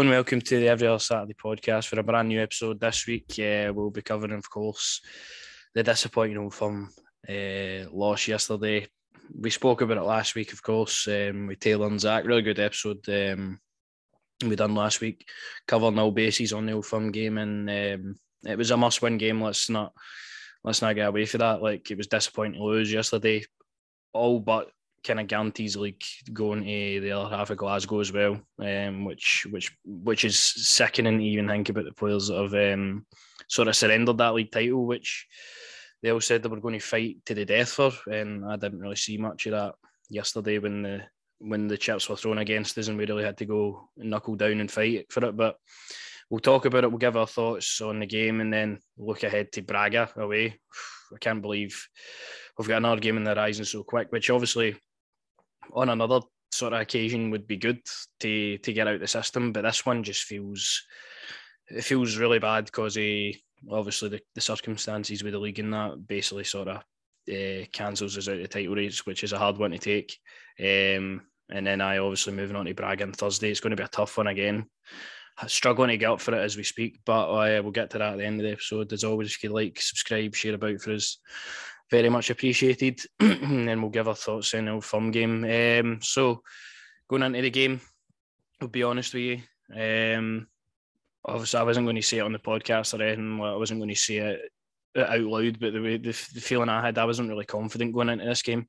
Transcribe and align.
And 0.00 0.08
welcome 0.08 0.40
to 0.40 0.58
the 0.58 0.68
Every 0.68 0.86
Other 0.88 0.98
Saturday 0.98 1.34
podcast 1.34 1.88
for 1.88 2.00
a 2.00 2.02
brand 2.02 2.28
new 2.28 2.40
episode 2.40 2.80
this 2.80 3.06
week. 3.06 3.38
Uh, 3.38 3.70
we'll 3.74 3.90
be 3.90 4.00
covering, 4.00 4.32
of 4.32 4.48
course, 4.48 5.02
the 5.74 5.82
disappointing 5.82 6.48
from 6.48 6.88
uh, 7.28 7.84
loss 7.92 8.26
yesterday. 8.26 8.86
We 9.38 9.50
spoke 9.50 9.82
about 9.82 9.98
it 9.98 10.02
last 10.02 10.34
week, 10.34 10.54
of 10.54 10.62
course, 10.62 11.06
um, 11.06 11.48
with 11.48 11.60
Taylor 11.60 11.86
and 11.86 12.00
Zach. 12.00 12.24
Really 12.24 12.40
good 12.40 12.58
episode 12.58 13.06
um, 13.10 13.60
we 14.42 14.56
done 14.56 14.74
last 14.74 15.02
week, 15.02 15.28
covering 15.68 15.98
all 15.98 16.12
bases 16.12 16.54
on 16.54 16.64
the 16.64 16.72
Old 16.72 16.86
Firm 16.86 17.12
game, 17.12 17.36
and 17.36 17.68
um, 17.68 18.14
it 18.46 18.56
was 18.56 18.70
a 18.70 18.78
must-win 18.78 19.18
game. 19.18 19.42
Let's 19.42 19.68
not 19.68 19.92
let's 20.64 20.80
not 20.80 20.94
get 20.94 21.08
away 21.08 21.26
from 21.26 21.40
that. 21.40 21.60
Like 21.60 21.90
it 21.90 21.98
was 21.98 22.06
disappointing 22.06 22.54
to 22.54 22.64
lose 22.64 22.90
yesterday, 22.90 23.44
all 24.14 24.40
but 24.40 24.70
kind 25.04 25.20
of 25.20 25.26
guarantees 25.26 25.76
like 25.76 26.04
going 26.32 26.62
to 26.64 27.00
the 27.00 27.12
other 27.12 27.34
half 27.34 27.50
of 27.50 27.56
Glasgow 27.56 28.00
as 28.00 28.12
well, 28.12 28.40
um, 28.58 29.04
which 29.04 29.46
which 29.50 29.76
which 29.84 30.24
is 30.24 30.38
sickening 30.38 31.18
to 31.18 31.24
even 31.24 31.48
think 31.48 31.68
about 31.68 31.84
the 31.84 31.92
players 31.92 32.28
that 32.28 32.40
have 32.40 32.54
um, 32.54 33.06
sort 33.48 33.68
of 33.68 33.76
surrendered 33.76 34.18
that 34.18 34.34
league 34.34 34.52
title, 34.52 34.86
which 34.86 35.26
they 36.02 36.10
all 36.10 36.20
said 36.20 36.42
they 36.42 36.48
were 36.48 36.60
going 36.60 36.78
to 36.78 36.84
fight 36.84 37.16
to 37.26 37.34
the 37.34 37.44
death 37.44 37.70
for, 37.70 37.92
and 38.10 38.44
I 38.44 38.56
didn't 38.56 38.80
really 38.80 38.96
see 38.96 39.18
much 39.18 39.46
of 39.46 39.52
that 39.52 39.74
yesterday 40.08 40.58
when 40.58 40.82
the 40.82 41.02
when 41.38 41.68
the 41.68 41.78
chips 41.78 42.08
were 42.08 42.16
thrown 42.16 42.38
against 42.38 42.76
us 42.76 42.88
and 42.88 42.98
we 42.98 43.06
really 43.06 43.24
had 43.24 43.38
to 43.38 43.46
go 43.46 43.88
knuckle 43.96 44.36
down 44.36 44.60
and 44.60 44.70
fight 44.70 45.06
for 45.10 45.24
it. 45.24 45.36
But 45.36 45.56
we'll 46.28 46.40
talk 46.40 46.66
about 46.66 46.84
it. 46.84 46.90
We'll 46.90 46.98
give 46.98 47.16
our 47.16 47.26
thoughts 47.26 47.80
on 47.80 48.00
the 48.00 48.06
game 48.06 48.40
and 48.40 48.52
then 48.52 48.78
look 48.98 49.22
ahead 49.22 49.50
to 49.52 49.62
Braga 49.62 50.10
away. 50.16 50.58
I 51.14 51.18
can't 51.18 51.42
believe 51.42 51.88
we've 52.56 52.68
got 52.68 52.76
another 52.76 53.00
game 53.00 53.16
in 53.16 53.24
the 53.24 53.34
horizon 53.34 53.64
so 53.64 53.82
quick, 53.82 54.08
which 54.10 54.30
obviously 54.30 54.76
on 55.74 55.88
another 55.88 56.20
sort 56.52 56.72
of 56.72 56.80
occasion 56.80 57.30
would 57.30 57.46
be 57.46 57.56
good 57.56 57.80
to 58.20 58.58
to 58.58 58.72
get 58.72 58.88
out 58.88 59.00
the 59.00 59.06
system, 59.06 59.52
but 59.52 59.62
this 59.62 59.86
one 59.86 60.02
just 60.02 60.24
feels 60.24 60.82
it 61.68 61.84
feels 61.84 62.16
really 62.16 62.38
bad 62.38 62.64
because 62.66 62.96
uh, 62.96 63.30
obviously 63.70 64.08
the, 64.08 64.20
the 64.34 64.40
circumstances 64.40 65.22
with 65.22 65.32
the 65.32 65.38
league 65.38 65.58
and 65.58 65.72
that 65.72 66.06
basically 66.06 66.44
sort 66.44 66.68
of 66.68 66.76
uh, 66.76 67.64
cancels 67.72 68.18
us 68.18 68.28
out 68.28 68.38
the 68.38 68.48
title 68.48 68.74
race, 68.74 69.06
which 69.06 69.22
is 69.22 69.32
a 69.32 69.38
hard 69.38 69.56
one 69.58 69.70
to 69.70 69.78
take. 69.78 70.18
Um, 70.58 71.22
and 71.48 71.66
then 71.66 71.80
I 71.80 71.98
obviously 71.98 72.32
moving 72.32 72.56
on 72.56 72.66
to 72.66 72.74
Braga 72.74 73.04
on 73.04 73.12
Thursday. 73.12 73.50
It's 73.50 73.60
going 73.60 73.70
to 73.70 73.76
be 73.76 73.84
a 73.84 73.88
tough 73.88 74.16
one 74.16 74.26
again. 74.26 74.66
Struggling 75.46 75.88
to 75.90 75.96
get 75.96 76.10
up 76.10 76.20
for 76.20 76.34
it 76.34 76.40
as 76.40 76.56
we 76.56 76.62
speak, 76.64 77.00
but 77.06 77.30
uh, 77.30 77.62
we'll 77.62 77.72
get 77.72 77.90
to 77.90 77.98
that 77.98 78.12
at 78.12 78.18
the 78.18 78.26
end 78.26 78.40
of 78.40 78.44
the 78.44 78.52
episode. 78.52 78.92
As 78.92 79.04
always, 79.04 79.28
if 79.28 79.42
you 79.42 79.50
like, 79.50 79.80
subscribe, 79.80 80.34
share 80.34 80.54
about 80.54 80.80
for 80.80 80.92
us 80.92 81.18
very 81.90 82.08
much 82.08 82.30
appreciated. 82.30 83.00
and 83.20 83.80
we'll 83.80 83.90
give 83.90 84.08
our 84.08 84.14
thoughts 84.14 84.54
in 84.54 84.68
our 84.68 84.80
firm 84.80 85.10
game. 85.10 85.44
Um, 85.44 86.00
so 86.02 86.42
going 87.08 87.22
into 87.22 87.42
the 87.42 87.50
game, 87.50 87.80
I'll 88.60 88.68
be 88.68 88.82
honest 88.82 89.14
with 89.14 89.22
you. 89.22 90.16
Um, 90.16 90.46
obviously, 91.24 91.60
I 91.60 91.64
wasn't 91.64 91.86
going 91.86 91.96
to 91.96 92.02
say 92.02 92.18
it 92.18 92.22
on 92.22 92.32
the 92.32 92.38
podcast 92.38 92.98
or 92.98 93.02
anything. 93.02 93.40
I 93.40 93.56
wasn't 93.56 93.80
going 93.80 93.90
to 93.90 93.96
say 93.96 94.16
it 94.18 94.40
out 94.96 95.20
loud, 95.20 95.58
but 95.60 95.72
the 95.72 95.82
way 95.82 95.96
the, 95.96 96.10
the 96.34 96.40
feeling 96.40 96.68
I 96.68 96.84
had, 96.84 96.98
I 96.98 97.04
wasn't 97.04 97.28
really 97.28 97.44
confident 97.44 97.94
going 97.94 98.08
into 98.08 98.24
this 98.24 98.42
game. 98.42 98.66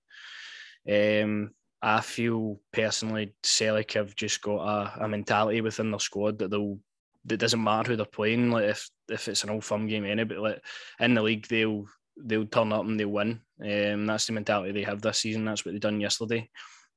Um, 0.90 1.52
I 1.82 2.02
feel 2.02 2.60
personally, 2.72 3.34
Celtic 3.44 3.94
have 3.94 4.16
just 4.16 4.42
got 4.42 4.60
a, 4.60 5.06
a 5.06 5.08
mentality 5.08 5.62
within 5.62 5.92
their 5.92 6.00
squad 6.00 6.40
that 6.40 6.52
they'll 6.52 6.78
that 7.26 7.38
doesn't 7.38 7.64
matter 7.64 7.92
who 7.92 7.98
they're 7.98 8.06
playing. 8.06 8.52
Like 8.52 8.66
if 8.66 8.90
if 9.10 9.28
it's 9.28 9.44
an 9.44 9.50
old 9.50 9.64
firm 9.64 9.88
game, 9.88 10.06
anybody 10.06 10.40
like 10.40 10.64
in 11.00 11.14
the 11.14 11.22
league, 11.22 11.48
they'll 11.48 11.86
they'll 12.18 12.46
turn 12.46 12.74
up 12.74 12.86
and 12.86 13.00
they'll 13.00 13.10
win. 13.10 13.42
Um, 13.62 14.06
that's 14.06 14.26
the 14.28 14.34
mentality 14.34 14.72
they 14.72 14.84
have 14.84 15.02
this 15.02 15.20
season. 15.20 15.46
That's 15.46 15.66
what 15.66 15.74
they 15.74 15.80
done 15.80 16.02
yesterday. 16.02 16.50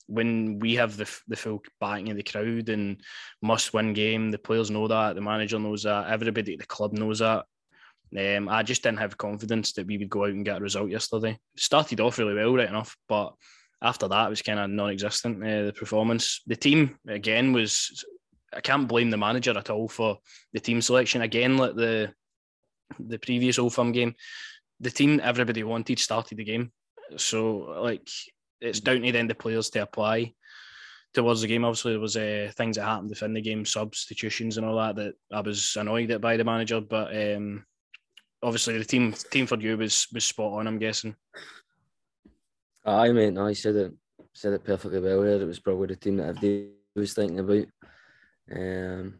When 0.06 0.58
we 0.58 0.74
have 0.74 0.96
the 0.96 1.10
the 1.28 1.36
full 1.36 1.62
backing 1.80 2.10
of 2.10 2.16
the 2.16 2.22
crowd 2.22 2.68
and 2.68 3.00
must 3.40 3.72
win 3.72 3.92
game, 3.94 4.30
the 4.30 4.38
players 4.38 4.70
know 4.70 4.86
that, 4.88 5.14
the 5.14 5.20
manager 5.20 5.58
knows 5.58 5.84
that, 5.84 6.10
everybody 6.10 6.54
at 6.54 6.58
the 6.58 6.66
club 6.66 6.92
knows 6.92 7.20
that. 7.20 7.44
Um, 8.16 8.48
I 8.48 8.62
just 8.62 8.82
didn't 8.82 8.98
have 8.98 9.18
confidence 9.18 9.72
that 9.72 9.86
we 9.86 9.98
would 9.98 10.10
go 10.10 10.24
out 10.24 10.30
and 10.30 10.44
get 10.44 10.58
a 10.58 10.60
result 10.60 10.90
yesterday. 10.90 11.38
Started 11.56 12.00
off 12.00 12.18
really 12.18 12.34
well, 12.34 12.54
right 12.54 12.68
enough, 12.68 12.96
but 13.08 13.34
after 13.82 14.06
that, 14.08 14.26
it 14.26 14.30
was 14.30 14.42
kind 14.42 14.58
of 14.58 14.70
non-existent. 14.70 15.42
Uh, 15.42 15.64
the 15.64 15.72
performance, 15.72 16.42
the 16.46 16.56
team 16.56 16.98
again 17.08 17.52
was. 17.52 18.04
I 18.52 18.60
can't 18.60 18.86
blame 18.86 19.10
the 19.10 19.16
manager 19.16 19.58
at 19.58 19.68
all 19.68 19.88
for 19.88 20.18
the 20.52 20.60
team 20.60 20.80
selection. 20.80 21.22
Again, 21.22 21.56
like 21.56 21.74
the 21.74 22.12
the 23.00 23.18
previous 23.18 23.58
Old 23.58 23.74
Firm 23.74 23.90
game, 23.90 24.14
the 24.80 24.90
team 24.90 25.20
everybody 25.22 25.62
wanted 25.62 25.98
started 25.98 26.38
the 26.38 26.44
game. 26.44 26.72
So 27.16 27.80
like 27.80 28.08
it's 28.60 28.80
down 28.80 29.02
to 29.02 29.12
then 29.12 29.26
the 29.26 29.34
players 29.34 29.70
to 29.70 29.82
apply 29.82 30.34
towards 31.12 31.42
the 31.42 31.48
game. 31.48 31.64
Obviously, 31.64 31.92
there 31.92 32.00
was 32.00 32.16
uh, 32.16 32.50
things 32.56 32.76
that 32.76 32.84
happened 32.84 33.10
within 33.10 33.34
the 33.34 33.40
game, 33.40 33.64
substitutions 33.64 34.56
and 34.56 34.66
all 34.66 34.76
that 34.76 34.96
that 34.96 35.14
I 35.32 35.40
was 35.40 35.76
annoyed 35.76 36.10
at 36.10 36.20
by 36.20 36.36
the 36.36 36.44
manager. 36.44 36.80
But 36.80 37.14
um, 37.16 37.64
obviously, 38.42 38.78
the 38.78 38.84
team 38.84 39.12
team 39.30 39.46
for 39.46 39.58
you 39.58 39.76
was 39.76 40.06
was 40.12 40.24
spot 40.24 40.52
on. 40.52 40.66
I'm 40.66 40.78
guessing. 40.78 41.14
I 42.84 43.12
mean, 43.12 43.38
I 43.38 43.52
said 43.54 43.76
it 43.76 43.92
said 44.34 44.52
it 44.52 44.64
perfectly 44.64 45.00
well 45.00 45.22
there. 45.22 45.40
It 45.40 45.46
was 45.46 45.60
probably 45.60 45.88
the 45.88 45.96
team 45.96 46.16
that 46.18 46.36
everybody 46.36 46.70
was 46.94 47.14
thinking 47.14 47.38
about. 47.38 47.66
Um, 48.54 49.14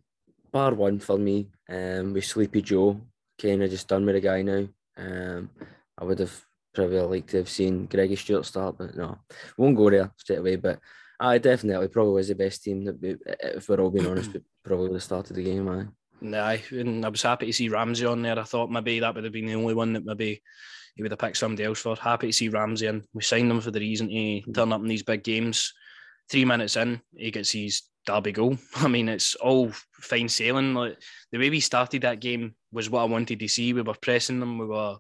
bar 0.53 0.75
one 0.75 0.99
for 0.99 1.19
me, 1.19 1.49
um, 1.69 2.13
with 2.13 2.25
Sleepy 2.25 2.63
Joe, 2.63 3.01
kind 3.41 3.63
of 3.63 3.71
just 3.71 3.89
done 3.89 4.05
with 4.05 4.17
the 4.17 4.21
guy 4.21 4.43
now. 4.43 4.67
Um, 4.97 5.51
I 5.99 6.05
would 6.05 6.19
have 6.19 6.45
probably 6.75 7.01
liked 7.01 7.31
to 7.31 7.39
have 7.39 7.49
seen 7.49 7.87
Greggy 7.87 8.17
Stewart 8.17 8.47
start, 8.47 8.77
but 8.79 8.97
no, 8.97 9.19
won't 9.57 9.77
go 9.77 9.91
there 9.91 10.13
straight 10.17 10.39
away. 10.39 10.57
But 10.57 10.81
I 11.19 11.39
definitely 11.39 11.89
probably 11.89 12.15
was 12.15 12.29
the 12.29 12.35
best 12.35 12.63
team 12.63 12.85
that, 12.85 13.01
we, 13.01 13.17
if 13.41 13.69
we're 13.69 13.81
all 13.81 13.91
being 13.91 14.07
honest, 14.07 14.37
probably 14.65 14.89
would 14.89 14.97
have 14.97 15.03
started 15.03 15.37
the 15.37 15.45
game. 15.45 15.69
I. 15.69 15.87
Nah, 16.21 16.57
and 16.71 17.05
I 17.05 17.09
was 17.09 17.23
happy 17.23 17.47
to 17.47 17.53
see 17.53 17.69
Ramsey 17.69 18.07
on 18.07 18.23
there. 18.23 18.39
I 18.39 18.45
thought 18.45 18.71
maybe 18.71 19.01
that 19.01 19.15
would 19.15 19.25
have 19.25 19.33
been 19.33 19.47
the 19.47 19.55
only 19.55 19.75
one 19.75 19.93
that 19.93 20.05
maybe 20.05 20.43
he 20.95 21.03
would 21.03 21.13
have 21.13 21.19
picked 21.19 21.37
somebody 21.37 21.65
else 21.65 21.81
for. 21.81 21.97
Happy 21.97 22.29
to 22.29 22.33
see 22.33 22.49
Ramsey 22.49 22.87
in. 22.87 23.03
We 23.13 23.23
signed 23.23 23.51
him 23.51 23.61
for 23.61 23.71
the 23.71 23.81
reason 23.81 24.09
he 24.09 24.45
turn 24.55 24.73
up 24.73 24.81
in 24.81 24.89
these 24.89 25.03
big 25.03 25.23
games. 25.23 25.73
Three 26.31 26.45
minutes 26.45 26.77
in, 26.77 27.03
he 27.15 27.31
gets 27.31 27.51
his 27.51 27.83
derby 28.07 28.33
goal. 28.33 28.59
I 28.77 28.89
mean, 28.89 29.09
it's 29.09 29.35
all 29.37 29.71
fine 29.93 30.29
sailing. 30.29 30.75
Like 30.75 30.99
the 31.33 31.39
way 31.39 31.51
we 31.51 31.61
started 31.61 32.03
that 32.03 32.21
game 32.21 32.55
was 32.73 32.91
what 32.91 33.03
I 33.03 33.05
wanted 33.05 33.41
to 33.41 33.49
see. 33.49 33.73
We 33.73 33.83
were 33.83 33.95
pressing 33.95 34.41
them. 34.41 34.59
We 34.59 34.67
were 34.67 34.97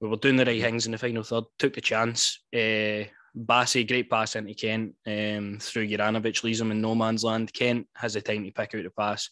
we 0.00 0.08
were 0.08 0.16
doing 0.16 0.36
the 0.36 0.44
right 0.44 0.62
things 0.62 0.86
in 0.86 0.92
the 0.92 0.98
final 0.98 1.22
third. 1.22 1.44
Took 1.58 1.74
the 1.74 1.80
chance. 1.80 2.40
Uh, 2.54 3.04
Bassey, 3.36 3.86
great 3.86 4.10
pass 4.10 4.36
into 4.36 4.54
Kent 4.54 4.94
um, 5.06 5.58
through 5.60 5.88
Juranovic, 5.88 6.42
leaves 6.42 6.60
him 6.60 6.70
in 6.70 6.80
no 6.80 6.94
man's 6.94 7.24
land. 7.24 7.52
Kent 7.52 7.86
has 7.94 8.14
the 8.14 8.20
time 8.20 8.44
to 8.44 8.50
pick 8.50 8.74
out 8.74 8.82
the 8.82 8.90
pass. 8.90 9.28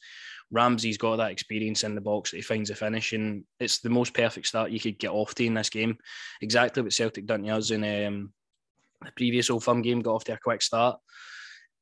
Ramsey's 0.53 0.99
got 0.99 1.17
that 1.17 1.33
experience 1.33 1.83
in 1.83 1.95
the 1.95 2.01
box 2.01 2.31
that 2.31 2.37
he 2.37 2.43
finds 2.43 2.71
a 2.71 2.75
finish, 2.75 3.13
and 3.13 3.45
it's 3.59 3.79
the 3.79 3.91
most 3.91 4.15
perfect 4.15 4.47
start 4.47 4.71
you 4.71 4.79
could 4.79 4.99
get 4.99 5.11
off 5.11 5.35
to 5.35 5.45
in 5.45 5.55
this 5.55 5.71
game. 5.71 5.99
Exactly 6.41 6.83
what 6.83 6.93
Celtic 6.93 7.27
done 7.27 7.43
to 7.43 7.51
us 7.51 7.71
in 7.71 7.83
um, 7.83 8.33
the 9.03 9.11
previous 9.17 9.51
Old 9.51 9.65
Firm 9.65 9.83
game, 9.83 10.01
got 10.01 10.15
off 10.15 10.25
to 10.25 10.35
a 10.35 10.39
quick 10.39 10.63
start. 10.63 11.01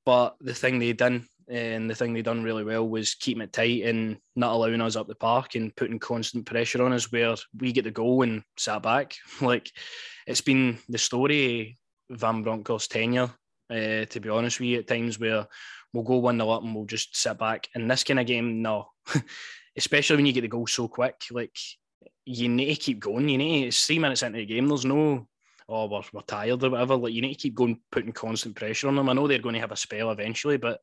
But 0.05 0.37
the 0.41 0.55
thing 0.55 0.79
they 0.79 0.93
done 0.93 1.27
and 1.49 1.91
the 1.91 1.95
thing 1.95 2.13
they 2.13 2.23
done 2.23 2.43
really 2.43 2.65
well 2.65 2.89
was 2.89 3.15
keeping 3.15 3.43
it 3.43 3.53
tight 3.53 3.85
and 3.85 4.19
not 4.35 4.53
allowing 4.53 4.81
us 4.81 4.97
up 4.97 5.07
the 5.07 5.15
park 5.15 5.55
and 5.55 5.75
putting 5.77 5.99
constant 5.99 6.47
pressure 6.47 6.83
on 6.83 6.93
us 6.93 7.13
where 7.13 7.35
we 7.59 7.73
get 7.73 7.85
the 7.85 7.91
goal 7.91 8.23
and 8.23 8.43
sat 8.57 8.83
back. 8.83 9.15
Like 9.41 9.71
it's 10.27 10.41
been 10.41 10.79
the 10.89 10.99
story 10.99 11.79
Van 12.11 12.43
Bronckhorst's 12.43 12.89
tenure, 12.89 13.31
uh, 13.71 14.05
to 14.05 14.21
be 14.21 14.29
honest 14.29 14.61
with 14.61 14.69
you, 14.69 14.79
at 14.79 14.87
times 14.87 15.19
where 15.19 15.47
we'll 15.93 16.05
go 16.05 16.17
1 16.17 16.37
0 16.39 16.51
up 16.51 16.63
and 16.63 16.75
we'll 16.75 16.85
just 16.85 17.17
sit 17.17 17.39
back. 17.39 17.69
In 17.75 17.89
this 17.89 18.05
kind 18.05 18.21
of 18.21 18.27
game, 18.27 18.63
no. 18.63 18.89
Especially 19.77 20.17
when 20.17 20.27
you 20.27 20.33
get 20.33 20.43
the 20.43 20.49
goal 20.49 20.67
so 20.67 20.89
quick. 20.89 21.17
Like, 21.31 21.57
you 22.25 22.49
need 22.49 22.75
to 22.75 22.81
keep 22.81 23.01
going. 23.01 23.29
You 23.29 23.39
need 23.39 23.63
to, 23.63 23.69
it's 23.69 23.87
three 23.87 23.99
minutes 23.99 24.23
into 24.23 24.39
the 24.39 24.47
game. 24.47 24.69
There's 24.69 24.85
no, 24.85 25.27
oh, 25.69 25.87
we're, 25.87 26.03
we're 26.13 26.23
tired 26.23 26.63
or 26.63 26.71
whatever. 26.71 26.97
Like, 26.97 27.13
you 27.13 27.23
need 27.23 27.35
to 27.35 27.41
keep 27.41 27.55
going, 27.55 27.81
putting 27.91 28.13
constant 28.13 28.57
pressure 28.57 28.89
on 28.89 28.97
them. 28.97 29.09
I 29.09 29.13
know 29.13 29.27
they're 29.27 29.39
going 29.39 29.55
to 29.55 29.61
have 29.61 29.73
a 29.73 29.77
spell 29.77 30.11
eventually, 30.11 30.57
but 30.57 30.81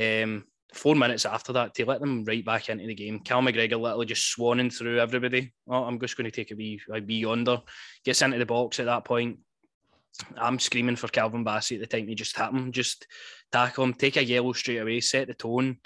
um, 0.00 0.44
four 0.74 0.94
minutes 0.94 1.24
after 1.24 1.52
that, 1.54 1.74
to 1.74 1.86
let 1.86 2.00
them 2.00 2.24
right 2.24 2.44
back 2.44 2.68
into 2.68 2.86
the 2.86 2.94
game, 2.94 3.20
Cal 3.20 3.42
McGregor 3.42 3.80
literally 3.80 4.06
just 4.06 4.36
swanning 4.36 4.72
through 4.72 5.00
everybody. 5.00 5.52
Oh, 5.68 5.84
I'm 5.84 6.00
just 6.00 6.16
going 6.16 6.30
to 6.30 6.34
take 6.34 6.50
a 6.50 6.56
wee, 6.56 6.80
a 6.92 7.00
wee 7.00 7.20
yonder, 7.20 7.62
gets 8.04 8.22
into 8.22 8.38
the 8.38 8.46
box 8.46 8.80
at 8.80 8.86
that 8.86 9.04
point, 9.04 9.38
I'm 10.36 10.58
screaming 10.58 10.96
for 10.96 11.08
Calvin 11.08 11.44
Bassey 11.44 11.76
at 11.76 11.80
the 11.80 11.86
time 11.86 12.06
to 12.06 12.14
just 12.14 12.36
hit 12.36 12.50
him, 12.50 12.72
just 12.72 13.06
tackle 13.52 13.84
him, 13.84 13.94
take 13.94 14.16
a 14.16 14.24
yellow 14.24 14.52
straight 14.52 14.78
away, 14.78 15.00
set 15.00 15.28
the 15.28 15.34
tone, 15.34 15.78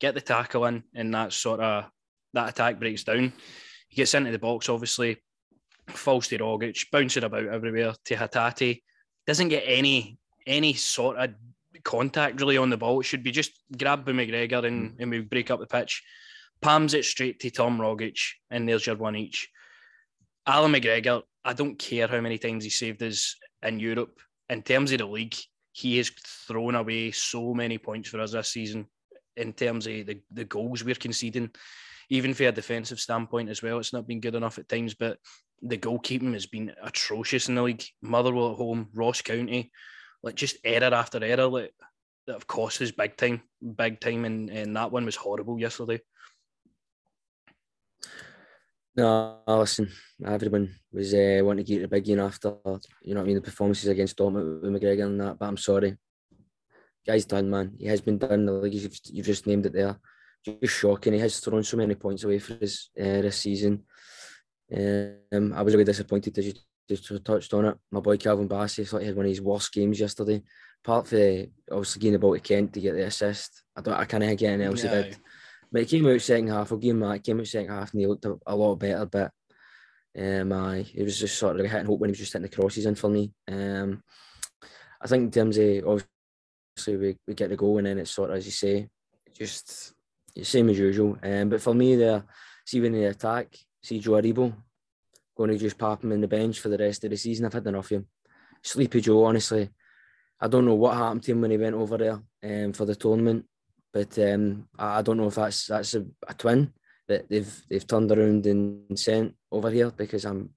get 0.00 0.14
the 0.14 0.20
tackle 0.20 0.64
in, 0.66 0.84
and 0.94 1.14
that 1.14 1.32
sort 1.32 1.60
of 1.60 1.86
that 2.32 2.48
attack 2.48 2.78
breaks 2.78 3.04
down. 3.04 3.32
He 3.88 3.96
gets 3.96 4.14
into 4.14 4.30
the 4.30 4.38
box, 4.38 4.68
obviously, 4.68 5.18
falls 5.88 6.28
to 6.28 6.38
Rogic, 6.38 6.90
bouncing 6.90 7.24
about 7.24 7.46
everywhere 7.46 7.94
to 8.04 8.16
Hatate. 8.16 8.82
Doesn't 9.26 9.48
get 9.48 9.64
any 9.66 10.18
any 10.46 10.74
sort 10.74 11.16
of 11.16 11.30
contact 11.84 12.40
really 12.40 12.56
on 12.56 12.70
the 12.70 12.76
ball. 12.76 13.00
It 13.00 13.04
should 13.04 13.22
be 13.22 13.30
just 13.30 13.52
grabbed 13.78 14.04
by 14.04 14.12
McGregor 14.12 14.64
and, 14.64 14.92
mm. 14.92 14.96
and 15.00 15.10
we 15.10 15.20
break 15.20 15.50
up 15.50 15.60
the 15.60 15.66
pitch. 15.66 16.02
Palms 16.60 16.94
it 16.94 17.04
straight 17.04 17.40
to 17.40 17.50
Tom 17.50 17.78
Rogic, 17.78 18.18
and 18.50 18.68
there's 18.68 18.86
your 18.86 18.96
one 18.96 19.16
each. 19.16 19.48
Allan 20.46 20.72
McGregor, 20.72 21.22
I 21.44 21.52
don't 21.52 21.78
care 21.78 22.06
how 22.06 22.20
many 22.20 22.38
times 22.38 22.64
he 22.64 22.70
saved 22.70 23.02
us 23.02 23.36
in 23.62 23.80
Europe. 23.80 24.18
In 24.50 24.62
terms 24.62 24.92
of 24.92 24.98
the 24.98 25.06
league, 25.06 25.34
he 25.72 25.96
has 25.96 26.10
thrown 26.46 26.74
away 26.74 27.10
so 27.10 27.54
many 27.54 27.78
points 27.78 28.08
for 28.08 28.20
us 28.20 28.32
this 28.32 28.50
season. 28.50 28.86
in 29.36 29.52
terms 29.52 29.86
of 29.86 30.06
the, 30.06 30.20
the 30.32 30.44
goals 30.44 30.84
we're 30.84 30.94
conceding, 30.94 31.50
even 32.10 32.34
for 32.34 32.44
a 32.44 32.52
defensive 32.52 33.00
standpoint 33.00 33.48
as 33.48 33.62
well. 33.62 33.78
It's 33.78 33.92
not 33.92 34.06
been 34.06 34.20
good 34.20 34.34
enough 34.34 34.58
at 34.58 34.68
times, 34.68 34.94
but 34.94 35.18
the 35.62 35.78
goalkeeping 35.78 36.34
has 36.34 36.46
been 36.46 36.72
atrocious 36.82 37.48
in 37.48 37.54
the 37.54 37.62
league. 37.62 37.84
Motherwell 38.02 38.52
at 38.52 38.58
home, 38.58 38.88
Ross 38.94 39.22
County, 39.22 39.72
like 40.22 40.34
just 40.34 40.58
error 40.64 40.94
after 40.94 41.22
error, 41.24 41.46
like 41.46 41.72
that 42.26 42.34
have 42.34 42.46
cost 42.46 42.80
us 42.82 42.90
big 42.90 43.16
time, 43.16 43.42
big 43.76 44.00
time, 44.00 44.24
and, 44.24 44.50
and 44.50 44.76
that 44.76 44.90
one 44.90 45.04
was 45.04 45.16
horrible 45.16 45.58
yesterday. 45.58 46.00
No, 48.96 49.40
listen, 49.48 49.90
everyone 50.24 50.72
was 50.92 51.12
uh, 51.14 51.40
wanting 51.42 51.64
to 51.64 51.72
get 51.72 51.82
the 51.82 51.88
big 51.88 52.04
game 52.04 52.20
after, 52.20 52.54
you 53.02 53.14
know 53.14 53.20
what 53.20 53.24
I 53.24 53.26
mean, 53.26 53.34
the 53.34 53.42
performances 53.42 53.88
against 53.88 54.16
Dortmund 54.16 54.62
with 54.62 54.70
McGregor 54.70 55.06
and 55.06 55.20
that, 55.20 55.38
but 55.38 55.46
I'm 55.46 55.56
sorry. 55.56 55.96
Guy's 57.06 57.24
done, 57.24 57.50
man. 57.50 57.74
He 57.78 57.86
has 57.86 58.00
been 58.00 58.18
done. 58.18 58.46
The 58.46 58.52
league, 58.52 58.74
you've, 58.74 58.98
you've 59.06 59.26
just 59.26 59.46
named 59.46 59.66
it 59.66 59.72
there. 59.72 59.98
Just 60.44 60.74
shocking. 60.74 61.12
He 61.12 61.18
has 61.18 61.40
thrown 61.40 61.62
so 61.62 61.76
many 61.76 61.94
points 61.94 62.24
away 62.24 62.38
for 62.38 62.54
his 62.54 62.90
uh, 62.98 63.20
this 63.20 63.38
season. 63.38 63.82
Um, 64.76 65.52
I 65.52 65.62
was 65.62 65.74
really 65.74 65.84
disappointed 65.84 66.36
as 66.38 66.46
you 66.46 66.54
just 66.88 67.24
touched 67.24 67.54
on 67.54 67.66
it. 67.66 67.76
My 67.90 68.00
boy 68.00 68.16
Calvin 68.16 68.48
Bassey 68.48 68.86
thought 68.86 69.00
he 69.00 69.06
had 69.06 69.16
one 69.16 69.26
of 69.26 69.30
his 69.30 69.40
worst 69.40 69.72
games 69.72 70.00
yesterday. 70.00 70.42
Apart 70.84 71.08
from 71.08 71.46
obviously 71.70 72.00
getting 72.00 72.16
about 72.16 72.34
to 72.34 72.40
Kent 72.40 72.74
to 72.74 72.80
get 72.80 72.94
the 72.94 73.06
assist, 73.06 73.62
I 73.76 73.80
don't. 73.80 73.94
I 73.94 74.04
can't 74.04 74.22
get 74.38 74.48
anything 74.48 74.66
else 74.66 74.82
he 74.82 74.88
did. 74.88 75.16
But 75.72 75.82
he 75.82 75.86
came 75.86 76.06
out 76.06 76.20
second 76.20 76.48
half. 76.48 76.70
I'll 76.70 76.78
give 76.78 76.90
him 76.90 77.00
that. 77.00 77.14
He 77.14 77.20
came 77.20 77.40
out 77.40 77.46
second 77.46 77.72
half 77.72 77.92
and 77.92 78.00
he 78.00 78.06
looked 78.06 78.26
a, 78.26 78.36
a 78.46 78.54
lot 78.54 78.76
better. 78.76 79.06
But 79.06 79.32
um, 80.16 80.52
I, 80.52 80.84
it 80.94 81.02
was 81.02 81.18
just 81.18 81.38
sort 81.38 81.58
of 81.58 81.66
hitting 81.66 81.86
hope 81.86 81.98
when 81.98 82.10
he 82.10 82.12
was 82.12 82.18
just 82.18 82.34
hitting 82.34 82.48
the 82.48 82.54
crosses 82.54 82.86
in 82.86 82.94
for 82.94 83.08
me. 83.08 83.32
Um, 83.50 84.02
I 85.00 85.06
think 85.06 85.24
in 85.24 85.30
terms 85.30 85.56
of 85.56 86.02
obviously 86.76 86.96
we, 86.96 87.16
we 87.26 87.34
get 87.34 87.48
the 87.48 87.56
goal 87.56 87.78
and 87.78 87.86
then 87.86 87.98
it's 87.98 88.10
sort 88.10 88.30
of 88.30 88.36
as 88.36 88.46
you 88.46 88.52
say, 88.52 88.88
just 89.36 89.94
same 90.42 90.68
as 90.68 90.78
usual. 90.78 91.18
Um, 91.22 91.48
but 91.48 91.62
for 91.62 91.74
me, 91.74 91.96
there, 91.96 92.24
see 92.66 92.80
when 92.80 92.92
the 92.92 93.04
attack, 93.04 93.56
see 93.82 93.98
Joe 93.98 94.12
Aribo 94.12 94.54
going 95.36 95.50
to 95.50 95.58
just 95.58 95.78
pop 95.78 96.02
him 96.02 96.12
in 96.12 96.20
the 96.20 96.28
bench 96.28 96.60
for 96.60 96.68
the 96.68 96.78
rest 96.78 97.04
of 97.04 97.10
the 97.10 97.16
season. 97.16 97.46
I've 97.46 97.52
had 97.52 97.66
enough 97.66 97.86
of 97.86 97.90
him. 97.90 98.06
Sleepy 98.62 99.00
Joe, 99.00 99.24
honestly, 99.24 99.70
I 100.40 100.48
don't 100.48 100.64
know 100.64 100.74
what 100.74 100.96
happened 100.96 101.22
to 101.24 101.32
him 101.32 101.40
when 101.40 101.50
he 101.50 101.56
went 101.56 101.74
over 101.74 101.98
there 101.98 102.20
um, 102.42 102.72
for 102.72 102.84
the 102.84 102.94
tournament. 102.94 103.46
But 103.92 104.18
um, 104.18 104.68
I 104.78 105.02
don't 105.02 105.16
know 105.16 105.28
if 105.28 105.36
that's 105.36 105.66
that's 105.66 105.94
a, 105.94 106.04
a, 106.26 106.34
twin 106.34 106.72
that 107.06 107.28
they've 107.28 107.62
they've 107.70 107.86
turned 107.86 108.10
around 108.10 108.44
and 108.44 108.98
sent 108.98 109.36
over 109.52 109.70
here 109.70 109.90
because 109.90 110.24
I'm 110.24 110.50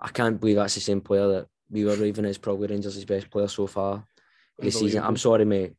I 0.00 0.08
can't 0.08 0.40
believe 0.40 0.56
that's 0.56 0.74
the 0.74 0.80
same 0.80 1.00
player 1.00 1.28
that 1.28 1.46
we 1.70 1.84
were 1.84 2.04
even 2.04 2.24
as 2.24 2.36
probably 2.36 2.66
Rangers' 2.66 3.04
best 3.04 3.30
player 3.30 3.46
so 3.46 3.68
far 3.68 4.04
this 4.58 4.78
season. 4.78 5.04
I'm 5.04 5.16
sorry, 5.16 5.44
mate. 5.44 5.74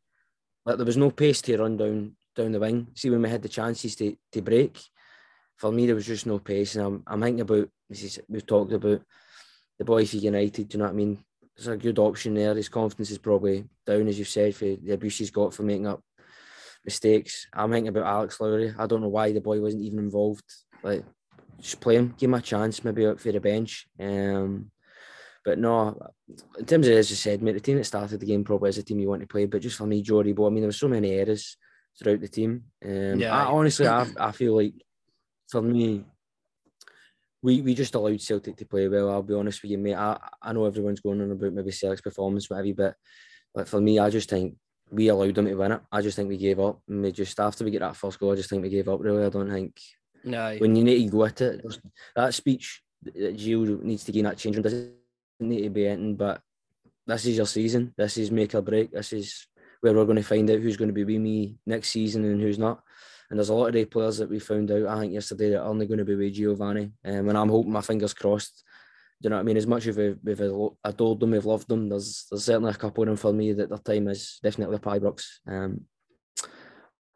Like 0.64 0.78
there 0.78 0.86
was 0.86 0.96
no 0.96 1.10
pace 1.10 1.42
to 1.42 1.58
run 1.58 1.76
down 1.76 2.16
down 2.34 2.52
the 2.52 2.60
wing. 2.60 2.88
See 2.94 3.10
when 3.10 3.22
we 3.22 3.28
had 3.28 3.42
the 3.42 3.48
chances 3.48 3.94
to, 3.96 4.16
to 4.32 4.42
break, 4.42 4.78
for 5.56 5.72
me 5.72 5.86
there 5.86 5.94
was 5.94 6.06
just 6.06 6.26
no 6.26 6.38
pace. 6.38 6.76
And 6.76 6.84
I'm 6.84 7.02
I'm 7.06 7.22
thinking 7.22 7.40
about 7.40 7.68
is 7.90 8.20
we've 8.28 8.46
talked 8.46 8.72
about 8.72 9.02
the 9.78 9.84
boy 9.84 10.06
for 10.06 10.16
United. 10.16 10.68
Do 10.68 10.76
you 10.76 10.78
know 10.78 10.86
what 10.86 10.94
I 10.94 10.96
mean? 10.96 11.18
It's 11.56 11.66
a 11.66 11.76
good 11.76 11.98
option 11.98 12.34
there. 12.34 12.54
His 12.54 12.68
confidence 12.68 13.10
is 13.10 13.18
probably 13.18 13.64
down, 13.86 14.08
as 14.08 14.18
you've 14.18 14.28
said, 14.28 14.54
for 14.54 14.64
the 14.64 14.92
abuse 14.92 15.18
he's 15.18 15.30
got 15.30 15.54
for 15.54 15.62
making 15.62 15.86
up 15.86 16.02
mistakes. 16.84 17.46
I'm 17.52 17.70
thinking 17.70 17.88
about 17.88 18.06
Alex 18.06 18.40
Lowry. 18.40 18.74
I 18.78 18.86
don't 18.86 19.00
know 19.00 19.08
why 19.08 19.32
the 19.32 19.40
boy 19.40 19.60
wasn't 19.60 19.84
even 19.84 19.98
involved. 19.98 20.44
Like, 20.82 21.04
just 21.60 21.80
play 21.80 21.96
him, 21.96 22.14
give 22.18 22.28
him 22.28 22.34
a 22.34 22.42
chance, 22.42 22.84
maybe 22.84 23.06
out 23.06 23.20
for 23.20 23.32
the 23.32 23.40
bench. 23.40 23.86
Um, 23.98 24.70
but 25.44 25.58
no, 25.58 25.98
in 26.58 26.66
terms 26.66 26.88
of 26.88 26.94
as 26.94 27.10
I 27.10 27.14
said, 27.14 27.40
mate, 27.40 27.52
the 27.52 27.60
team 27.60 27.76
that 27.78 27.84
started 27.84 28.20
the 28.20 28.26
game 28.26 28.44
probably 28.44 28.68
is 28.68 28.78
a 28.78 28.82
team 28.82 28.98
you 28.98 29.08
want 29.08 29.22
to 29.22 29.28
play. 29.28 29.46
But 29.46 29.62
just 29.62 29.78
for 29.78 29.86
me, 29.86 30.02
Jody 30.02 30.32
Bo, 30.32 30.46
I 30.46 30.50
mean, 30.50 30.60
there 30.60 30.68
were 30.68 30.72
so 30.72 30.88
many 30.88 31.12
errors 31.12 31.56
throughout 31.98 32.20
the 32.20 32.28
team. 32.28 32.64
Um, 32.84 33.20
yeah. 33.20 33.34
I, 33.34 33.46
honestly, 33.46 33.86
I, 33.86 34.06
I 34.18 34.32
feel 34.32 34.56
like 34.56 34.74
for 35.50 35.62
me, 35.62 36.04
we, 37.42 37.60
we 37.60 37.74
just 37.74 37.94
allowed 37.94 38.20
Celtic 38.20 38.56
to 38.56 38.66
play 38.66 38.88
well. 38.88 39.10
I'll 39.10 39.22
be 39.22 39.34
honest 39.34 39.62
with 39.62 39.70
you, 39.70 39.78
mate. 39.78 39.94
I, 39.94 40.18
I 40.42 40.52
know 40.52 40.64
everyone's 40.64 41.00
going 41.00 41.20
on 41.20 41.30
about 41.30 41.52
maybe 41.52 41.70
Celtic's 41.70 42.00
performance, 42.00 42.50
whatever, 42.50 42.74
but 42.74 42.94
like 43.54 43.66
for 43.66 43.80
me, 43.80 43.98
I 43.98 44.10
just 44.10 44.28
think 44.28 44.56
we 44.90 45.08
allowed 45.08 45.34
them 45.34 45.46
to 45.46 45.54
win 45.54 45.72
it. 45.72 45.80
I 45.90 46.02
just 46.02 46.16
think 46.16 46.28
we 46.28 46.36
gave 46.36 46.60
up. 46.60 46.80
And 46.88 47.02
we 47.02 47.12
just 47.12 47.38
after 47.40 47.64
we 47.64 47.70
get 47.70 47.80
that 47.80 47.96
first 47.96 48.18
goal, 48.18 48.32
I 48.32 48.36
just 48.36 48.50
think 48.50 48.62
we 48.62 48.68
gave 48.68 48.88
up. 48.88 49.00
Really, 49.00 49.24
I 49.24 49.28
don't 49.28 49.50
think. 49.50 49.80
No. 50.24 50.56
When 50.58 50.74
you 50.74 50.84
need 50.84 51.04
to 51.04 51.10
go 51.10 51.24
at 51.24 51.40
it, 51.40 51.64
that 52.14 52.34
speech 52.34 52.82
that 53.02 53.36
Gio 53.36 53.80
needs 53.82 54.04
to 54.04 54.12
gain 54.12 54.24
that 54.24 54.38
change 54.38 54.56
room 54.56 54.62
doesn't 54.62 54.92
need 55.40 55.62
to 55.62 55.70
be 55.70 55.86
anything. 55.86 56.16
But 56.16 56.40
this 57.06 57.26
is 57.26 57.36
your 57.36 57.46
season. 57.46 57.94
This 57.96 58.18
is 58.18 58.30
make 58.30 58.54
or 58.54 58.62
break. 58.62 58.90
This 58.90 59.12
is 59.12 59.46
where 59.80 59.94
we're 59.94 60.04
going 60.04 60.16
to 60.16 60.22
find 60.22 60.50
out 60.50 60.60
who's 60.60 60.76
going 60.76 60.88
to 60.88 60.94
be 60.94 61.04
with 61.04 61.20
me 61.20 61.56
next 61.66 61.90
season 61.90 62.24
and 62.24 62.40
who's 62.40 62.58
not. 62.58 62.82
And 63.30 63.38
there's 63.38 63.48
a 63.48 63.54
lot 63.54 63.68
of 63.68 63.72
the 63.74 63.84
players 63.84 64.18
that 64.18 64.30
we 64.30 64.38
found 64.38 64.70
out. 64.70 64.86
I 64.86 65.00
think 65.00 65.12
yesterday 65.12 65.50
that 65.50 65.62
are 65.62 65.68
only 65.68 65.86
going 65.86 65.98
to 65.98 66.04
be 66.04 66.14
with 66.14 66.34
Giovanni. 66.34 66.92
Um, 67.04 67.28
and 67.28 67.36
I'm 67.36 67.48
hoping 67.48 67.72
my 67.72 67.80
fingers 67.80 68.14
crossed 68.14 68.62
you 69.20 69.30
know 69.30 69.36
what 69.36 69.40
I 69.40 69.44
mean? 69.44 69.56
As 69.56 69.66
much 69.66 69.86
as 69.86 69.96
we've, 69.96 70.18
we've 70.22 70.40
adored 70.84 71.20
them, 71.20 71.30
we've 71.30 71.44
loved 71.44 71.68
them. 71.68 71.88
There's 71.88 72.26
there's 72.30 72.44
certainly 72.44 72.70
a 72.70 72.74
couple 72.74 73.02
of 73.02 73.08
them 73.08 73.16
for 73.16 73.32
me 73.32 73.52
that 73.54 73.68
their 73.68 73.78
time 73.78 74.08
is 74.08 74.38
definitely 74.42 74.78
Pybrooks. 74.78 75.24
Um, 75.46 75.82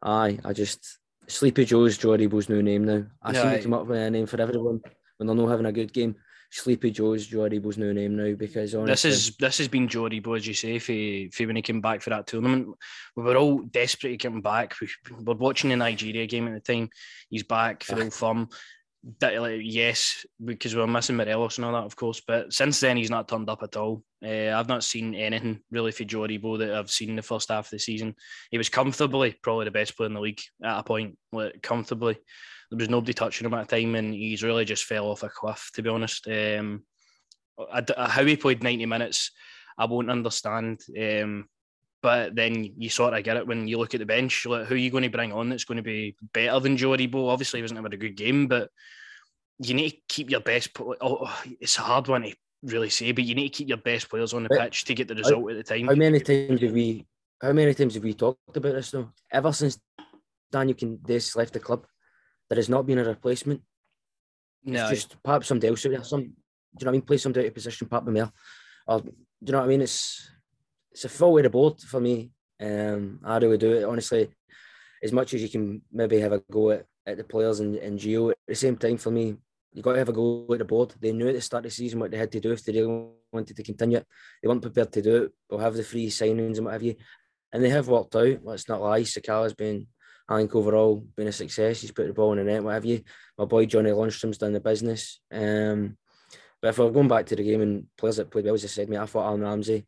aye, 0.01 0.39
I 0.43 0.53
just 0.53 0.97
Sleepy 1.27 1.65
Joe's 1.65 1.97
Joe 1.97 2.09
Aribo's 2.09 2.49
new 2.49 2.63
name 2.63 2.85
now. 2.85 3.03
I 3.21 3.33
yeah, 3.33 3.41
seem 3.41 3.51
to 3.51 3.61
come 3.63 3.73
up 3.73 3.85
with 3.85 3.99
a 3.99 4.09
name 4.09 4.25
for 4.25 4.41
everyone 4.41 4.81
when 5.17 5.27
they're 5.27 5.35
not 5.35 5.49
having 5.49 5.67
a 5.67 5.71
good 5.71 5.93
game. 5.93 6.15
Sleepy 6.51 6.91
Joe's 6.91 7.27
Joe 7.27 7.39
Aribo's 7.39 7.77
new 7.77 7.93
name 7.93 8.17
now 8.17 8.35
because 8.35 8.75
honestly, 8.75 8.91
this 8.91 9.05
is 9.05 9.35
this 9.37 9.57
has 9.57 9.69
been 9.69 9.87
Joe 9.87 10.03
Aribo, 10.03 10.35
as 10.35 10.45
you 10.45 10.53
say, 10.53 10.79
for, 10.79 11.35
for 11.35 11.47
when 11.47 11.55
he 11.55 11.61
came 11.61 11.79
back 11.79 12.01
for 12.01 12.09
that 12.09 12.27
tournament. 12.27 12.67
We 13.15 13.23
were 13.23 13.37
all 13.37 13.59
desperate 13.59 14.11
to 14.11 14.17
get 14.17 14.31
him 14.31 14.41
back. 14.41 14.75
We 14.81 14.89
were 15.23 15.35
watching 15.35 15.69
the 15.69 15.77
Nigeria 15.77 16.27
game 16.27 16.47
at 16.47 16.53
the 16.53 16.73
time. 16.73 16.89
He's 17.29 17.43
back 17.43 17.83
for 17.83 17.95
full 17.95 18.11
form 18.11 18.49
that, 19.19 19.41
like, 19.41 19.61
yes, 19.63 20.25
because 20.43 20.75
we 20.75 20.81
are 20.81 20.87
missing 20.87 21.15
Morelos 21.15 21.57
and 21.57 21.65
all 21.65 21.73
that, 21.73 21.85
of 21.85 21.95
course. 21.95 22.21
But 22.25 22.53
since 22.53 22.79
then, 22.79 22.97
he's 22.97 23.09
not 23.09 23.27
turned 23.27 23.49
up 23.49 23.63
at 23.63 23.75
all. 23.75 24.03
Uh, 24.23 24.51
I've 24.51 24.67
not 24.67 24.83
seen 24.83 25.15
anything 25.15 25.61
really 25.71 25.91
for 25.91 26.03
Joe 26.03 26.21
Aribo 26.21 26.59
that 26.59 26.75
I've 26.75 26.91
seen 26.91 27.09
in 27.11 27.15
the 27.15 27.23
first 27.23 27.49
half 27.49 27.65
of 27.65 27.71
the 27.71 27.79
season. 27.79 28.15
He 28.51 28.57
was 28.57 28.69
comfortably 28.69 29.35
probably 29.41 29.65
the 29.65 29.71
best 29.71 29.97
player 29.97 30.07
in 30.07 30.13
the 30.13 30.21
league 30.21 30.41
at 30.63 30.79
a 30.79 30.83
point, 30.83 31.17
like, 31.31 31.61
comfortably. 31.63 32.17
There 32.71 32.77
was 32.77 32.89
nobody 32.89 33.13
touching 33.13 33.45
him 33.45 33.53
at 33.53 33.67
the 33.67 33.75
time, 33.75 33.95
and 33.95 34.13
he's 34.13 34.43
really 34.43 34.65
just 34.65 34.85
fell 34.85 35.07
off 35.07 35.23
a 35.23 35.29
cliff, 35.29 35.69
to 35.73 35.83
be 35.83 35.89
honest. 35.89 36.27
Um, 36.27 36.83
I, 37.59 37.83
I, 37.97 38.09
how 38.09 38.25
he 38.25 38.37
played 38.37 38.63
90 38.63 38.85
minutes, 38.85 39.31
I 39.77 39.85
won't 39.85 40.09
understand. 40.09 40.81
Um, 40.99 41.49
but 42.01 42.35
then 42.35 42.73
you 42.77 42.89
sort 42.89 43.13
of 43.13 43.23
get 43.23 43.37
it 43.37 43.45
when 43.45 43.67
you 43.67 43.77
look 43.77 43.93
at 43.93 43.99
the 43.99 44.05
bench. 44.05 44.45
Like, 44.45 44.65
who 44.65 44.75
are 44.75 44.77
you 44.77 44.89
going 44.89 45.03
to 45.03 45.09
bring 45.09 45.31
on 45.31 45.49
that's 45.49 45.65
going 45.65 45.77
to 45.77 45.83
be 45.83 46.15
better 46.33 46.59
than 46.59 46.77
Joe 46.77 46.89
Aribo? 46.89 47.29
Obviously, 47.29 47.59
he 47.59 47.61
wasn't 47.61 47.77
having 47.77 47.93
a 47.93 47.97
good 47.97 48.15
game, 48.15 48.47
but 48.47 48.69
you 49.59 49.73
need 49.73 49.91
to 49.91 49.97
keep 50.09 50.31
your 50.31 50.39
best. 50.39 50.71
Oh, 50.79 51.41
it's 51.59 51.77
a 51.77 51.81
hard 51.81 52.07
one 52.07 52.23
to 52.23 52.35
really 52.63 52.89
say, 52.89 53.11
but 53.11 53.23
you 53.23 53.35
need 53.35 53.49
to 53.49 53.57
keep 53.57 53.67
your 53.67 53.77
best 53.77 54.09
players 54.09 54.33
on 54.33 54.43
the 54.43 54.49
pitch 54.49 54.85
to 54.85 54.95
get 54.95 55.07
the 55.07 55.15
result 55.15 55.43
how, 55.43 55.49
at 55.49 55.57
the 55.57 55.63
time. 55.63 55.87
How 55.87 55.95
many 55.95 56.19
times 56.19 56.61
have 56.61 56.71
we? 56.71 57.05
How 57.41 57.53
many 57.53 57.73
times 57.73 57.95
have 57.95 58.03
we 58.03 58.13
talked 58.13 58.55
about 58.55 58.73
this 58.73 58.91
though? 58.91 59.11
Ever 59.31 59.51
since 59.51 59.79
Daniel 60.51 60.77
Candeias 60.77 61.35
left 61.35 61.53
the 61.53 61.59
club, 61.59 61.85
there 62.51 62.57
has 62.57 62.67
not 62.67 62.85
been 62.85 62.99
a 62.99 63.05
replacement. 63.05 63.61
No. 64.65 64.81
It's 64.89 65.03
just 65.03 65.23
perhaps 65.23 65.47
somebody 65.47 65.69
else 65.69 65.85
out 65.85 65.93
there. 65.93 66.03
Some, 66.03 66.19
do 66.21 66.25
you 66.27 66.33
know 66.33 66.35
what 66.79 66.87
I 66.87 66.91
mean? 66.91 67.01
Play 67.03 67.17
somebody 67.17 67.45
out 67.45 67.47
of 67.47 67.53
position, 67.53 67.87
pop 67.87 68.03
them 68.03 68.13
there. 68.13 68.29
Or 68.85 68.99
do 68.99 69.09
you 69.45 69.51
know 69.53 69.59
what 69.59 69.65
I 69.65 69.69
mean? 69.69 69.79
It's 69.79 70.29
it's 70.91 71.05
a 71.05 71.09
full 71.09 71.31
way 71.31 71.43
to 71.43 71.49
board 71.49 71.79
for 71.79 72.01
me. 72.01 72.31
Um, 72.59 73.21
I 73.23 73.37
really 73.37 73.57
do 73.57 73.71
it 73.71 73.85
honestly. 73.85 74.31
As 75.01 75.13
much 75.13 75.33
as 75.33 75.41
you 75.41 75.47
can 75.47 75.81
maybe 75.93 76.19
have 76.19 76.33
a 76.33 76.43
go 76.51 76.71
at, 76.71 76.87
at 77.07 77.15
the 77.15 77.23
players 77.23 77.61
and, 77.61 77.77
and 77.77 77.97
Gio, 77.97 78.31
at 78.31 78.37
the 78.45 78.53
same 78.53 78.75
time 78.75 78.97
for 78.97 79.11
me, 79.11 79.37
you 79.71 79.81
got 79.81 79.93
to 79.93 79.99
have 79.99 80.09
a 80.09 80.13
go 80.13 80.45
at 80.51 80.59
the 80.59 80.65
board. 80.65 80.93
They 80.99 81.13
knew 81.13 81.29
at 81.29 81.35
the 81.35 81.41
start 81.41 81.65
of 81.65 81.71
the 81.71 81.75
season 81.75 82.01
what 82.01 82.11
they 82.11 82.17
had 82.17 82.33
to 82.33 82.41
do 82.41 82.51
if 82.51 82.65
they 82.65 82.73
really 82.73 83.07
wanted 83.31 83.55
to 83.55 83.63
continue. 83.63 84.01
They 84.41 84.47
weren't 84.49 84.61
prepared 84.61 84.91
to 84.91 85.01
do 85.01 85.23
it. 85.23 85.31
They'll 85.49 85.59
have 85.59 85.75
the 85.75 85.83
free 85.83 86.09
signings 86.09 86.57
and 86.57 86.65
what 86.65 86.73
have 86.73 86.83
you, 86.83 86.95
and 87.53 87.63
they 87.63 87.69
have 87.69 87.87
worked 87.87 88.13
out. 88.17 88.39
Let's 88.43 88.67
not 88.67 88.81
lie. 88.81 89.03
Sakala's 89.03 89.53
been, 89.53 89.87
I 90.31 90.37
think, 90.37 90.55
overall 90.55 91.05
been 91.15 91.27
a 91.27 91.31
success. 91.31 91.81
He's 91.81 91.91
put 91.91 92.07
the 92.07 92.13
ball 92.13 92.31
in 92.33 92.39
the 92.39 92.43
net, 92.51 92.63
what 92.63 92.73
have 92.73 92.85
you. 92.85 93.01
My 93.37 93.45
boy 93.45 93.65
Johnny 93.65 93.91
Lundstram's 93.91 94.37
done 94.37 94.53
the 94.53 94.59
business. 94.59 95.19
Um, 95.31 95.97
but 96.61 96.69
if 96.69 96.77
we're 96.77 96.91
going 96.91 97.07
back 97.07 97.25
to 97.27 97.35
the 97.35 97.43
game 97.43 97.61
and 97.61 97.87
players 97.97 98.17
that 98.17 98.29
played 98.29 98.45
well, 98.45 98.53
as 98.53 98.63
I 98.63 98.67
said, 98.67 98.89
mate, 98.89 98.99
I 98.99 99.05
thought 99.05 99.25
Alan 99.25 99.41
Ramsey 99.41 99.85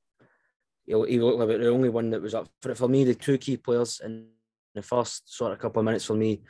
he, 0.85 1.19
looked 1.19 1.39
like 1.39 1.47
the 1.47 1.69
only 1.69 1.89
one 1.89 2.09
that 2.11 2.21
was 2.21 2.33
up 2.33 2.49
for 2.61 2.71
it. 2.71 2.77
For 2.77 2.87
me, 2.87 3.03
the 3.03 3.15
two 3.15 3.37
key 3.37 3.57
players 3.57 4.01
in 4.03 4.27
the 4.75 4.81
first 4.81 5.33
sort 5.33 5.51
of 5.51 5.59
couple 5.59 5.79
of 5.79 5.85
minutes 5.85 6.05
for 6.05 6.15
me 6.15 6.41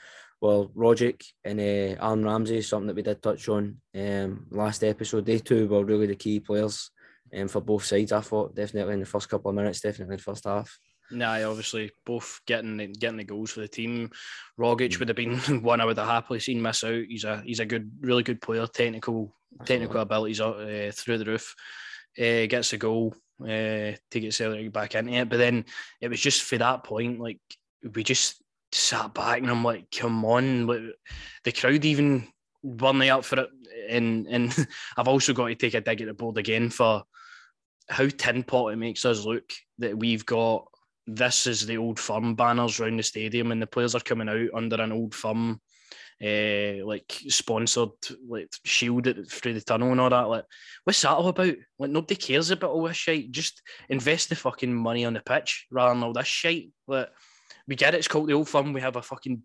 were 0.42 0.66
Rogic 0.68 1.24
and 1.44 1.60
uh, 1.60 2.04
Aaron 2.04 2.26
Ramsey, 2.26 2.62
something 2.62 2.88
that 2.88 2.96
we 2.96 3.02
did 3.02 3.22
touch 3.22 3.48
on 3.50 3.78
um, 3.96 4.48
last 4.50 4.84
episode. 4.84 5.26
They 5.26 5.40
two 5.40 5.68
were 5.68 5.86
really 5.86 6.08
the 6.08 6.16
key 6.16 6.40
players 6.40 6.90
um, 7.36 7.48
for 7.48 7.62
both 7.62 7.86
sides. 7.86 8.12
I 8.12 8.22
thought 8.22 8.56
definitely 8.56 8.96
in 8.96 9.00
the 9.02 9.06
first 9.06 9.30
couple 9.30 9.50
of 9.50 9.56
minutes, 9.56 9.82
definitely 9.82 10.14
in 10.14 10.18
the 10.18 10.24
first 10.24 10.46
half. 10.46 10.78
Nah, 11.12 11.44
obviously 11.50 11.92
both 12.06 12.40
getting 12.48 12.78
the, 12.78 12.88
getting 12.88 13.18
the 13.18 13.24
goals 13.24 13.52
for 13.52 13.60
the 13.60 13.68
team. 13.68 14.10
Rogic 14.60 14.90
mm. 14.90 15.00
would 15.00 15.10
have 15.10 15.18
been 15.18 15.38
one 15.62 15.82
I 15.82 15.86
would 15.86 15.98
have 15.98 16.08
happily 16.08 16.40
seen 16.40 16.62
miss 16.62 16.84
out. 16.84 17.04
He's 17.08 17.24
a 17.24 17.42
he's 17.46 17.60
a 17.60 17.66
good, 17.66 17.92
really 18.02 18.24
good 18.24 18.42
player. 18.42 18.66
Technical 18.68 19.36
technical 19.66 20.02
abilities 20.02 20.42
uh, 20.42 20.92
through 20.94 21.18
the 21.20 21.26
roof. 21.26 21.56
Uh, 22.18 22.46
gets 22.46 22.74
a 22.74 22.78
goal 22.78 23.16
uh, 23.42 23.94
to 24.12 24.20
get 24.20 24.34
Celtic 24.34 24.72
back 24.72 24.96
into 24.96 25.14
it. 25.14 25.30
But 25.30 25.38
then 25.38 25.66
it 26.02 26.10
was 26.10 26.22
just 26.22 26.44
for 26.44 26.58
that 26.58 26.84
point, 26.84 27.20
like 27.20 27.40
we 27.94 28.04
just 28.04 28.42
sat 28.72 29.14
back 29.14 29.40
and 29.40 29.50
I'm 29.50 29.64
like, 29.64 29.92
come 29.92 30.24
on, 30.26 30.94
the 31.44 31.52
crowd 31.52 31.86
even 31.86 32.28
weren't 32.62 33.04
up 33.10 33.26
for 33.26 33.42
it, 33.42 33.50
and 33.90 34.28
and 34.28 34.68
I've 34.98 35.08
also 35.08 35.34
got 35.34 35.48
to 35.48 35.56
take 35.56 35.74
a 35.74 35.82
dig 35.82 36.02
at 36.02 36.08
the 36.08 36.14
board 36.14 36.38
again 36.38 36.70
for 36.70 37.04
how 37.90 38.08
tin 38.08 38.44
pot 38.44 38.74
it 38.74 38.78
makes 38.78 39.06
us 39.06 39.26
look 39.26 39.52
that 39.80 39.98
we've 39.98 40.26
got 40.26 40.66
this 41.06 41.48
is 41.48 41.66
the 41.66 41.78
old 41.78 42.00
firm 42.00 42.36
banners 42.36 42.80
around 42.80 42.98
the 42.98 43.04
stadium 43.04 43.52
and 43.52 43.62
the 43.62 43.68
players 43.68 43.96
are 43.96 44.00
coming 44.02 44.30
out 44.30 44.50
under 44.54 44.82
an 44.82 44.92
old 44.92 45.14
firm 45.14 45.60
uh, 46.24 46.86
like 46.86 47.12
sponsored 47.28 47.90
like 48.28 48.50
shield 48.64 49.08
through 49.30 49.54
the 49.54 49.62
tunnel 49.62 49.92
and 49.92 50.00
all 50.00 50.10
that. 50.10 50.30
Like, 50.30 50.46
what's 50.84 51.02
that 51.02 51.12
all 51.12 51.28
about? 51.28 51.56
Like, 51.80 51.92
nobody 51.92 52.16
cares 52.16 52.52
about 52.52 52.72
all 52.72 52.88
this 52.88 52.98
shit. 52.98 53.32
Just 53.32 53.62
invest 53.90 54.30
the 54.30 54.36
fucking 54.36 54.74
money 54.74 55.06
on 55.06 55.14
the 55.14 55.22
pitch 55.22 55.68
rather 55.72 55.94
than 55.94 56.04
all 56.04 56.14
this 56.14 56.28
shit. 56.28 56.68
Like, 56.88 57.10
we 57.68 57.76
get 57.76 57.94
it. 57.94 57.98
It's 57.98 58.08
called 58.08 58.30
the 58.30 58.34
old 58.34 58.48
firm. 58.48 58.72
We 58.72 58.82
have 58.82 58.96
a 58.96 59.02
fucking 59.02 59.42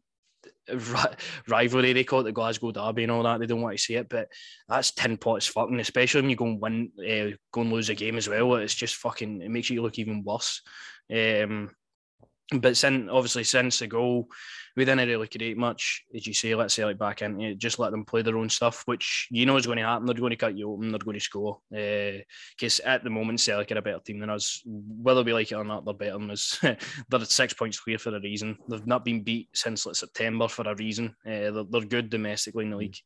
rivalry. 1.48 1.92
They 1.92 2.04
call 2.04 2.20
it 2.20 2.24
the 2.24 2.32
Glasgow 2.32 2.70
Derby 2.70 3.04
and 3.04 3.12
all 3.12 3.22
that. 3.24 3.40
They 3.40 3.46
don't 3.46 3.62
want 3.62 3.76
to 3.76 3.82
see 3.82 3.94
it, 3.94 4.08
but 4.08 4.28
that's 4.68 4.92
tin 4.92 5.16
pots 5.16 5.46
fucking. 5.46 5.80
Especially 5.80 6.20
when 6.20 6.30
you 6.30 6.36
go 6.36 6.46
and 6.46 6.60
win, 6.60 6.92
uh, 6.98 7.36
go 7.52 7.62
and 7.62 7.72
lose 7.72 7.88
a 7.88 7.94
game 7.94 8.16
as 8.16 8.28
well. 8.28 8.54
It's 8.54 8.74
just 8.74 8.96
fucking. 8.96 9.42
It 9.42 9.50
makes 9.50 9.70
you 9.70 9.82
look 9.82 9.98
even 9.98 10.22
worse. 10.22 10.62
Um, 11.14 11.70
but 12.56 12.76
since 12.76 13.10
obviously 13.10 13.44
since 13.44 13.78
the 13.78 13.86
goal, 13.86 14.28
we 14.74 14.84
didn't 14.84 15.08
really 15.08 15.26
create 15.26 15.58
much, 15.58 16.04
as 16.14 16.26
you 16.26 16.32
say. 16.32 16.54
Let's 16.54 16.72
say 16.72 16.84
like 16.84 16.98
back 16.98 17.20
it, 17.20 17.58
just 17.58 17.78
let 17.78 17.90
them 17.90 18.04
play 18.04 18.22
their 18.22 18.38
own 18.38 18.48
stuff, 18.48 18.84
which 18.86 19.26
you 19.30 19.44
know 19.44 19.56
is 19.56 19.66
going 19.66 19.76
to 19.78 19.84
happen. 19.84 20.06
They're 20.06 20.14
going 20.14 20.30
to 20.30 20.36
cut 20.36 20.56
you 20.56 20.70
open. 20.70 20.90
They're 20.90 20.98
going 20.98 21.18
to 21.18 21.20
score. 21.20 21.58
Because 21.68 22.80
uh, 22.80 22.88
at 22.88 23.04
the 23.04 23.10
moment, 23.10 23.40
Celtic 23.40 23.72
are 23.72 23.78
a 23.78 23.82
better 23.82 23.98
team 23.98 24.20
than 24.20 24.30
us. 24.30 24.62
Whether 24.64 25.24
we 25.24 25.34
like 25.34 25.52
it 25.52 25.56
or 25.56 25.64
not, 25.64 25.84
they're 25.84 25.94
better 25.94 26.12
than 26.12 26.30
us. 26.30 26.58
they're 26.62 26.76
at 27.12 27.28
six 27.28 27.52
points 27.52 27.80
clear 27.80 27.98
for 27.98 28.16
a 28.16 28.20
reason. 28.20 28.56
They've 28.68 28.86
not 28.86 29.04
been 29.04 29.22
beat 29.22 29.48
since 29.52 29.84
like 29.84 29.96
September 29.96 30.48
for 30.48 30.62
a 30.62 30.76
reason. 30.76 31.14
Uh, 31.26 31.50
they're, 31.50 31.64
they're, 31.68 31.80
good 31.82 32.08
domestically 32.08 32.64
in 32.64 32.70
the 32.70 32.76
league. 32.76 32.96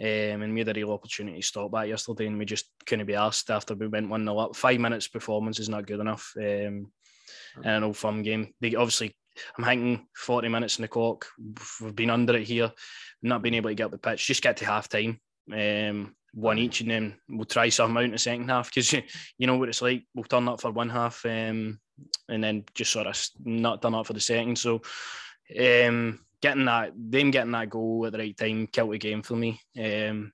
Um, 0.00 0.42
and 0.42 0.54
we 0.54 0.60
had 0.60 0.68
a 0.68 0.72
real 0.72 0.92
opportunity 0.92 1.40
to 1.40 1.46
stop 1.46 1.70
that 1.72 1.88
yesterday, 1.88 2.26
and 2.26 2.38
we 2.38 2.46
just 2.46 2.70
couldn't 2.86 3.06
be 3.06 3.14
asked 3.14 3.50
after 3.50 3.74
we 3.74 3.88
went 3.88 4.08
one 4.08 4.24
0 4.24 4.38
up. 4.38 4.56
Five 4.56 4.80
minutes 4.80 5.06
performance 5.06 5.60
is 5.60 5.68
not 5.68 5.86
good 5.86 6.00
enough. 6.00 6.32
Um, 6.38 6.90
in 7.56 7.70
an 7.70 7.84
old 7.84 7.96
firm 7.96 8.22
game. 8.22 8.54
They 8.60 8.74
obviously, 8.74 9.14
I'm 9.56 9.64
thinking 9.64 10.06
40 10.16 10.48
minutes 10.48 10.78
in 10.78 10.82
the 10.82 10.88
clock. 10.88 11.26
We've 11.80 11.94
been 11.94 12.10
under 12.10 12.36
it 12.36 12.46
here, 12.46 12.72
not 13.22 13.42
being 13.42 13.54
able 13.54 13.70
to 13.70 13.74
get 13.74 13.84
up 13.84 13.90
the 13.90 13.98
pitch. 13.98 14.26
Just 14.26 14.42
get 14.42 14.56
to 14.58 14.66
half 14.66 14.88
time, 14.88 15.20
um, 15.52 16.14
one 16.32 16.58
each, 16.58 16.80
and 16.80 16.90
then 16.90 17.16
we'll 17.28 17.44
try 17.44 17.68
something 17.68 17.96
out 17.96 18.04
in 18.04 18.12
the 18.12 18.18
second 18.18 18.48
half 18.48 18.68
because 18.68 18.92
you, 18.92 19.02
you 19.38 19.46
know 19.46 19.56
what 19.56 19.68
it's 19.68 19.82
like. 19.82 20.04
We'll 20.14 20.24
turn 20.24 20.48
up 20.48 20.60
for 20.60 20.70
one 20.70 20.90
half 20.90 21.24
um, 21.24 21.78
and 22.28 22.44
then 22.44 22.64
just 22.74 22.92
sort 22.92 23.06
of 23.06 23.28
not 23.44 23.82
turn 23.82 23.94
up 23.94 24.06
for 24.06 24.12
the 24.12 24.20
second. 24.20 24.58
So, 24.58 24.82
um, 25.58 26.20
getting 26.40 26.64
that, 26.66 26.92
them 26.96 27.30
getting 27.30 27.52
that 27.52 27.70
goal 27.70 28.06
at 28.06 28.12
the 28.12 28.18
right 28.18 28.36
time 28.36 28.66
killed 28.66 28.92
the 28.92 28.98
game 28.98 29.22
for 29.22 29.36
me. 29.36 29.60
Um, 29.78 30.32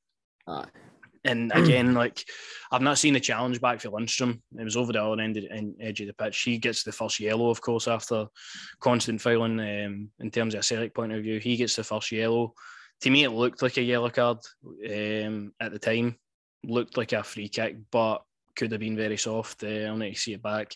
and 1.26 1.52
again, 1.54 1.94
like 1.94 2.24
I've 2.70 2.82
not 2.82 2.98
seen 2.98 3.14
the 3.14 3.20
challenge 3.20 3.60
back 3.60 3.80
for 3.80 3.90
Lundstram. 3.90 4.40
It 4.58 4.64
was 4.64 4.76
over 4.76 4.92
the 4.92 5.02
other 5.02 5.20
end 5.20 5.36
of, 5.36 5.44
edge 5.80 6.00
of 6.00 6.06
the 6.06 6.12
pitch. 6.12 6.40
He 6.42 6.58
gets 6.58 6.82
the 6.82 6.92
first 6.92 7.20
yellow, 7.20 7.50
of 7.50 7.60
course, 7.60 7.88
after 7.88 8.26
constant 8.80 9.20
fouling. 9.20 9.60
Um, 9.60 10.10
in 10.20 10.30
terms 10.30 10.54
of 10.54 10.60
a 10.60 10.62
Celtic 10.62 10.94
point 10.94 11.12
of 11.12 11.22
view, 11.22 11.38
he 11.38 11.56
gets 11.56 11.76
the 11.76 11.84
first 11.84 12.12
yellow. 12.12 12.54
To 13.02 13.10
me, 13.10 13.24
it 13.24 13.30
looked 13.30 13.62
like 13.62 13.76
a 13.76 13.82
yellow 13.82 14.10
card 14.10 14.38
um, 14.64 15.52
at 15.60 15.72
the 15.72 15.78
time. 15.78 16.16
Looked 16.64 16.96
like 16.96 17.12
a 17.12 17.22
free 17.22 17.48
kick, 17.48 17.76
but 17.90 18.22
could 18.56 18.72
have 18.72 18.80
been 18.80 18.96
very 18.96 19.16
soft. 19.16 19.62
Uh, 19.62 19.86
I'll 19.86 19.96
need 19.96 20.14
to 20.14 20.20
see 20.20 20.32
it 20.32 20.42
back. 20.42 20.72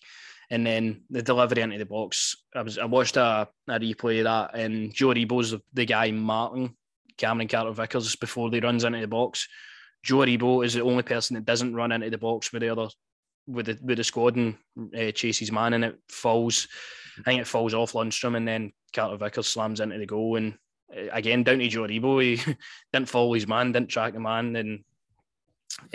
And 0.51 0.67
then 0.67 1.03
the 1.11 1.23
delivery 1.23 1.63
into 1.63 1.79
the 1.79 1.87
box. 1.87 2.37
I 2.55 2.63
was 2.63 2.77
I 2.79 2.85
watched 2.85 3.17
a, 3.17 3.49
a 3.69 3.79
replay 3.79 4.19
of 4.19 4.25
that, 4.25 4.59
and 4.59 4.93
Joe 4.93 5.09
Aribo's 5.09 5.53
the, 5.53 5.63
the 5.73 5.87
guy 5.87 6.11
Martin 6.11 6.77
Cameron 7.17 7.49
Carter 7.49 7.73
Vickers 7.73 8.17
before 8.17 8.51
he 8.51 8.61
runs 8.61 8.85
into 8.85 9.01
the 9.01 9.07
box 9.07 9.47
Joe 10.03 10.19
Aribo 10.19 10.65
is 10.65 10.75
the 10.75 10.83
only 10.83 11.03
person 11.03 11.35
that 11.35 11.45
doesn't 11.45 11.75
run 11.75 11.93
into 11.93 12.11
the 12.11 12.19
box 12.19 12.53
with 12.53 12.63
the 12.63 12.71
other 12.71 12.89
with 13.47 13.67
the 13.67 13.79
with 13.83 13.99
the 13.99 14.05
squad 14.05 14.37
and 14.37 14.57
uh, 14.97 15.11
chases 15.13 15.53
man, 15.53 15.75
and 15.75 15.85
it 15.85 15.99
falls. 16.09 16.69
I 17.19 17.23
think 17.23 17.41
it 17.41 17.47
falls 17.47 17.75
off 17.75 17.93
Lundstram, 17.93 18.37
and 18.37 18.47
then 18.47 18.73
Carter 18.95 19.17
Vickers 19.17 19.49
slams 19.49 19.81
into 19.81 19.99
the 19.99 20.07
goal. 20.07 20.37
And 20.37 20.55
uh, 20.97 21.11
again, 21.13 21.43
down 21.43 21.59
to 21.59 21.69
Joe 21.69 21.83
Aribo, 21.83 22.23
he 22.23 22.55
didn't 22.93 23.09
follow 23.09 23.35
his 23.35 23.47
man, 23.47 23.73
didn't 23.73 23.91
track 23.91 24.15
the 24.15 24.21
man, 24.21 24.57
and 24.57 24.85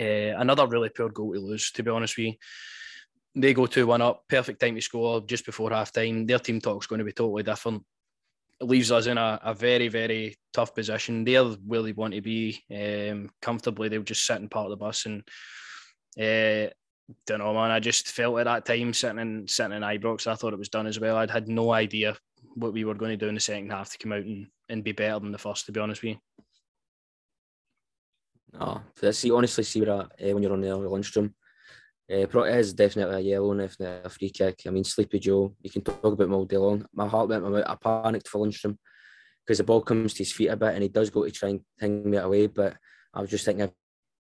uh, 0.00 0.38
another 0.38 0.66
really 0.66 0.90
poor 0.90 1.08
goal 1.08 1.32
to 1.32 1.40
lose. 1.40 1.72
To 1.72 1.82
be 1.82 1.90
honest 1.90 2.16
with 2.16 2.26
you, 2.26 2.32
they 3.34 3.54
go 3.54 3.66
two 3.66 3.86
one 3.86 4.02
up, 4.02 4.24
perfect 4.28 4.60
time 4.60 4.74
to 4.74 4.80
score 4.80 5.20
just 5.22 5.46
before 5.46 5.70
half 5.70 5.92
time. 5.92 6.26
Their 6.26 6.38
team 6.38 6.60
talk's 6.60 6.86
going 6.86 7.00
to 7.00 7.04
be 7.04 7.12
totally 7.12 7.42
different 7.42 7.84
leaves 8.60 8.90
us 8.90 9.06
in 9.06 9.18
a, 9.18 9.40
a 9.42 9.54
very, 9.54 9.88
very 9.88 10.36
tough 10.52 10.74
position. 10.74 11.24
They're 11.24 11.44
where 11.44 11.82
they 11.82 11.92
want 11.92 12.14
to 12.14 12.20
be 12.20 12.62
um, 12.70 13.30
comfortably. 13.42 13.88
They'll 13.88 14.02
just 14.02 14.26
sit 14.26 14.40
in 14.40 14.48
part 14.48 14.66
of 14.66 14.70
the 14.70 14.76
bus 14.76 15.06
and 15.06 15.22
uh, 16.18 16.70
don't 17.26 17.38
know, 17.38 17.54
man. 17.54 17.70
I 17.70 17.80
just 17.80 18.08
felt 18.08 18.38
at 18.38 18.44
that 18.44 18.64
time 18.64 18.92
sitting 18.92 19.18
in 19.18 19.48
sitting 19.48 19.72
in 19.72 19.82
Ibrox, 19.82 20.26
I 20.26 20.34
thought 20.34 20.52
it 20.52 20.58
was 20.58 20.68
done 20.68 20.86
as 20.86 20.98
well. 20.98 21.16
I'd 21.16 21.30
had 21.30 21.48
no 21.48 21.72
idea 21.72 22.16
what 22.54 22.72
we 22.72 22.84
were 22.84 22.94
going 22.94 23.10
to 23.10 23.16
do 23.16 23.28
in 23.28 23.34
the 23.34 23.40
second 23.40 23.70
half 23.70 23.92
to 23.92 23.98
come 23.98 24.12
out 24.12 24.24
and, 24.24 24.46
and 24.68 24.82
be 24.82 24.92
better 24.92 25.20
than 25.20 25.32
the 25.32 25.38
first, 25.38 25.66
to 25.66 25.72
be 25.72 25.80
honest 25.80 26.02
with 26.02 26.12
you. 26.12 26.18
Oh, 28.58 28.80
see, 29.12 29.30
honestly, 29.30 29.64
see 29.64 29.86
uh, 29.86 30.06
when 30.18 30.42
you're 30.42 30.52
on 30.52 30.62
the 30.62 30.68
Lundstram, 30.68 31.34
uh, 32.12 32.14
it 32.18 32.56
is 32.56 32.72
definitely 32.72 33.16
a 33.16 33.20
yellow 33.20 33.50
and 33.50 33.60
definitely 33.60 34.00
a 34.04 34.08
free 34.08 34.30
kick. 34.30 34.62
I 34.66 34.70
mean, 34.70 34.84
Sleepy 34.84 35.18
Joe, 35.18 35.54
you 35.62 35.70
can 35.70 35.82
talk 35.82 36.04
about 36.04 36.24
him 36.24 36.34
all 36.34 36.44
day 36.44 36.56
long. 36.56 36.86
My 36.94 37.08
heart 37.08 37.28
went 37.28 37.44
out. 37.44 37.68
I 37.68 37.74
panicked 37.74 38.28
for 38.28 38.46
Lundstram 38.46 38.76
because 39.44 39.58
the 39.58 39.64
ball 39.64 39.82
comes 39.82 40.14
to 40.14 40.18
his 40.18 40.32
feet 40.32 40.48
a 40.48 40.56
bit 40.56 40.74
and 40.74 40.82
he 40.82 40.88
does 40.88 41.10
go 41.10 41.24
to 41.24 41.30
try 41.30 41.50
and 41.50 41.60
hang 41.80 42.08
me 42.08 42.16
away. 42.16 42.46
But 42.46 42.76
I 43.12 43.20
was 43.20 43.30
just 43.30 43.44
thinking 43.44 43.64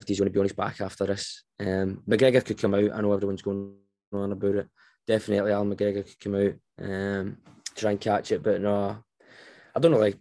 if 0.01 0.09
he's 0.09 0.19
going 0.19 0.29
to 0.29 0.33
be 0.33 0.41
on 0.41 0.47
his 0.47 0.53
back 0.53 0.81
after 0.81 1.07
this. 1.07 1.45
Um, 1.61 2.03
McGregor 2.09 2.45
could 2.45 2.59
come 2.59 2.75
out. 2.75 2.91
I 2.93 3.01
know 3.01 3.13
everyone's 3.13 3.43
going 3.43 3.75
on 4.13 4.33
about 4.33 4.55
it. 4.55 4.69
Definitely, 5.07 5.53
Al 5.53 5.65
McGregor 5.65 6.05
could 6.05 6.21
come 6.21 6.35
out, 6.35 6.55
um, 6.81 7.39
try 7.77 7.91
and 7.93 8.01
catch 8.01 8.33
it. 8.33 8.43
But 8.43 8.61
no, 8.61 8.99
I 9.75 9.81
don't 9.81 9.93
know. 9.93 9.99
Like, 9.99 10.19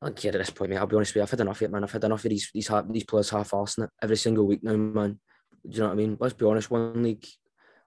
I 0.00 0.06
don't 0.06 0.16
care 0.16 0.32
at 0.32 0.38
this 0.38 0.50
point, 0.50 0.70
mate. 0.70 0.76
I'll 0.76 0.86
be 0.86 0.96
honest 0.96 1.10
with 1.10 1.16
you. 1.16 1.22
I've 1.22 1.30
had 1.30 1.40
enough 1.40 1.56
of 1.56 1.62
it, 1.62 1.70
man. 1.70 1.84
I've 1.84 1.92
had 1.92 2.04
enough 2.04 2.24
of 2.24 2.30
these 2.30 2.50
these, 2.52 2.70
these 2.90 3.04
players 3.04 3.30
half-arsing 3.30 3.84
it 3.84 3.90
every 4.02 4.16
single 4.16 4.46
week 4.46 4.62
now, 4.62 4.76
man. 4.76 5.18
Do 5.68 5.74
you 5.74 5.80
know 5.80 5.86
what 5.86 5.92
I 5.92 5.96
mean? 5.96 6.16
Let's 6.20 6.34
be 6.34 6.46
honest, 6.46 6.70
one 6.70 7.02
league 7.02 7.26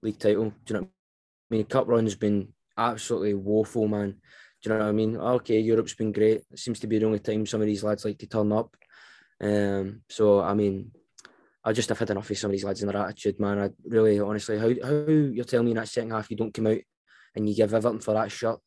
league 0.02 0.20
title. 0.20 0.50
Do 0.50 0.56
you 0.68 0.74
know 0.76 0.82
what 0.82 0.90
I 1.52 1.56
mean? 1.56 1.66
Cup 1.66 1.88
run 1.88 2.06
has 2.06 2.16
been 2.16 2.50
absolutely 2.78 3.34
woeful, 3.34 3.88
man. 3.88 4.12
Do 4.62 4.70
you 4.70 4.76
know 4.76 4.80
what 4.80 4.90
I 4.90 4.92
mean? 4.92 5.18
Okay, 5.18 5.60
Europe's 5.60 5.94
been 5.94 6.12
great. 6.12 6.44
It 6.52 6.60
seems 6.60 6.80
to 6.82 6.88
be 6.88 7.00
the 7.00 7.06
only 7.06 7.20
time 7.20 7.46
some 7.46 7.62
of 7.62 7.68
these 7.68 7.84
lads 7.84 8.06
like 8.06 8.18
to 8.20 8.28
turn 8.28 8.52
up. 8.52 8.76
Um, 9.42 10.02
so 10.10 10.42
I 10.42 10.54
mean, 10.54 10.92
I 11.64 11.74
just 11.74 11.90
have 11.90 12.00
had 12.00 12.10
enough 12.10 12.30
of 12.30 12.38
some 12.38 12.50
of 12.50 12.54
these 12.54 12.64
lads 12.64 12.82
and 12.82 12.92
their 12.92 13.02
attitude, 13.02 13.40
man. 13.40 13.60
I 13.60 13.70
really, 13.86 14.20
honestly, 14.20 14.58
how 14.58 14.68
how 14.68 15.12
you're 15.12 15.46
telling 15.46 15.66
me 15.66 15.72
in 15.72 15.78
that 15.78 15.88
second 15.88 16.12
half 16.12 16.30
you 16.30 16.38
don't 16.38 16.54
come 16.54 16.68
out 16.68 16.80
and 17.36 17.48
you 17.48 17.56
give 17.56 17.74
everything 17.74 18.00
for 18.00 18.14
that 18.14 18.32
shot 18.32 18.60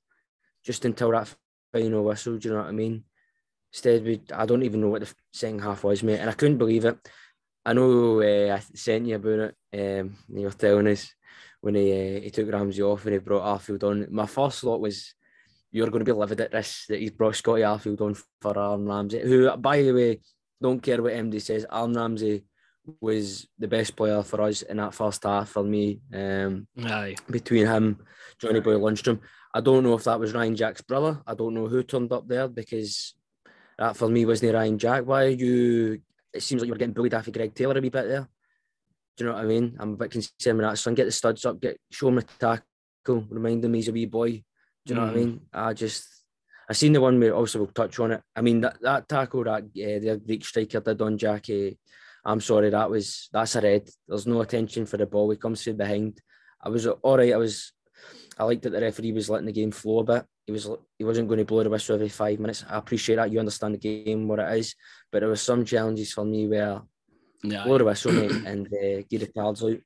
just 0.65 0.85
until 0.85 1.11
that 1.11 1.35
final 1.73 2.05
whistle. 2.05 2.39
Do 2.39 2.49
you 2.49 2.55
know 2.55 2.61
what 2.61 2.69
I 2.69 2.73
mean? 2.73 3.05
Instead, 3.73 4.05
we, 4.05 4.21
I 4.35 4.47
don't 4.47 4.63
even 4.63 4.83
know 4.83 4.89
what 4.89 5.01
the 5.01 5.15
second 5.33 5.61
half 5.61 5.85
was, 5.85 6.03
mate, 6.03 6.19
and 6.19 6.29
I 6.29 6.35
couldn't 6.35 6.59
believe 6.59 6.85
it. 6.85 6.99
I 7.65 7.73
know 7.73 8.21
uh, 8.21 8.57
I 8.57 8.61
sent 8.75 9.07
you 9.07 9.17
about 9.17 9.55
it. 9.73 10.01
Um, 10.01 10.17
you 10.29 10.45
were 10.45 10.51
telling 10.51 10.89
us 10.89 11.13
when 11.61 11.77
he 11.77 11.93
uh, 11.93 12.21
he 12.21 12.31
took 12.31 12.51
Ramsey 12.51 12.83
off 12.83 13.05
and 13.05 13.15
he 13.15 13.19
brought 13.19 13.45
Arfield 13.45 13.85
on. 13.85 14.07
My 14.11 14.27
first 14.27 14.61
thought 14.61 14.81
was 14.81 15.15
you're 15.71 15.89
going 15.89 16.05
to 16.05 16.13
be 16.13 16.19
livid 16.19 16.41
at 16.41 16.53
this 16.53 16.87
that 16.89 17.01
he's 17.01 17.13
brought 17.13 17.37
Scotty 17.37 17.63
Arfield 17.63 18.01
on 18.01 18.15
for 18.41 18.59
Aaron 18.59 18.87
Ramsey, 18.87 19.21
who, 19.21 19.57
by 19.57 19.83
the 19.83 19.93
way, 19.93 20.21
don't 20.61 20.83
care 20.83 21.01
what 21.03 21.13
Andy 21.13 21.39
says. 21.39 21.65
Aaron 21.73 21.95
Ramsey 21.95 22.45
was 23.01 23.47
the 23.59 23.69
best 23.69 23.95
player 23.97 24.23
for 24.23 24.43
us 24.43 24.63
in 24.63 24.79
that 24.79 24.95
first 24.95 25.23
half 25.23 25.51
for 25.51 25.63
me. 25.63 26.01
Um, 26.13 26.67
Aye. 26.85 27.15
Between 27.31 27.67
him, 27.67 27.99
Johnny 28.39 28.61
Boy 28.61 28.75
Lundstram. 28.75 29.21
I 29.55 29.61
don't 29.61 29.85
know 29.85 29.95
if 29.95 30.05
that 30.05 30.19
was 30.19 30.35
Ryan 30.35 30.57
Jack's 30.57 30.81
brother. 30.83 31.23
I 31.27 31.35
don't 31.35 31.55
know 31.55 31.69
who 31.69 31.83
turned 31.83 32.13
up 32.13 32.27
there 32.27 32.49
because 32.49 33.15
that 33.79 33.97
for 33.97 34.09
me 34.09 34.25
wasn't 34.25 34.55
Ryan 34.55 34.79
Jack. 34.79 35.05
Why 35.05 35.25
are 35.25 35.29
you 35.29 36.01
it 36.33 36.43
seems 36.43 36.61
like 36.61 36.69
you 36.69 36.75
are 36.75 36.79
getting 36.79 36.95
bullied 36.95 37.15
after 37.15 37.31
Greg 37.31 37.55
Taylor 37.55 37.77
a 37.77 37.81
wee 37.81 37.89
bit 37.89 38.09
there. 38.09 38.29
Do 39.17 39.25
you 39.25 39.31
know 39.31 39.37
what 39.37 39.45
I 39.45 39.47
mean? 39.47 39.77
I'm 39.79 39.93
a 39.93 39.97
bit 39.97 40.11
concerned 40.11 40.59
with 40.59 40.67
that. 40.67 40.79
Son, 40.79 40.95
get 40.95 41.05
the 41.05 41.13
studs 41.13 41.45
up, 41.45 41.61
get 41.61 41.79
show 41.91 42.09
him 42.09 42.17
the 42.17 42.23
tackle, 42.39 43.27
remind 43.29 43.65
him 43.65 43.75
he's 43.75 43.89
a 43.89 43.93
wee 43.93 44.07
boy. 44.07 44.43
Do 44.85 44.95
you 44.95 44.95
know 44.95 45.03
mm. 45.03 45.07
what 45.07 45.17
I 45.17 45.17
mm. 45.17 45.25
mean? 45.25 45.41
I 45.53 45.73
just 45.75 46.07
I 46.69 46.73
seen 46.73 46.93
the 46.93 47.01
one 47.01 47.21
where 47.21 47.35
also 47.35 47.59
we'll 47.59 47.69
touch 47.69 47.99
on 47.99 48.13
it. 48.13 48.23
I 48.35 48.41
mean 48.41 48.63
that, 48.63 48.81
that 48.81 49.09
tackle 49.09 49.45
that 49.45 49.63
uh, 49.65 49.67
the 49.67 50.21
Greek 50.25 50.45
striker 50.45 50.81
did 50.81 51.03
on 51.03 51.19
Jackie. 51.19 51.79
I'm 52.25 52.41
sorry, 52.41 52.71
that 52.71 52.91
was 52.91 53.29
that's 53.33 53.57
a 53.57 53.61
red. 53.61 53.89
There's 54.09 54.27
no 54.27 54.41
attention 54.41 54.87
for 54.87 54.97
the 54.97 55.07
ball. 55.07 55.31
He 55.31 55.37
comes 55.37 55.63
through 55.63 55.75
behind. 55.75 56.21
I 56.63 56.69
was 56.69 56.87
all 56.87 57.19
right. 57.19 57.33
I 57.33 57.37
was 57.37 57.73
I 58.39 58.45
liked 58.45 58.63
that 58.63 58.71
the 58.71 58.81
referee 58.81 59.13
was 59.13 59.29
letting 59.29 59.47
the 59.47 59.53
game 59.53 59.73
flow 59.73 60.01
a 60.01 60.05
bit. 60.05 60.25
He 60.47 60.53
was 60.53 60.69
he 60.99 61.05
wasn't 61.05 61.29
going 61.29 61.39
to 61.39 61.45
blow 61.45 61.63
the 61.63 61.71
whistle 61.71 61.95
every 61.95 62.09
five 62.09 62.41
minutes. 62.41 62.65
I 62.69 62.79
appreciate 62.79 63.17
that. 63.17 63.31
You 63.31 63.39
understand 63.39 63.75
the 63.75 63.79
game 63.79 64.27
what 64.27 64.41
it 64.41 64.59
is, 64.59 64.75
but 65.11 65.21
there 65.21 65.29
was 65.29 65.43
some 65.43 65.65
challenges 65.65 66.13
for 66.13 66.25
me 66.25 66.49
where 66.49 66.83
yeah, 67.45 67.65
blow 67.65 67.79
the 67.79 67.85
whistle 67.85 68.13
mate, 68.13 68.33
and 68.47 68.67
uh, 68.67 69.03
get 69.09 69.21
the 69.21 69.33
cards 69.35 69.63
out. 69.63 69.79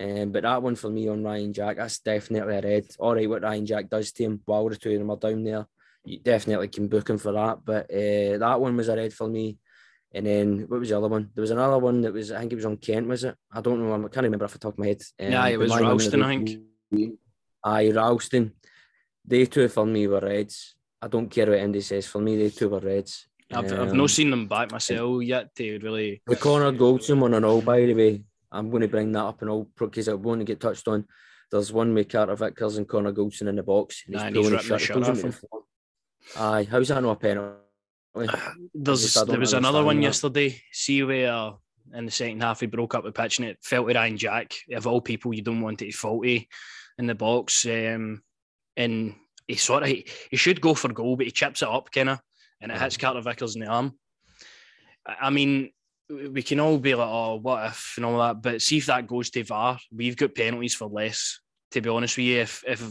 Um, 0.00 0.30
but 0.30 0.44
that 0.44 0.62
one 0.62 0.76
for 0.76 0.90
me 0.90 1.08
on 1.08 1.24
Ryan 1.24 1.52
Jack, 1.52 1.76
that's 1.76 1.98
definitely 1.98 2.56
a 2.56 2.62
red. 2.62 2.86
All 2.98 3.14
right, 3.14 3.28
what 3.28 3.42
Ryan 3.42 3.66
Jack 3.66 3.90
does 3.90 4.12
to 4.12 4.24
him 4.24 4.40
while 4.44 4.68
the 4.68 4.76
two 4.76 4.92
of 4.92 4.98
them 4.98 5.10
are 5.10 5.16
down 5.16 5.42
there, 5.42 5.66
you 6.04 6.20
definitely 6.20 6.68
can 6.68 6.88
book 6.88 7.10
him 7.10 7.18
for 7.18 7.32
that. 7.32 7.58
But 7.64 7.90
uh, 7.90 8.38
that 8.38 8.60
one 8.60 8.76
was 8.76 8.88
a 8.88 8.96
red 8.96 9.12
for 9.12 9.28
me. 9.28 9.58
And 10.12 10.24
then 10.24 10.60
what 10.68 10.80
was 10.80 10.88
the 10.88 10.96
other 10.96 11.08
one? 11.08 11.30
There 11.34 11.42
was 11.42 11.50
another 11.50 11.78
one 11.78 12.00
that 12.02 12.12
was 12.12 12.32
I 12.32 12.40
think 12.40 12.52
it 12.52 12.56
was 12.56 12.64
on 12.64 12.76
Kent, 12.78 13.08
was 13.08 13.24
it? 13.24 13.34
I 13.52 13.60
don't 13.60 13.80
know. 13.80 13.94
I 13.94 14.08
can't 14.08 14.24
remember 14.24 14.44
off 14.44 14.52
the 14.52 14.58
top 14.58 14.74
of 14.74 14.78
my 14.78 14.86
head. 14.86 15.02
Um, 15.20 15.32
yeah, 15.32 15.46
it 15.48 15.58
was 15.58 15.78
Ralston, 15.78 16.22
I 16.22 16.28
think. 16.28 17.18
Aye, 17.64 17.90
Ralston. 17.90 18.52
They 19.28 19.44
two 19.44 19.68
for 19.68 19.84
me 19.84 20.06
were 20.06 20.20
reds. 20.20 20.74
I 21.02 21.08
don't 21.08 21.28
care 21.28 21.46
what 21.46 21.58
Andy 21.58 21.82
says. 21.82 22.06
For 22.06 22.20
me, 22.20 22.36
they 22.36 22.48
two 22.48 22.70
were 22.70 22.80
reds. 22.80 23.28
I've, 23.52 23.70
um, 23.72 23.80
I've 23.80 23.94
not 23.94 24.10
seen 24.10 24.30
them 24.30 24.46
back 24.46 24.72
myself 24.72 25.22
yet 25.22 25.54
to 25.56 25.78
really. 25.80 26.22
The 26.26 26.36
Connor 26.36 26.72
Goldson 26.72 27.18
one 27.18 27.34
and 27.34 27.44
all, 27.44 27.60
by 27.60 27.80
the 27.80 27.94
way. 27.94 28.22
I'm 28.50 28.70
going 28.70 28.80
to 28.80 28.88
bring 28.88 29.12
that 29.12 29.24
up 29.24 29.42
and 29.42 29.50
all 29.50 29.68
because 29.76 30.08
I 30.08 30.14
want 30.14 30.40
to 30.40 30.44
get 30.44 30.60
touched 30.60 30.88
on. 30.88 31.04
There's 31.50 31.72
one 31.72 31.92
with 31.92 32.08
Carter 32.08 32.34
Vickers 32.34 32.78
and 32.78 32.88
Connor 32.88 33.12
Goldson 33.12 33.48
in 33.48 33.56
the 33.56 33.62
box. 33.62 34.04
And 34.06 34.14
he's 34.14 34.24
nah, 34.24 34.30
pulling 34.30 34.52
his 34.56 34.64
shirt. 34.64 34.80
Shirt 34.80 35.34
Aye, 36.36 36.66
how's 36.70 36.88
that 36.88 37.02
not 37.02 37.10
a 37.10 37.16
penalty? 37.16 37.58
There's, 38.74 39.14
there 39.14 39.38
was 39.38 39.52
another 39.52 39.84
one 39.84 39.96
that. 39.96 40.02
yesterday. 40.02 40.60
See 40.72 41.02
where 41.02 41.52
in 41.94 42.06
the 42.06 42.10
second 42.10 42.42
half 42.42 42.60
he 42.60 42.66
broke 42.66 42.94
up 42.94 43.04
the 43.04 43.12
pitch 43.12 43.38
and 43.38 43.48
it 43.48 43.58
felt 43.62 43.88
to 43.88 43.94
Ryan 43.94 44.16
Jack. 44.16 44.54
Of 44.72 44.86
all 44.86 45.00
people, 45.00 45.34
you 45.34 45.42
don't 45.42 45.60
want 45.60 45.82
it 45.82 45.94
faulty 45.94 46.48
in 46.98 47.06
the 47.06 47.14
box. 47.14 47.66
Um, 47.66 48.22
and 48.78 49.14
he 49.46 49.56
sort 49.56 49.82
of 49.82 49.88
he, 49.88 50.06
he, 50.30 50.36
should 50.36 50.60
go 50.60 50.72
for 50.72 50.92
goal, 50.92 51.16
but 51.16 51.26
he 51.26 51.32
chips 51.32 51.60
it 51.60 51.68
up, 51.68 51.90
kind 51.90 52.10
of, 52.10 52.20
and 52.60 52.72
it 52.72 52.78
hits 52.78 52.96
Carter 52.96 53.20
Vickers 53.20 53.56
in 53.56 53.62
the 53.62 53.66
arm. 53.66 53.92
I 55.06 55.30
mean, 55.30 55.70
we 56.08 56.42
can 56.42 56.60
all 56.60 56.78
be 56.78 56.94
like, 56.94 57.08
oh, 57.08 57.36
what 57.36 57.66
if 57.66 57.94
and 57.96 58.06
all 58.06 58.18
that, 58.18 58.40
but 58.40 58.62
see 58.62 58.78
if 58.78 58.86
that 58.86 59.06
goes 59.06 59.30
to 59.30 59.44
VAR, 59.44 59.78
we've 59.94 60.16
got 60.16 60.34
penalties 60.34 60.74
for 60.74 60.86
less. 60.86 61.40
To 61.72 61.82
be 61.82 61.90
honest 61.90 62.16
with 62.16 62.24
you, 62.24 62.40
if 62.40 62.64
if 62.66 62.82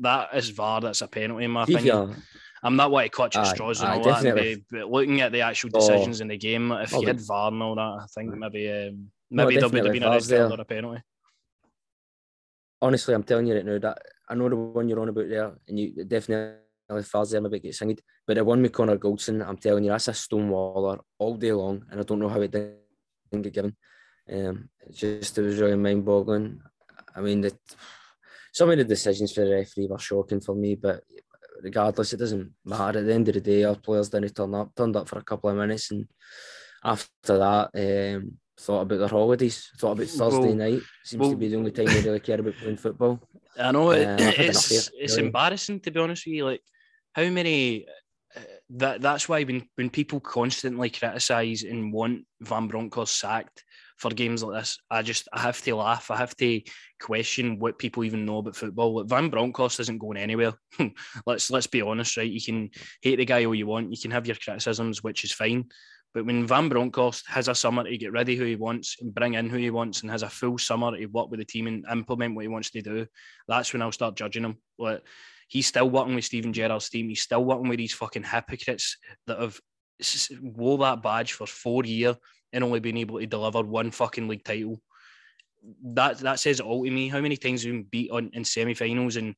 that 0.00 0.28
is 0.34 0.50
VAR, 0.50 0.82
that's 0.82 1.00
a 1.00 1.08
penalty 1.08 1.44
in 1.44 1.50
my 1.50 1.62
opinion. 1.62 2.22
I'm 2.62 2.76
not 2.76 2.90
want 2.90 3.04
to 3.04 3.10
clutch 3.10 3.36
at 3.36 3.46
straws 3.46 3.80
and 3.80 3.90
all 3.90 4.02
that, 4.02 4.62
but 4.70 4.90
looking 4.90 5.20
at 5.20 5.32
the 5.32 5.42
actual 5.42 5.70
oh. 5.72 5.80
decisions 5.80 6.20
oh, 6.20 6.22
in 6.22 6.28
the 6.28 6.36
game, 6.36 6.72
if 6.72 6.92
you 6.92 7.06
had 7.06 7.20
VAR 7.20 7.48
and 7.48 7.62
all 7.62 7.76
that, 7.76 7.80
I 7.80 8.06
think 8.14 8.34
maybe 8.34 8.70
um, 8.70 9.10
maybe 9.30 9.54
no, 9.54 9.68
there 9.68 9.70
would 9.70 9.84
have 9.86 9.92
been 9.92 10.02
a 10.02 10.10
red 10.10 10.28
card 10.28 10.58
or 10.58 10.60
a 10.60 10.64
penalty. 10.64 11.02
Honestly, 12.82 13.14
I'm 13.14 13.22
telling 13.22 13.46
you 13.46 13.54
right 13.54 13.64
now 13.64 13.78
that 13.78 13.98
I 14.28 14.34
know 14.34 14.48
the 14.48 14.56
one 14.56 14.88
you're 14.88 15.00
on 15.00 15.08
about 15.08 15.28
there, 15.28 15.52
and 15.68 15.78
you 15.78 16.04
definitely 16.04 16.56
Fars 17.02 17.30
there 17.30 17.40
maybe 17.40 17.60
get 17.60 17.74
singed. 17.74 18.02
But 18.26 18.36
the 18.36 18.44
one 18.44 18.62
with 18.62 18.72
Connor 18.72 18.98
Goldson, 18.98 19.46
I'm 19.46 19.56
telling 19.56 19.84
you, 19.84 19.90
that's 19.90 20.08
a 20.08 20.12
stonewaller 20.12 21.00
all 21.18 21.36
day 21.36 21.52
long, 21.52 21.84
and 21.90 22.00
I 22.00 22.02
don't 22.02 22.18
know 22.18 22.28
how 22.28 22.40
it 22.40 22.50
didn't 22.50 23.42
get 23.42 23.52
given. 23.52 23.76
Um, 24.32 24.68
just 24.92 25.38
it 25.38 25.42
was 25.42 25.58
really 25.58 25.76
mind 25.76 26.04
boggling. 26.04 26.60
I 27.14 27.20
mean, 27.20 27.40
the, 27.40 27.56
some 28.52 28.70
of 28.70 28.78
the 28.78 28.84
decisions 28.84 29.32
for 29.32 29.44
the 29.44 29.52
referee 29.52 29.86
were 29.86 29.98
shocking 29.98 30.40
for 30.40 30.54
me, 30.54 30.74
but 30.74 31.02
regardless, 31.62 32.12
it 32.12 32.18
doesn't 32.18 32.52
matter. 32.64 32.98
At 32.98 33.06
the 33.06 33.14
end 33.14 33.28
of 33.28 33.34
the 33.34 33.40
day, 33.40 33.64
our 33.64 33.76
players 33.76 34.08
didn't 34.08 34.34
turn 34.34 34.54
up, 34.54 34.74
turned 34.74 34.96
up 34.96 35.08
for 35.08 35.18
a 35.18 35.24
couple 35.24 35.50
of 35.50 35.56
minutes, 35.56 35.90
and 35.90 36.06
after 36.84 37.38
that, 37.38 37.70
um, 37.74 38.38
thought 38.58 38.82
about 38.82 38.98
their 38.98 39.08
holidays, 39.08 39.70
thought 39.78 39.92
about 39.92 40.06
Thursday 40.06 40.38
well, 40.38 40.54
night. 40.54 40.82
Seems 41.04 41.20
well, 41.20 41.30
to 41.30 41.36
be 41.36 41.48
the 41.48 41.56
only 41.56 41.70
time 41.70 41.86
they 41.86 42.00
really 42.00 42.20
care 42.20 42.40
about 42.40 42.54
playing 42.54 42.76
football. 42.76 43.20
I 43.58 43.72
know 43.72 43.90
it, 43.90 44.06
uh, 44.06 44.32
it's 44.36 44.90
it's 44.94 45.16
really. 45.16 45.26
embarrassing 45.26 45.80
to 45.80 45.90
be 45.90 46.00
honest 46.00 46.26
with 46.26 46.34
you. 46.34 46.44
Like 46.44 46.62
how 47.14 47.28
many 47.28 47.86
uh, 48.36 48.40
that 48.70 49.00
that's 49.00 49.28
why 49.28 49.44
when 49.44 49.68
when 49.76 49.90
people 49.90 50.20
constantly 50.20 50.90
criticise 50.90 51.62
and 51.62 51.92
want 51.92 52.24
Van 52.40 52.68
Bronckhorst 52.68 53.18
sacked 53.18 53.64
for 53.96 54.10
games 54.10 54.42
like 54.42 54.60
this, 54.60 54.78
I 54.90 55.02
just 55.02 55.28
I 55.32 55.40
have 55.40 55.60
to 55.62 55.76
laugh. 55.76 56.10
I 56.10 56.16
have 56.16 56.36
to 56.36 56.60
question 57.00 57.58
what 57.58 57.78
people 57.78 58.04
even 58.04 58.26
know 58.26 58.38
about 58.38 58.56
football. 58.56 58.96
Like 58.96 59.06
Van 59.06 59.30
Bronckhorst 59.30 59.80
isn't 59.80 59.98
going 59.98 60.18
anywhere. 60.18 60.52
let's 61.26 61.50
let's 61.50 61.66
be 61.66 61.82
honest, 61.82 62.16
right? 62.16 62.30
You 62.30 62.42
can 62.42 62.70
hate 63.00 63.16
the 63.16 63.24
guy 63.24 63.44
all 63.44 63.54
you 63.54 63.66
want. 63.66 63.90
You 63.90 63.98
can 64.00 64.10
have 64.10 64.26
your 64.26 64.36
criticisms, 64.36 65.02
which 65.02 65.24
is 65.24 65.32
fine. 65.32 65.66
But 66.16 66.24
when 66.24 66.46
Van 66.46 66.70
Bronckhorst 66.70 67.28
has 67.28 67.48
a 67.48 67.54
summer 67.54 67.84
to 67.84 67.98
get 67.98 68.10
ready 68.10 68.36
who 68.36 68.46
he 68.46 68.56
wants 68.56 68.96
and 69.02 69.14
bring 69.14 69.34
in 69.34 69.50
who 69.50 69.58
he 69.58 69.68
wants 69.68 70.00
and 70.00 70.10
has 70.10 70.22
a 70.22 70.30
full 70.30 70.56
summer 70.56 70.96
to 70.96 71.04
work 71.08 71.30
with 71.30 71.40
the 71.40 71.44
team 71.44 71.66
and 71.66 71.84
implement 71.92 72.34
what 72.34 72.40
he 72.40 72.48
wants 72.48 72.70
to 72.70 72.80
do, 72.80 73.06
that's 73.46 73.74
when 73.74 73.82
I'll 73.82 73.92
start 73.92 74.16
judging 74.16 74.44
him. 74.44 74.56
Like 74.78 75.02
he's 75.46 75.66
still 75.66 75.90
working 75.90 76.14
with 76.14 76.24
Steven 76.24 76.54
Gerrard's 76.54 76.88
team. 76.88 77.10
He's 77.10 77.20
still 77.20 77.44
working 77.44 77.68
with 77.68 77.76
these 77.76 77.92
fucking 77.92 78.22
hypocrites 78.22 78.96
that 79.26 79.38
have 79.38 79.60
wore 80.40 80.78
that 80.78 81.02
badge 81.02 81.34
for 81.34 81.46
four 81.46 81.84
years 81.84 82.16
and 82.50 82.64
only 82.64 82.80
been 82.80 82.96
able 82.96 83.20
to 83.20 83.26
deliver 83.26 83.60
one 83.60 83.90
fucking 83.90 84.26
league 84.26 84.42
title. 84.42 84.80
That 85.84 86.20
that 86.20 86.40
says 86.40 86.60
all 86.60 86.82
to 86.82 86.90
me. 86.90 87.08
How 87.08 87.20
many 87.20 87.36
times 87.36 87.62
we've 87.62 87.74
we 87.74 87.80
been 87.80 87.88
beat 87.90 88.10
on 88.10 88.30
in 88.32 88.42
semi-finals 88.42 89.16
and 89.16 89.34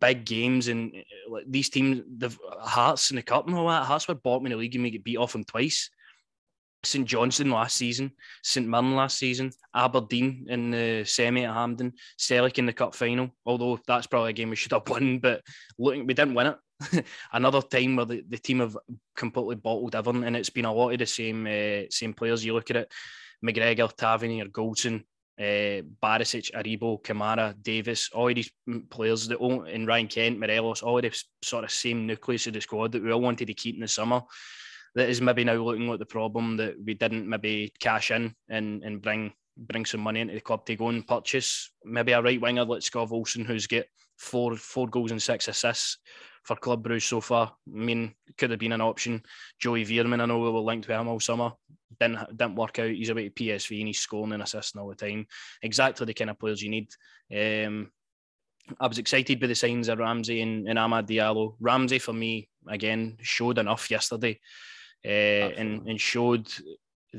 big 0.00 0.24
games 0.24 0.68
and 0.68 0.90
like 1.28 1.44
these 1.46 1.68
teams, 1.68 2.00
the 2.16 2.34
Hearts 2.60 3.10
in 3.10 3.16
the 3.16 3.22
cup 3.22 3.46
and 3.46 3.54
all 3.54 3.68
that. 3.68 3.84
Hearts 3.84 4.08
were 4.08 4.14
bottom 4.14 4.46
in 4.46 4.52
the 4.52 4.56
league 4.56 4.74
and 4.74 4.84
we 4.84 4.90
get 4.90 5.04
beat 5.04 5.18
off 5.18 5.32
them 5.32 5.44
twice. 5.44 5.90
St 6.86 7.06
Johnstone 7.06 7.50
last 7.50 7.76
season, 7.76 8.12
St 8.42 8.66
Mirren 8.66 8.94
last 8.94 9.18
season, 9.18 9.50
Aberdeen 9.74 10.46
in 10.48 10.70
the 10.70 11.04
semi 11.04 11.44
at 11.44 11.54
Hampden, 11.54 11.92
Celtic 12.16 12.58
in 12.58 12.66
the 12.66 12.72
cup 12.72 12.94
final. 12.94 13.30
Although 13.44 13.78
that's 13.86 14.06
probably 14.06 14.30
a 14.30 14.34
game 14.34 14.50
we 14.50 14.56
should 14.56 14.72
have 14.72 14.82
won, 14.88 15.18
but 15.18 15.42
looking, 15.78 16.06
we 16.06 16.14
didn't 16.14 16.34
win 16.34 16.48
it. 16.48 17.04
Another 17.32 17.62
time 17.62 17.96
where 17.96 18.06
the, 18.06 18.24
the 18.28 18.38
team 18.38 18.60
have 18.60 18.76
completely 19.16 19.56
bottled 19.56 19.94
everything, 19.94 20.24
and 20.24 20.36
it's 20.36 20.50
been 20.50 20.64
a 20.64 20.72
lot 20.72 20.90
of 20.90 20.98
the 20.98 21.06
same 21.06 21.46
uh, 21.46 21.86
same 21.90 22.14
players. 22.14 22.44
You 22.44 22.54
look 22.54 22.70
at 22.70 22.76
it: 22.76 22.92
McGregor, 23.44 23.94
Tavernier, 23.96 24.46
Goldson, 24.46 25.04
uh, 25.38 25.82
Barisic, 26.02 26.52
Aribo, 26.52 27.02
Kamara, 27.02 27.54
Davis, 27.62 28.10
all 28.12 28.32
these 28.32 28.50
players 28.90 29.28
that 29.28 29.36
all, 29.36 29.62
and 29.62 29.86
Ryan 29.86 30.08
Kent, 30.08 30.38
Morelos, 30.38 30.82
all 30.82 30.98
of 30.98 31.02
the 31.02 31.22
sort 31.42 31.64
of 31.64 31.70
same 31.70 32.06
nucleus 32.06 32.46
of 32.46 32.52
the 32.54 32.60
squad 32.60 32.92
that 32.92 33.02
we 33.02 33.12
all 33.12 33.20
wanted 33.20 33.46
to 33.46 33.54
keep 33.54 33.74
in 33.74 33.80
the 33.80 33.88
summer 33.88 34.22
that 34.94 35.08
is 35.08 35.20
maybe 35.20 35.44
now 35.44 35.54
looking 35.54 35.88
like 35.88 35.98
the 35.98 36.06
problem 36.06 36.56
that 36.56 36.74
we 36.84 36.94
didn't 36.94 37.28
maybe 37.28 37.72
cash 37.80 38.10
in 38.10 38.34
and, 38.48 38.82
and 38.84 39.02
bring 39.02 39.32
bring 39.56 39.84
some 39.84 40.00
money 40.00 40.20
into 40.20 40.34
the 40.34 40.40
club 40.40 40.66
to 40.66 40.74
go 40.74 40.88
and 40.88 41.06
purchase 41.06 41.70
maybe 41.84 42.12
a 42.12 42.20
right 42.20 42.40
winger 42.40 42.64
like 42.64 42.80
Skov 42.80 43.12
Olsen 43.12 43.44
who's 43.44 43.66
got 43.66 43.84
four 44.16 44.56
four 44.56 44.88
goals 44.88 45.10
and 45.10 45.22
six 45.22 45.48
assists 45.48 45.98
for 46.44 46.56
Club 46.56 46.82
Bruges 46.82 47.04
so 47.04 47.20
far. 47.20 47.54
I 47.66 47.78
mean, 47.78 48.14
could 48.36 48.50
have 48.50 48.60
been 48.60 48.72
an 48.72 48.82
option. 48.82 49.22
Joey 49.58 49.84
Veerman, 49.84 50.20
I 50.20 50.26
know 50.26 50.40
we 50.40 50.50
were 50.50 50.60
linked 50.60 50.86
with 50.86 50.98
him 50.98 51.08
all 51.08 51.20
summer. 51.20 51.52
Didn't 51.98 52.36
didn't 52.36 52.56
work 52.56 52.78
out. 52.78 52.90
He's 52.90 53.08
away 53.08 53.28
to 53.28 53.34
PSV 53.34 53.78
and 53.78 53.86
he's 53.88 54.00
scoring 54.00 54.32
and 54.32 54.42
assisting 54.42 54.80
all 54.80 54.88
the 54.88 54.94
time. 54.94 55.26
Exactly 55.62 56.06
the 56.06 56.14
kind 56.14 56.30
of 56.30 56.38
players 56.38 56.62
you 56.62 56.70
need. 56.70 56.88
Um, 57.34 57.90
I 58.80 58.86
was 58.86 58.98
excited 58.98 59.40
by 59.40 59.46
the 59.46 59.54
signs 59.54 59.88
of 59.88 59.98
Ramsey 59.98 60.40
and, 60.40 60.68
and 60.68 60.78
Amad 60.78 61.06
Diallo. 61.06 61.56
Ramsey 61.60 61.98
for 61.98 62.12
me 62.12 62.48
again 62.66 63.16
showed 63.20 63.58
enough 63.58 63.90
yesterday 63.90 64.40
uh, 65.04 65.08
and, 65.08 65.86
and 65.88 66.00
showed 66.00 66.48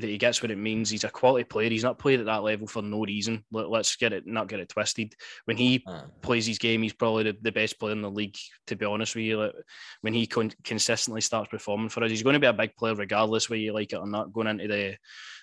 that 0.00 0.08
he 0.08 0.18
gets 0.18 0.42
what 0.42 0.50
it 0.50 0.58
means. 0.58 0.90
He's 0.90 1.04
a 1.04 1.10
quality 1.10 1.44
player. 1.44 1.70
He's 1.70 1.84
not 1.84 1.98
played 1.98 2.20
at 2.20 2.26
that 2.26 2.42
level 2.42 2.66
for 2.66 2.82
no 2.82 3.04
reason. 3.04 3.44
Let, 3.50 3.72
us 3.72 3.96
get 3.96 4.12
it, 4.12 4.26
not 4.26 4.48
get 4.48 4.60
it 4.60 4.68
twisted. 4.68 5.14
When 5.46 5.56
he 5.56 5.82
uh. 5.86 6.02
plays 6.22 6.46
his 6.46 6.58
game, 6.58 6.82
he's 6.82 6.92
probably 6.92 7.24
the, 7.24 7.36
the, 7.40 7.52
best 7.52 7.78
player 7.78 7.92
in 7.92 8.02
the 8.02 8.10
league. 8.10 8.36
To 8.66 8.76
be 8.76 8.84
honest 8.84 9.14
with 9.14 9.24
you, 9.24 9.38
like, 9.38 9.52
when 10.02 10.14
he 10.14 10.26
con- 10.26 10.52
consistently 10.64 11.20
starts 11.20 11.50
performing 11.50 11.88
for 11.88 12.04
us, 12.04 12.10
he's 12.10 12.22
going 12.22 12.34
to 12.34 12.40
be 12.40 12.46
a 12.46 12.52
big 12.52 12.76
player 12.76 12.94
regardless 12.94 13.48
whether 13.48 13.60
you 13.60 13.72
like 13.72 13.92
it 13.92 13.98
or 13.98 14.06
not. 14.06 14.32
Going 14.32 14.48
into 14.48 14.68
the 14.68 14.96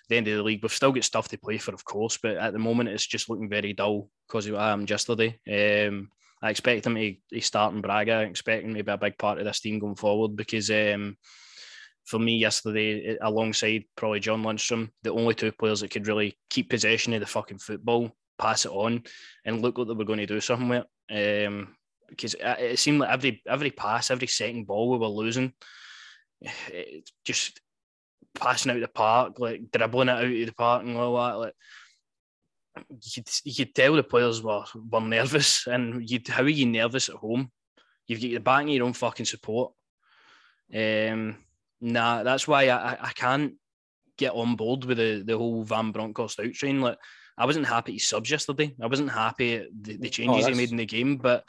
the 0.09 0.17
end 0.17 0.27
of 0.27 0.35
the 0.35 0.43
league, 0.43 0.61
we've 0.61 0.71
still 0.71 0.91
got 0.91 1.03
stuff 1.03 1.29
to 1.29 1.37
play 1.37 1.57
for, 1.57 1.73
of 1.73 1.85
course, 1.85 2.19
but 2.21 2.35
at 2.35 2.51
the 2.51 2.59
moment 2.59 2.89
it's 2.89 3.07
just 3.07 3.29
looking 3.29 3.47
very 3.47 3.71
dull 3.71 4.09
because 4.27 4.45
of 4.45 4.53
what 4.53 4.61
happened 4.61 4.89
yesterday. 4.89 5.39
Um, 5.47 6.09
I 6.41 6.49
expect 6.49 6.85
him 6.85 6.95
to, 6.95 7.15
to 7.31 7.39
start 7.39 7.73
in 7.73 7.79
Braga. 7.79 8.11
I 8.11 8.23
expect 8.23 8.65
him 8.65 8.75
to 8.75 8.83
be 8.83 8.91
a 8.91 8.97
big 8.97 9.17
part 9.17 9.39
of 9.39 9.45
this 9.45 9.61
team 9.61 9.79
going 9.79 9.95
forward 9.95 10.35
because. 10.35 10.69
Um, 10.69 11.17
for 12.05 12.19
me 12.19 12.37
yesterday, 12.37 13.17
alongside 13.21 13.85
probably 13.95 14.19
John 14.19 14.43
Lundstram, 14.43 14.89
the 15.03 15.11
only 15.11 15.33
two 15.33 15.51
players 15.51 15.81
that 15.81 15.91
could 15.91 16.07
really 16.07 16.37
keep 16.49 16.69
possession 16.69 17.13
of 17.13 17.21
the 17.21 17.25
fucking 17.25 17.59
football, 17.59 18.11
pass 18.37 18.65
it 18.65 18.71
on, 18.71 19.03
and 19.45 19.61
look 19.61 19.77
like 19.77 19.87
they 19.87 19.93
were 19.93 20.03
going 20.05 20.19
to 20.19 20.25
do 20.25 20.41
something 20.41 20.69
with 20.69 20.85
it. 21.09 21.47
Um, 21.47 21.75
because 22.09 22.35
it 22.39 22.77
seemed 22.77 22.99
like 22.99 23.09
every 23.09 23.41
every 23.47 23.71
pass, 23.71 24.11
every 24.11 24.27
second 24.27 24.67
ball 24.67 24.91
we 24.91 24.97
were 24.97 25.07
losing, 25.07 25.53
it 26.41 27.09
just 27.25 27.59
passing 28.35 28.71
out 28.71 28.79
the 28.79 28.87
park, 28.87 29.39
like 29.39 29.71
dribbling 29.71 30.09
it 30.09 30.11
out 30.11 30.23
of 30.23 30.29
the 30.29 30.53
park 30.55 30.83
and 30.83 30.97
all 30.97 31.15
that. 31.15 31.39
Like 31.39 31.53
you 32.75 33.11
could, 33.15 33.29
you 33.45 33.55
could 33.55 33.75
tell 33.75 33.95
the 33.95 34.03
players 34.03 34.41
were, 34.41 34.63
were 34.91 35.01
nervous, 35.01 35.67
and 35.67 36.07
you 36.09 36.19
how 36.27 36.43
are 36.43 36.49
you 36.49 36.65
nervous 36.65 37.09
at 37.09 37.15
home? 37.15 37.51
You've 38.07 38.21
got 38.21 38.31
the 38.31 38.39
back 38.39 38.63
of 38.63 38.69
your 38.69 38.85
own 38.85 38.93
fucking 38.93 39.25
support. 39.25 39.73
Um, 40.73 41.37
Nah, 41.83 42.23
that's 42.23 42.47
why 42.47 42.69
I, 42.69 42.93
I 42.93 43.11
can't 43.13 43.55
get 44.17 44.31
on 44.31 44.55
board 44.55 44.85
with 44.85 44.97
the, 44.97 45.21
the 45.25 45.37
whole 45.37 45.63
Van 45.63 45.91
Bronckhorst 45.91 46.39
out 46.39 46.53
train. 46.53 46.79
Like, 46.79 46.97
I 47.37 47.45
wasn't 47.45 47.67
happy 47.67 47.91
he 47.91 47.99
subs 47.99 48.31
yesterday. 48.31 48.73
I 48.81 48.87
wasn't 48.87 49.11
happy 49.11 49.55
at 49.55 49.65
the, 49.81 49.97
the 49.97 50.09
changes 50.09 50.45
oh, 50.45 50.49
he 50.49 50.55
made 50.55 50.71
in 50.71 50.77
the 50.77 50.85
game, 50.85 51.17
but 51.17 51.43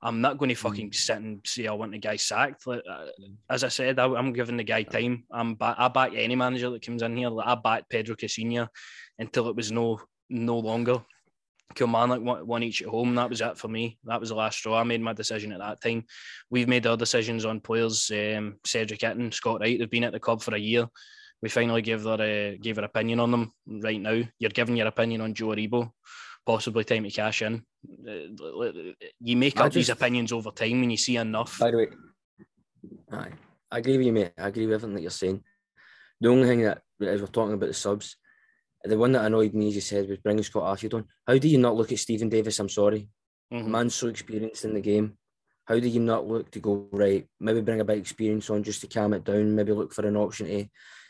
I'm 0.00 0.20
not 0.20 0.38
going 0.38 0.50
to 0.50 0.54
fucking 0.54 0.90
mm. 0.90 0.94
sit 0.94 1.16
and 1.16 1.40
say 1.44 1.66
I 1.66 1.72
want 1.72 1.90
the 1.90 1.98
guy 1.98 2.14
sacked. 2.14 2.68
Like, 2.68 2.84
uh, 2.88 3.06
as 3.50 3.64
I 3.64 3.68
said, 3.68 3.98
I, 3.98 4.06
am 4.06 4.32
giving 4.32 4.56
the 4.56 4.62
guy 4.62 4.84
time. 4.84 5.24
I'm 5.28 5.56
back, 5.56 5.74
I 5.76 5.88
back 5.88 6.12
any 6.14 6.36
manager 6.36 6.70
that 6.70 6.86
comes 6.86 7.02
in 7.02 7.16
here. 7.16 7.28
Like, 7.28 7.48
I 7.48 7.56
back 7.56 7.88
Pedro 7.88 8.14
Caixinha 8.14 8.68
until 9.18 9.48
it 9.48 9.56
was 9.56 9.72
no 9.72 10.00
no 10.28 10.56
longer. 10.56 11.02
Kilmarnock 11.74 12.22
won, 12.22 12.46
won 12.46 12.62
each 12.62 12.82
at 12.82 12.88
home. 12.88 13.14
That 13.14 13.30
was 13.30 13.40
it 13.40 13.58
for 13.58 13.68
me. 13.68 13.98
That 14.04 14.20
was 14.20 14.30
the 14.30 14.34
last 14.34 14.58
straw. 14.58 14.80
I 14.80 14.84
made 14.84 15.00
my 15.00 15.12
decision 15.12 15.52
at 15.52 15.60
that 15.60 15.80
time. 15.80 16.04
We've 16.50 16.68
made 16.68 16.86
our 16.86 16.96
decisions 16.96 17.44
on 17.44 17.60
players. 17.60 18.10
Um, 18.10 18.56
Cedric 18.64 19.00
Itten, 19.00 19.32
Scott 19.32 19.60
Wright, 19.60 19.78
they've 19.78 19.90
been 19.90 20.04
at 20.04 20.12
the 20.12 20.20
club 20.20 20.42
for 20.42 20.54
a 20.54 20.58
year. 20.58 20.88
We 21.42 21.48
finally 21.48 21.82
gave 21.82 22.02
their 22.02 22.52
uh, 22.52 22.56
gave 22.60 22.78
our 22.78 22.84
opinion 22.84 23.20
on 23.20 23.30
them 23.30 23.52
right 23.66 24.00
now. 24.00 24.22
You're 24.38 24.50
giving 24.50 24.76
your 24.76 24.88
opinion 24.88 25.20
on 25.22 25.34
Joe 25.34 25.48
Aribo. 25.48 25.92
Possibly 26.44 26.84
time 26.84 27.04
to 27.04 27.10
cash 27.10 27.42
in. 27.42 27.64
Uh, 28.06 28.72
you 29.20 29.36
make 29.36 29.58
I 29.58 29.64
up 29.64 29.66
just, 29.66 29.74
these 29.74 29.88
opinions 29.90 30.32
over 30.32 30.50
time 30.50 30.80
when 30.80 30.90
you 30.90 30.96
see 30.96 31.16
enough. 31.16 31.58
By 31.58 31.70
the 31.70 31.76
way, 31.76 31.88
aye, 33.12 33.32
I 33.70 33.78
agree 33.78 33.96
with 33.96 34.06
you, 34.06 34.12
mate. 34.12 34.32
I 34.36 34.48
agree 34.48 34.66
with 34.66 34.74
everything 34.74 34.96
that 34.96 35.02
you're 35.02 35.10
saying. 35.10 35.42
The 36.20 36.28
only 36.28 36.46
thing 36.46 36.62
that, 36.62 36.82
as 37.00 37.20
we're 37.20 37.28
talking 37.28 37.54
about 37.54 37.68
the 37.68 37.74
subs, 37.74 38.16
the 38.84 38.98
one 38.98 39.12
that 39.12 39.24
annoyed 39.24 39.54
me, 39.54 39.68
as 39.68 39.74
you 39.74 39.80
said, 39.80 40.08
was 40.08 40.18
bringing 40.18 40.42
Scott 40.42 40.62
Arfield 40.64 40.94
on. 40.94 41.04
How 41.26 41.38
do 41.38 41.48
you 41.48 41.58
not 41.58 41.76
look 41.76 41.92
at 41.92 41.98
Steven 41.98 42.28
Davis? 42.28 42.58
I'm 42.58 42.68
sorry. 42.68 43.08
Mm-hmm. 43.52 43.70
Man's 43.70 43.94
so 43.94 44.08
experienced 44.08 44.64
in 44.64 44.74
the 44.74 44.80
game. 44.80 45.16
How 45.66 45.78
do 45.78 45.88
you 45.88 46.00
not 46.00 46.26
look 46.26 46.50
to 46.52 46.60
go, 46.60 46.88
right, 46.92 47.28
maybe 47.38 47.60
bring 47.60 47.80
a 47.80 47.84
bit 47.84 47.94
of 47.94 48.00
experience 48.00 48.50
on 48.50 48.62
just 48.62 48.80
to 48.80 48.86
calm 48.86 49.12
it 49.12 49.24
down, 49.24 49.54
maybe 49.54 49.72
look 49.72 49.92
for 49.92 50.06
an 50.06 50.16
option 50.16 50.46
to 50.46 50.66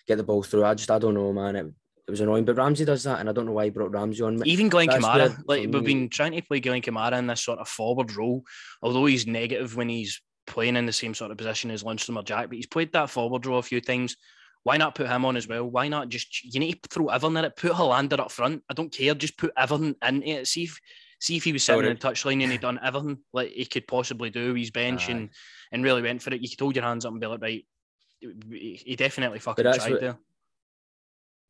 get 0.06 0.16
the 0.16 0.22
ball 0.22 0.42
through? 0.42 0.64
I 0.64 0.74
just, 0.74 0.90
I 0.90 0.98
don't 0.98 1.14
know, 1.14 1.32
man. 1.32 1.56
It, 1.56 1.66
it 2.06 2.10
was 2.10 2.20
annoying. 2.20 2.44
But 2.44 2.56
Ramsey 2.56 2.84
does 2.84 3.04
that, 3.04 3.20
and 3.20 3.28
I 3.28 3.32
don't 3.32 3.46
know 3.46 3.52
why 3.52 3.64
he 3.64 3.70
brought 3.70 3.92
Ramsey 3.92 4.22
on. 4.22 4.46
Even 4.46 4.68
Glenn 4.68 4.88
That's 4.88 5.04
Kamara, 5.04 5.42
like 5.46 5.68
we've 5.70 5.84
been 5.84 6.08
trying 6.08 6.32
to 6.32 6.42
play 6.42 6.60
Glenn 6.60 6.82
Kamara 6.82 7.18
in 7.18 7.26
this 7.26 7.42
sort 7.42 7.58
of 7.58 7.68
forward 7.68 8.14
role, 8.16 8.44
although 8.82 9.06
he's 9.06 9.26
negative 9.26 9.76
when 9.76 9.88
he's 9.88 10.20
playing 10.46 10.76
in 10.76 10.86
the 10.86 10.92
same 10.92 11.14
sort 11.14 11.30
of 11.30 11.38
position 11.38 11.70
as 11.70 11.84
Lundstram 11.84 12.16
or 12.16 12.22
Jack, 12.22 12.48
but 12.48 12.56
he's 12.56 12.66
played 12.66 12.92
that 12.92 13.10
forward 13.10 13.46
role 13.46 13.60
a 13.60 13.62
few 13.62 13.80
times. 13.80 14.16
Why 14.62 14.76
not 14.76 14.94
put 14.94 15.08
him 15.08 15.24
on 15.24 15.36
as 15.36 15.48
well? 15.48 15.64
Why 15.64 15.88
not 15.88 16.08
just 16.08 16.44
you 16.44 16.60
need 16.60 16.82
to 16.82 16.88
throw 16.88 17.08
Everton 17.08 17.36
in 17.38 17.44
it? 17.46 17.56
Put 17.56 17.72
Helander 17.72 18.18
up 18.18 18.30
front. 18.30 18.62
I 18.68 18.74
don't 18.74 18.92
care. 18.92 19.14
Just 19.14 19.38
put 19.38 19.52
Everton 19.56 19.96
in 20.06 20.22
it. 20.22 20.46
See 20.48 20.64
if 20.64 20.78
see 21.18 21.36
if 21.36 21.44
he 21.44 21.52
was 21.52 21.62
sitting 21.62 21.84
in 21.84 21.90
the 21.90 22.08
touchline 22.08 22.42
and 22.42 22.52
he'd 22.52 22.60
done 22.60 22.80
everything 22.82 23.18
like 23.32 23.50
he 23.50 23.64
could 23.64 23.86
possibly 23.86 24.30
do. 24.30 24.54
His 24.54 24.70
bench 24.70 25.08
Aye. 25.08 25.12
and 25.12 25.30
and 25.72 25.84
really 25.84 26.02
went 26.02 26.22
for 26.22 26.32
it. 26.34 26.42
You 26.42 26.48
could 26.48 26.60
hold 26.60 26.76
your 26.76 26.84
hands 26.84 27.04
up 27.04 27.12
and 27.12 27.20
be 27.20 27.26
like, 27.26 27.40
right, 27.40 27.64
he 28.20 28.96
definitely 28.96 29.38
fucking 29.38 29.64
tried 29.64 29.92
what, 29.92 30.00
there. 30.00 30.18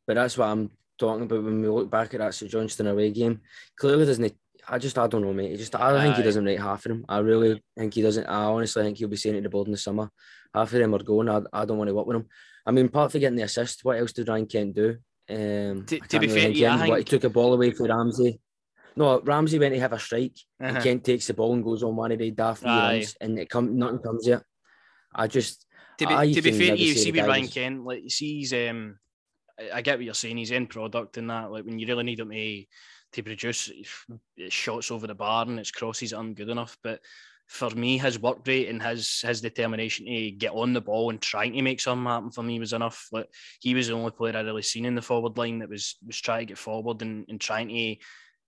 But 0.07 0.15
that's 0.15 0.37
what 0.37 0.47
I'm 0.47 0.71
talking 0.97 1.23
about 1.23 1.43
when 1.43 1.61
we 1.61 1.67
look 1.67 1.89
back 1.89 2.13
at 2.13 2.19
that 2.19 2.33
St 2.33 2.51
Johnstone 2.51 2.87
away 2.87 3.11
game. 3.11 3.41
Clearly 3.77 4.05
doesn't. 4.05 4.35
I 4.67 4.77
just 4.77 4.97
I 4.97 5.07
don't 5.07 5.21
know, 5.21 5.33
mate. 5.33 5.51
He 5.51 5.57
just 5.57 5.75
I 5.75 5.95
Aye. 5.95 6.01
think 6.01 6.15
he 6.17 6.23
doesn't 6.23 6.45
rate 6.45 6.59
half 6.59 6.85
of 6.85 6.91
them. 6.91 7.05
I 7.09 7.19
really 7.19 7.61
think 7.77 7.93
he 7.93 8.01
doesn't. 8.01 8.25
I 8.25 8.43
honestly 8.43 8.83
think 8.83 8.97
he'll 8.97 9.07
be 9.07 9.17
saying 9.17 9.35
it 9.35 9.39
to 9.39 9.43
the 9.43 9.49
board 9.49 9.67
in 9.67 9.71
the 9.71 9.77
summer. 9.77 10.09
Half 10.53 10.73
of 10.73 10.79
them 10.79 10.95
are 10.95 11.03
going. 11.03 11.29
I, 11.29 11.41
I 11.53 11.65
don't 11.65 11.77
want 11.77 11.89
to 11.89 11.95
work 11.95 12.07
with 12.07 12.17
him. 12.17 12.27
I 12.65 12.71
mean, 12.71 12.85
apart 12.85 13.11
from 13.11 13.21
getting 13.21 13.37
the 13.37 13.43
assist, 13.43 13.83
what 13.83 13.97
else 13.97 14.13
did 14.13 14.27
Ryan 14.27 14.45
Kent 14.45 14.75
do? 14.75 14.97
Um, 15.29 15.85
to, 15.85 15.99
to 15.99 16.19
be 16.19 16.27
fair, 16.27 16.49
yeah, 16.49 16.77
think... 16.77 16.97
he 16.97 17.03
took 17.03 17.23
a 17.23 17.29
ball 17.29 17.53
away 17.53 17.71
from 17.71 17.87
Ramsey. 17.87 18.39
No, 18.95 19.21
Ramsey 19.21 19.57
went 19.57 19.73
to 19.73 19.79
have 19.79 19.93
a 19.93 19.99
strike. 19.99 20.37
Uh-huh. 20.61 20.75
And 20.75 20.83
Kent 20.83 21.03
takes 21.05 21.27
the 21.27 21.33
ball 21.33 21.53
and 21.53 21.63
goes 21.63 21.83
on 21.83 21.95
one 21.95 22.11
of 22.11 22.19
the 22.19 22.31
daft 22.31 22.63
runs, 22.63 23.15
and 23.21 23.39
it 23.39 23.49
come 23.49 23.77
nothing 23.77 23.99
comes 23.99 24.27
yet. 24.27 24.43
I 25.13 25.27
just 25.27 25.65
to 25.97 26.07
be, 26.07 26.13
I 26.13 26.31
to 26.31 26.41
be 26.41 26.51
fair, 26.51 26.75
you 26.75 26.93
see 26.93 27.11
with 27.11 27.25
Ryan 27.25 27.47
Kent, 27.47 27.83
like 27.83 28.03
you 28.03 28.09
see, 28.09 28.39
he's 28.39 28.53
um, 28.53 28.97
I 29.73 29.81
get 29.81 29.97
what 29.97 30.05
you're 30.05 30.13
saying. 30.13 30.37
He's 30.37 30.51
in 30.51 30.67
product 30.67 31.17
and 31.17 31.29
that. 31.29 31.51
Like 31.51 31.65
when 31.65 31.79
you 31.79 31.87
really 31.87 32.03
need 32.03 32.19
him 32.19 32.29
to 32.29 32.65
to 33.13 33.23
produce 33.23 33.71
shots 34.49 34.91
over 34.91 35.07
the 35.07 35.15
bar 35.15 35.45
and 35.45 35.59
its 35.59 35.71
crosses 35.71 36.13
aren't 36.13 36.37
good 36.37 36.49
enough. 36.49 36.77
But 36.83 37.01
for 37.47 37.69
me, 37.71 37.97
his 37.97 38.17
work 38.17 38.47
rate 38.47 38.69
and 38.69 38.81
his 38.81 39.21
his 39.21 39.41
determination 39.41 40.05
to 40.05 40.31
get 40.31 40.53
on 40.53 40.71
the 40.71 40.81
ball 40.81 41.09
and 41.09 41.21
trying 41.21 41.53
to 41.53 41.61
make 41.61 41.81
something 41.81 42.05
happen 42.05 42.31
for 42.31 42.43
me 42.43 42.59
was 42.59 42.73
enough. 42.73 43.09
Like 43.11 43.27
he 43.59 43.73
was 43.75 43.87
the 43.87 43.93
only 43.93 44.11
player 44.11 44.37
I 44.37 44.41
really 44.41 44.61
seen 44.61 44.85
in 44.85 44.95
the 44.95 45.01
forward 45.01 45.37
line 45.37 45.59
that 45.59 45.69
was 45.69 45.97
was 46.05 46.19
trying 46.19 46.39
to 46.39 46.45
get 46.45 46.57
forward 46.57 47.01
and, 47.01 47.25
and 47.27 47.41
trying 47.41 47.67
to 47.67 47.95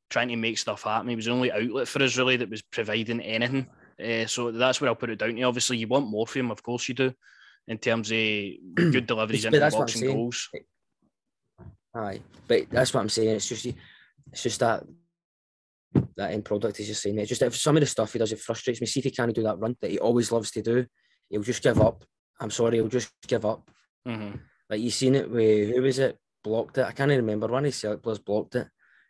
trying 0.10 0.30
to 0.30 0.36
make 0.38 0.58
stuff 0.58 0.84
happen. 0.84 1.10
He 1.10 1.15
was 1.15 1.26
the 1.26 1.32
only 1.32 1.52
outlet 1.52 1.88
for 1.88 2.02
us 2.02 2.17
really 2.17 2.38
that 2.38 2.49
was 2.49 2.62
providing 2.62 3.19
anything. 3.19 3.67
Uh, 4.04 4.26
so 4.26 4.52
that's 4.52 4.80
where 4.80 4.89
I'll 4.89 4.95
put 4.95 5.10
it 5.10 5.19
down 5.19 5.36
to. 5.36 5.41
Obviously, 5.43 5.78
you 5.78 5.88
want 5.88 6.08
more 6.08 6.26
from 6.26 6.41
him, 6.41 6.52
of 6.52 6.63
course 6.63 6.88
you 6.88 6.95
do, 6.95 7.13
in 7.67 7.78
terms 7.78 8.10
of 8.10 8.17
good 8.76 9.06
deliveries 9.08 9.45
into 9.45 9.60
the 9.60 9.69
box 9.69 9.95
and 9.95 10.06
goals. 10.06 10.49
Aye, 11.95 12.21
but 12.47 12.69
that's 12.69 12.93
what 12.93 13.02
I'm 13.02 13.10
saying. 13.10 13.36
It's 13.36 13.49
just 13.49 13.67
it's 14.32 14.44
just 14.44 14.60
that 14.60 14.84
that 16.16 16.32
end 16.32 16.46
product 16.46 16.80
is 16.80 16.88
just 16.88 17.02
saying 17.02 17.20
it. 17.20 17.26
Just 17.26 17.42
if 17.42 17.56
some 17.56 17.78
of 17.78 17.82
the 17.82 17.88
stuff 17.88 18.14
he 18.14 18.20
does, 18.20 18.32
it 18.32 18.40
frustrates 18.40 18.82
me. 18.82 18.88
See 18.88 19.00
if 19.00 19.06
he 19.06 19.12
can't 19.12 19.34
do 19.34 19.44
that 19.44 19.60
run 19.60 19.76
that 19.82 19.92
he 19.92 20.00
always 20.00 20.32
loves 20.32 20.52
to 20.52 20.62
do. 20.62 20.86
He'll 21.30 21.44
just 21.44 21.64
give 21.64 21.80
up. 21.80 22.04
I'm 22.40 22.52
sorry, 22.52 22.78
he'll 22.78 22.88
just 22.88 23.12
give 23.28 23.46
up. 23.46 23.70
Mm-hmm. 24.08 24.38
Like 24.70 24.82
you 24.82 24.90
seen 24.90 25.16
it 25.16 25.30
with 25.30 25.70
who 25.76 25.82
was 25.82 26.00
it? 26.00 26.18
Blocked 26.44 26.78
it. 26.78 26.86
I 26.86 26.92
can't 26.92 27.12
even 27.12 27.26
remember. 27.26 27.48
One 27.48 27.66
of 27.66 27.72
the 27.72 27.78
Celtic 27.78 28.04
players 28.04 28.20
blocked 28.20 28.56
it, 28.56 28.68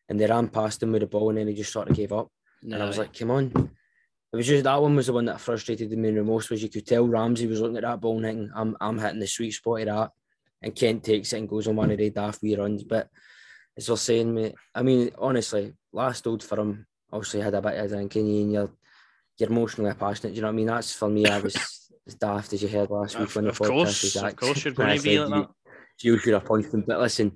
and 0.09 0.19
they 0.19 0.27
ran 0.27 0.49
past 0.49 0.83
him 0.83 0.91
with 0.91 1.01
the 1.01 1.07
ball, 1.07 1.29
and 1.29 1.37
then 1.37 1.47
he 1.47 1.53
just 1.53 1.73
sort 1.73 1.89
of 1.89 1.95
gave 1.95 2.13
up. 2.13 2.29
No. 2.61 2.75
And 2.75 2.83
I 2.83 2.87
was 2.87 2.97
like, 2.97 3.17
come 3.17 3.31
on. 3.31 3.71
It 4.33 4.35
was 4.35 4.47
just 4.47 4.63
that 4.63 4.81
one 4.81 4.95
was 4.95 5.07
the 5.07 5.13
one 5.13 5.25
that 5.25 5.39
frustrated 5.39 5.91
me 5.91 6.11
the 6.11 6.23
most. 6.23 6.49
Was 6.49 6.63
you 6.63 6.69
could 6.69 6.87
tell 6.87 7.07
Ramsey 7.07 7.45
was 7.45 7.61
looking 7.61 7.77
at 7.77 7.83
that 7.83 8.01
ball 8.01 8.17
and 8.17 8.25
thinking, 8.25 8.51
"I'm 8.55 8.75
I'm 8.81 8.97
hitting 8.97 9.19
the 9.19 9.27
sweet 9.27 9.51
spot 9.51 9.81
of 9.81 9.85
that," 9.87 10.11
and 10.61 10.75
Kent 10.75 11.03
takes 11.03 11.33
it 11.33 11.37
and 11.37 11.47
goes 11.47 11.67
on 11.67 11.75
one 11.75 11.91
of 11.91 11.97
the 11.99 12.09
daft 12.09 12.41
wee 12.41 12.55
runs. 12.55 12.83
But 12.83 13.09
as 13.77 13.87
you're 13.87 13.97
saying, 13.97 14.33
mate, 14.33 14.55
I 14.73 14.83
mean, 14.83 15.11
honestly, 15.17 15.73
last 15.91 16.27
old 16.27 16.43
firm 16.43 16.85
obviously 17.11 17.41
had 17.41 17.53
a 17.53 17.61
bit 17.61 17.77
of 17.77 17.85
a 17.85 17.87
drinking 17.87 18.27
and 18.27 18.53
you're 18.53 18.71
you're 19.37 19.49
emotionally 19.49 19.93
passionate. 19.93 20.31
Do 20.31 20.35
you 20.35 20.41
know 20.41 20.47
what 20.47 20.53
I 20.53 20.55
mean? 20.55 20.67
That's 20.67 20.93
for 20.93 21.09
me. 21.09 21.25
I 21.25 21.39
was 21.39 21.55
as 22.07 22.15
daft 22.15 22.53
as 22.53 22.61
you 22.61 22.67
heard 22.67 22.89
last 22.89 23.17
week 23.17 23.33
when 23.35 23.45
the 23.45 23.51
podcast 23.51 23.67
course, 23.67 24.03
was 24.03 24.15
Of 24.15 24.35
course, 24.35 24.65
you're 24.65 24.73
going 24.73 24.97
to 24.97 25.03
be 25.03 25.19
like 25.19 25.29
that. 25.29 25.49
You 26.01 26.17
should 26.17 26.33
have 26.33 26.45
punched 26.45 26.73
him. 26.73 26.83
But 26.85 26.99
listen, 26.99 27.31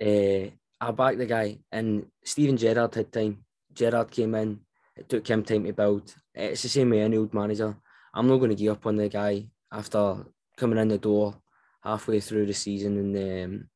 uh, 0.00 0.50
I 0.80 0.90
backed 0.92 1.18
the 1.18 1.26
guy, 1.26 1.58
and 1.72 2.06
Steven 2.24 2.56
Gerrard 2.56 2.94
had 2.94 3.12
time. 3.12 3.44
Gerrard 3.72 4.10
came 4.10 4.34
in. 4.34 4.60
It 4.96 5.08
took 5.08 5.26
him 5.26 5.42
time 5.42 5.64
to 5.64 5.72
build. 5.72 6.14
It's 6.34 6.62
the 6.62 6.68
same 6.68 6.90
way 6.90 7.00
any 7.00 7.16
old 7.16 7.34
manager. 7.34 7.76
I'm 8.12 8.28
not 8.28 8.36
going 8.36 8.50
to 8.50 8.56
give 8.56 8.72
up 8.72 8.86
on 8.86 8.96
the 8.96 9.08
guy 9.08 9.46
after 9.72 10.24
coming 10.56 10.78
in 10.78 10.88
the 10.88 10.98
door 10.98 11.34
halfway 11.82 12.20
through 12.20 12.46
the 12.46 12.54
season 12.54 12.96
and 12.98 13.44
um, 13.44 13.68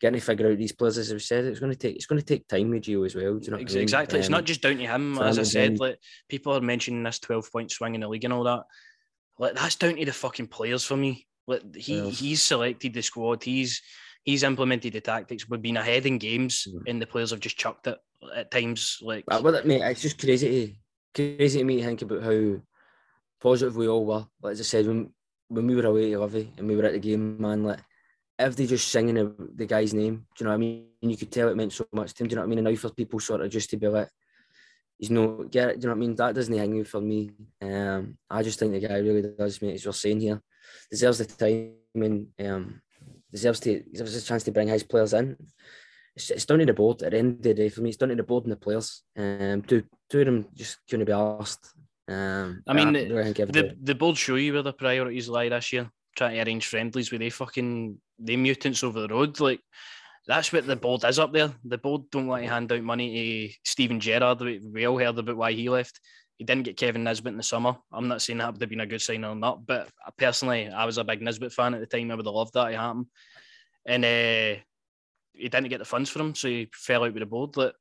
getting 0.00 0.18
to 0.18 0.24
figure 0.24 0.50
out 0.50 0.58
these 0.58 0.72
players. 0.72 0.98
As 0.98 1.12
I 1.12 1.18
said, 1.18 1.44
it's 1.44 1.60
going 1.60 1.72
to 1.72 1.78
take 1.78 1.96
it's 1.96 2.06
going 2.06 2.20
to 2.20 2.26
take 2.26 2.48
time 2.48 2.70
with 2.70 2.82
Gio 2.82 3.04
as 3.04 3.14
well. 3.14 3.38
Do 3.38 3.44
you 3.44 3.50
know 3.52 3.58
exactly? 3.58 4.18
Um, 4.18 4.20
it's 4.20 4.30
not 4.30 4.44
just 4.44 4.62
down 4.62 4.78
to 4.78 4.86
him. 4.86 5.18
As 5.18 5.38
I 5.38 5.42
said, 5.42 5.78
like 5.78 5.98
people 6.28 6.54
are 6.54 6.60
mentioning 6.60 7.02
this 7.02 7.18
twelve 7.18 7.50
point 7.52 7.70
swing 7.70 7.94
in 7.94 8.00
the 8.00 8.08
league 8.08 8.24
and 8.24 8.32
all 8.32 8.44
that. 8.44 8.64
Like 9.38 9.54
that's 9.54 9.76
down 9.76 9.96
to 9.96 10.04
the 10.04 10.12
fucking 10.12 10.48
players 10.48 10.84
for 10.84 10.96
me. 10.96 11.26
Like 11.46 11.74
he 11.74 12.10
he's 12.10 12.42
selected 12.42 12.94
the 12.94 13.02
squad. 13.02 13.44
He's 13.44 13.82
he's 14.24 14.42
implemented 14.42 14.92
the 14.92 15.00
tactics. 15.00 15.48
We've 15.48 15.62
been 15.62 15.76
ahead 15.76 16.06
in 16.06 16.18
games, 16.18 16.66
mm. 16.68 16.82
and 16.86 17.00
the 17.00 17.06
players 17.06 17.30
have 17.30 17.40
just 17.40 17.58
chucked 17.58 17.86
it 17.86 17.98
at 18.34 18.50
times. 18.50 18.98
Like, 19.02 19.24
well, 19.28 19.60
mate, 19.64 19.82
it's 19.82 20.02
just 20.02 20.18
crazy 20.18 20.66
to 20.66 21.36
crazy 21.36 21.58
to 21.58 21.64
me 21.64 21.78
to 21.78 21.84
think 21.84 22.02
about 22.02 22.22
how 22.22 22.60
positive 23.40 23.76
we 23.76 23.88
all 23.88 24.04
were. 24.04 24.26
Like 24.42 24.52
as 24.52 24.60
I 24.60 24.64
said, 24.64 24.86
when 24.86 25.12
when 25.48 25.66
we 25.66 25.74
were 25.74 25.86
away 25.86 26.10
to 26.10 26.18
Livi 26.18 26.56
and 26.58 26.68
we 26.68 26.76
were 26.76 26.84
at 26.84 26.92
the 26.92 26.98
game, 26.98 27.40
man, 27.40 27.64
like 27.64 27.80
if 28.40 28.56
they 28.56 28.66
just 28.66 28.88
singing 28.88 29.14
the, 29.14 29.34
the 29.54 29.66
guy's 29.66 29.94
name, 29.94 30.26
do 30.36 30.42
you 30.42 30.44
know 30.44 30.50
what 30.50 30.54
I 30.54 30.58
mean? 30.58 30.86
And 31.02 31.10
you 31.10 31.16
could 31.16 31.30
tell 31.30 31.48
it 31.48 31.56
meant 31.56 31.72
so 31.72 31.86
much 31.92 32.14
to 32.14 32.22
him. 32.22 32.28
Do 32.28 32.32
you 32.32 32.36
know 32.36 32.42
what 32.42 32.46
I 32.46 32.48
mean? 32.48 32.58
And 32.58 32.68
now 32.68 32.74
for 32.76 32.90
people 32.90 33.20
sort 33.20 33.42
of 33.42 33.50
just 33.50 33.70
to 33.70 33.76
be 33.76 33.88
like, 33.88 34.08
he's 34.98 35.10
no 35.10 35.44
get 35.44 35.70
it. 35.70 35.80
Do 35.80 35.84
you 35.84 35.88
know 35.88 35.94
what 35.94 36.04
I 36.04 36.06
mean? 36.06 36.14
That 36.16 36.34
doesn't 36.34 36.56
hang 36.56 36.74
you 36.74 36.84
for 36.84 37.00
me. 37.00 37.30
Um, 37.60 38.18
I 38.28 38.42
just 38.42 38.58
think 38.58 38.72
the 38.72 38.86
guy 38.86 38.98
really 38.98 39.22
does, 39.22 39.60
mate. 39.60 39.74
As 39.74 39.84
you're 39.84 39.92
saying 39.92 40.20
here, 40.20 40.40
deserves 40.90 41.18
the 41.18 41.24
time 41.24 41.72
and 41.94 42.28
um, 42.46 42.80
deserves 43.30 43.60
to 43.60 43.80
deserves 43.80 44.16
a 44.16 44.22
chance 44.22 44.44
to 44.44 44.52
bring 44.52 44.68
his 44.68 44.82
players 44.82 45.12
in. 45.12 45.36
It's, 46.16 46.30
it's 46.30 46.44
down 46.44 46.58
to 46.58 46.66
the 46.66 46.74
board 46.74 47.02
at 47.02 47.12
the 47.12 47.18
end 47.18 47.36
of 47.36 47.42
the 47.42 47.54
day 47.54 47.68
for 47.68 47.80
me. 47.80 47.90
It's 47.90 47.98
down 47.98 48.10
to 48.10 48.14
the 48.14 48.22
board 48.22 48.44
and 48.44 48.52
the 48.52 48.56
players. 48.56 49.02
Um, 49.16 49.62
two 49.62 49.84
two 50.08 50.20
of 50.20 50.26
them 50.26 50.46
just 50.54 50.78
couldn't 50.88 51.06
be 51.06 51.12
asked. 51.12 51.74
Um, 52.08 52.62
I 52.66 52.72
mean, 52.72 52.88
I 52.88 53.32
the, 53.32 53.44
the, 53.46 53.76
the 53.80 53.94
board 53.94 54.16
show 54.18 54.34
you 54.34 54.52
where 54.52 54.62
the 54.62 54.72
priorities 54.72 55.28
lie 55.28 55.48
this 55.48 55.72
year 55.72 55.90
trying 56.16 56.34
to 56.34 56.42
arrange 56.42 56.66
friendlies 56.66 57.10
with 57.10 57.20
they 57.20 57.30
fucking 57.30 57.98
they 58.20 58.36
mutants 58.36 58.84
over 58.84 59.00
the 59.00 59.08
road. 59.08 59.40
Like 59.40 59.60
that's 60.26 60.52
what 60.52 60.66
the 60.66 60.76
board 60.76 61.04
is 61.04 61.18
up 61.18 61.32
there. 61.32 61.52
The 61.64 61.78
board 61.78 62.02
don't 62.10 62.26
want 62.26 62.44
to 62.44 62.50
hand 62.50 62.70
out 62.72 62.82
money 62.82 63.48
to 63.48 63.54
Steven 63.64 64.00
Gerrard. 64.00 64.40
We, 64.40 64.60
we 64.72 64.86
all 64.86 64.98
heard 64.98 65.18
about 65.18 65.36
why 65.36 65.52
he 65.52 65.68
left. 65.68 66.00
He 66.38 66.44
didn't 66.44 66.64
get 66.64 66.76
Kevin 66.76 67.04
Nisbet 67.04 67.32
in 67.32 67.36
the 67.36 67.42
summer. 67.42 67.76
I'm 67.92 68.08
not 68.08 68.22
saying 68.22 68.38
that 68.38 68.52
would 68.52 68.62
have 68.62 68.70
been 68.70 68.80
a 68.80 68.86
good 68.86 69.02
sign 69.02 69.24
or 69.24 69.34
not, 69.34 69.66
but 69.66 69.88
personally, 70.16 70.68
I 70.68 70.86
was 70.86 70.96
a 70.96 71.04
big 71.04 71.20
Nisbet 71.20 71.52
fan 71.52 71.74
at 71.74 71.80
the 71.80 71.86
time. 71.86 72.10
I 72.10 72.14
would 72.14 72.24
have 72.24 72.34
loved 72.34 72.54
that 72.54 72.70
to 72.70 72.76
happen. 72.76 73.06
And 73.86 74.04
uh, 74.04 74.60
he 75.34 75.48
didn't 75.48 75.68
get 75.68 75.78
the 75.78 75.84
funds 75.84 76.08
for 76.08 76.20
him, 76.20 76.34
so 76.34 76.48
he 76.48 76.70
fell 76.72 77.04
out 77.04 77.12
with 77.12 77.20
the 77.20 77.26
board. 77.26 77.56
Like, 77.56 77.74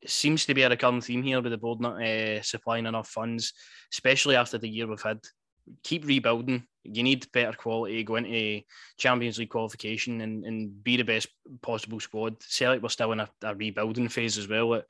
it 0.00 0.10
seems 0.10 0.46
to 0.46 0.54
be 0.54 0.62
a 0.62 0.68
recurring 0.68 1.00
theme 1.00 1.22
here 1.22 1.40
with 1.40 1.52
the 1.52 1.58
board 1.58 1.80
not 1.80 2.02
uh, 2.02 2.42
supplying 2.42 2.86
enough 2.86 3.08
funds, 3.08 3.52
especially 3.92 4.34
after 4.34 4.58
the 4.58 4.68
year 4.68 4.88
we've 4.88 5.00
had 5.00 5.20
keep 5.84 6.04
rebuilding. 6.04 6.66
You 6.84 7.02
need 7.02 7.30
better 7.32 7.52
quality, 7.52 8.02
go 8.04 8.16
into 8.16 8.62
Champions 8.98 9.38
League 9.38 9.50
qualification 9.50 10.20
and, 10.20 10.44
and 10.44 10.82
be 10.82 10.96
the 10.96 11.04
best 11.04 11.28
possible 11.60 12.00
squad. 12.00 12.36
Celtic 12.42 12.82
were 12.82 12.88
still 12.88 13.12
in 13.12 13.20
a, 13.20 13.28
a 13.42 13.54
rebuilding 13.54 14.08
phase 14.08 14.38
as 14.38 14.48
well. 14.48 14.82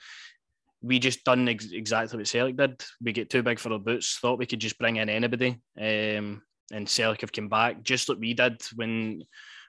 We 0.81 0.99
just 0.99 1.25
done 1.25 1.49
ex- 1.49 1.71
exactly 1.73 2.19
what 2.19 2.27
Celtic 2.27 2.57
did. 2.57 2.83
We 3.03 3.13
get 3.13 3.31
too 3.31 3.43
big 3.43 3.59
for 3.59 3.73
our 3.73 3.79
boots, 3.79 4.19
thought 4.21 4.39
we 4.39 4.47
could 4.47 4.61
just 4.61 4.79
bring 4.79 4.97
in 4.97 5.09
anybody. 5.09 5.61
Um, 5.79 6.43
and 6.73 6.89
Celtic 6.89 7.21
have 7.21 7.33
come 7.33 7.49
back, 7.49 7.83
just 7.83 8.09
like 8.09 8.19
we 8.19 8.35
did 8.35 8.63
when 8.75 9.23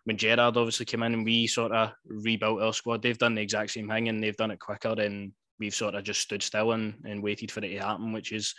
when 0.05 0.17
Gerrard 0.17 0.57
obviously 0.57 0.85
came 0.85 1.03
in 1.03 1.13
and 1.13 1.25
we 1.25 1.47
sort 1.47 1.71
of 1.71 1.91
rebuilt 2.05 2.61
our 2.61 2.73
squad. 2.73 3.01
They've 3.01 3.17
done 3.17 3.35
the 3.35 3.41
exact 3.41 3.71
same 3.71 3.87
thing 3.87 4.09
and 4.09 4.21
they've 4.21 4.35
done 4.35 4.51
it 4.51 4.59
quicker 4.59 4.95
and 4.99 5.31
we've 5.59 5.73
sort 5.73 5.95
of 5.95 6.03
just 6.03 6.21
stood 6.21 6.43
still 6.43 6.73
and, 6.73 6.95
and 7.05 7.23
waited 7.23 7.51
for 7.51 7.63
it 7.63 7.69
to 7.69 7.79
happen, 7.79 8.11
which 8.11 8.31
is 8.31 8.53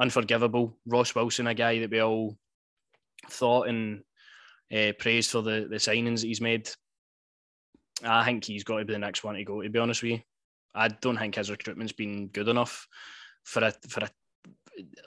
unforgivable. 0.00 0.76
Ross 0.86 1.14
Wilson, 1.14 1.46
a 1.46 1.54
guy 1.54 1.78
that 1.78 1.90
we 1.90 2.00
all 2.00 2.36
thought 3.30 3.68
and 3.68 4.02
uh, 4.74 4.92
praised 4.98 5.30
for 5.30 5.42
the, 5.42 5.66
the 5.68 5.76
signings 5.76 6.20
that 6.20 6.28
he's 6.28 6.40
made. 6.40 6.70
I 8.04 8.24
think 8.24 8.44
he's 8.44 8.64
got 8.64 8.78
to 8.78 8.84
be 8.84 8.92
the 8.92 8.98
next 8.98 9.24
one 9.24 9.34
to 9.34 9.44
go, 9.44 9.62
to 9.62 9.68
be 9.68 9.78
honest 9.78 10.02
with 10.02 10.12
you. 10.12 10.20
I 10.74 10.88
don't 10.88 11.18
think 11.18 11.34
his 11.34 11.50
recruitment's 11.50 11.92
been 11.92 12.28
good 12.28 12.48
enough 12.48 12.86
for 13.44 13.64
a 13.64 13.72
for 13.88 14.04
a 14.04 14.10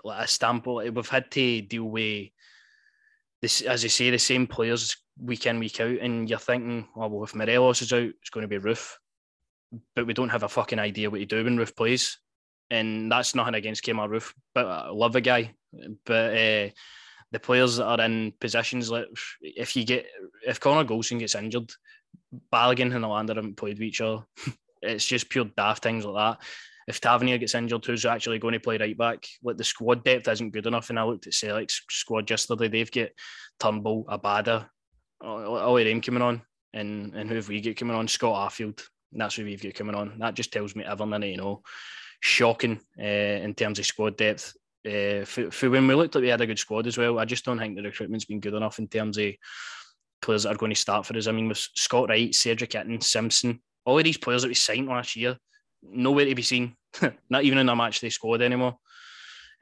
like 0.04 0.26
a 0.26 0.28
stamp. 0.28 0.68
We've 0.68 1.08
had 1.08 1.32
to 1.32 1.62
deal 1.62 1.86
with 1.86 2.30
this, 3.42 3.62
as 3.62 3.84
you 3.84 3.90
say, 3.90 4.10
the 4.10 4.18
same 4.18 4.48
players 4.48 4.98
week 5.18 5.46
in 5.46 5.60
week 5.60 5.80
out, 5.80 6.00
and 6.02 6.30
you're 6.30 6.40
thinking, 6.40 6.88
oh, 6.96 7.08
well, 7.08 7.24
if 7.24 7.36
Morelos 7.36 7.82
is 7.82 7.94
out, 7.94 8.02
it's 8.02 8.30
going 8.32 8.42
to 8.42 8.48
be 8.48 8.60
Roofe, 8.60 8.96
but 9.96 10.06
we 10.06 10.14
don't 10.14 10.30
have 10.30 10.44
a 10.44 10.50
fucking 10.50 10.80
idea 10.80 11.10
what 11.10 11.20
to 11.20 11.26
do 11.26 11.44
when 11.44 11.58
Roofe 11.58 11.76
plays, 11.76 12.18
and 12.70 13.10
that's 13.12 13.36
nothing 13.36 13.56
against 13.56 13.84
Kemar 13.84 14.10
Roofe, 14.10 14.34
but 14.54 14.66
I 14.66 14.90
love 14.90 15.14
the 15.14 15.22
guy, 15.22 15.54
but. 16.06 16.38
Uh, 16.38 16.70
the 17.32 17.40
players 17.40 17.78
that 17.78 17.86
are 17.86 18.02
in 18.06 18.34
positions 18.40 18.92
like 18.92 19.06
if 19.42 19.76
you 19.76 19.86
get 19.86 20.06
if 20.46 20.60
Connor 20.60 20.88
Goldson 20.88 21.20
gets 21.20 21.36
injured, 21.36 21.72
Balogun 22.52 22.94
and 22.94 23.06
Helander 23.06 23.36
haven't 23.36 23.58
played 23.58 23.80
with 23.80 23.84
each 23.84 24.02
other. 24.02 24.24
it's 24.82 25.06
just 25.06 25.30
pure 25.30 25.46
daft 25.46 25.84
things 25.84 26.06
like 26.06 26.38
that. 26.38 26.46
If 26.88 27.00
Tavernier 27.00 27.38
gets 27.38 27.56
injured, 27.56 27.86
who's 27.86 28.06
actually 28.06 28.40
going 28.40 28.54
to 28.54 28.60
play 28.60 28.78
right 28.78 28.98
back? 28.98 29.26
Like 29.44 29.58
the 29.58 29.64
squad 29.64 30.04
depth 30.04 30.28
isn't 30.28 30.52
good 30.52 30.66
enough. 30.66 30.90
And 30.90 31.00
I 31.00 31.04
looked 31.04 31.28
at 31.28 31.34
Celtic's 31.34 31.84
squad 31.90 32.30
yesterday. 32.30 32.68
They've 32.68 32.92
got 32.92 33.10
Turnbull, 33.60 34.06
Abada, 34.06 34.68
of 35.22 35.86
them 35.86 36.02
coming 36.02 36.22
on. 36.24 36.42
And 36.74 37.14
and 37.16 37.30
who 37.30 37.36
have 37.36 37.50
we 37.50 37.62
got 37.62 37.76
coming 37.76 37.96
on? 37.96 38.08
Scott 38.08 38.52
Arfield. 38.52 38.82
That's 39.12 39.36
who 39.36 39.44
we've 39.44 39.62
got 39.62 39.76
coming 39.76 39.96
on. 39.96 40.18
That 40.20 40.34
just 40.34 40.52
tells 40.52 40.76
me 40.76 40.84
everything 40.84 41.24
you 41.24 41.38
know. 41.38 41.62
Shocking 42.22 42.80
uh, 43.00 43.04
in 43.04 43.54
terms 43.56 43.80
of 43.80 43.86
squad 43.86 44.16
depth. 44.16 44.54
Uh, 44.86 45.24
for, 45.26 45.52
for 45.52 45.70
when 45.70 45.88
we 45.88 45.94
looked 45.94 46.16
like 46.16 46.24
we 46.24 46.30
had 46.30 46.42
a 46.42 46.48
good 46.48 46.60
squad 46.60 46.88
as 46.88 46.98
well, 46.98 47.20
I 47.20 47.26
just 47.26 47.46
don't 47.46 47.60
think 47.60 47.76
the 47.76 47.84
recruitment's 47.84 48.26
been 48.26 48.40
good 48.40 48.56
enough 48.56 48.80
in 48.80 48.88
terms 48.88 49.18
of 49.18 49.34
players 50.22 50.44
that 50.44 50.54
are 50.54 50.58
going 50.58 50.72
to 50.72 50.76
start 50.76 51.06
for 51.06 51.16
us. 51.18 51.28
I 51.28 51.32
mean, 51.32 51.48
with 51.48 51.58
Scott 51.58 52.10
Wright, 52.10 52.34
Cedric 52.34 52.72
Itten, 52.72 53.04
Simpson, 53.04 53.62
all 53.86 53.98
of 53.98 54.04
these 54.04 54.18
players 54.18 54.42
that 54.42 54.48
we 54.48 54.56
signed 54.56 54.88
last 54.88 55.16
year, 55.16 55.38
nowhere 55.84 56.26
to 56.26 56.36
be 56.36 56.42
seen, 56.42 56.76
not 57.30 57.44
even 57.44 57.58
in 57.58 57.70
a 57.70 57.76
match 57.76 58.02
they 58.02 58.10
squad 58.10 58.42
anymore. 58.42 58.78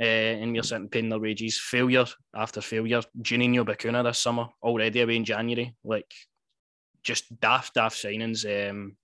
Uh, 0.01 0.05
and 0.05 0.53
we're 0.53 0.63
sitting 0.63 0.87
paying 0.87 1.09
their 1.09 1.19
wages. 1.19 1.59
Failure 1.59 2.05
after 2.33 2.61
failure. 2.61 3.01
Juninho 3.21 3.65
Bacuna 3.65 4.01
this 4.03 4.19
summer, 4.19 4.47
already 4.63 5.01
away 5.01 5.17
in 5.17 5.25
January. 5.25 5.75
Like, 5.83 6.09
just 7.03 7.37
daft, 7.39 7.73
daft 7.73 7.97
signings. 7.97 8.45
Um. 8.45 8.95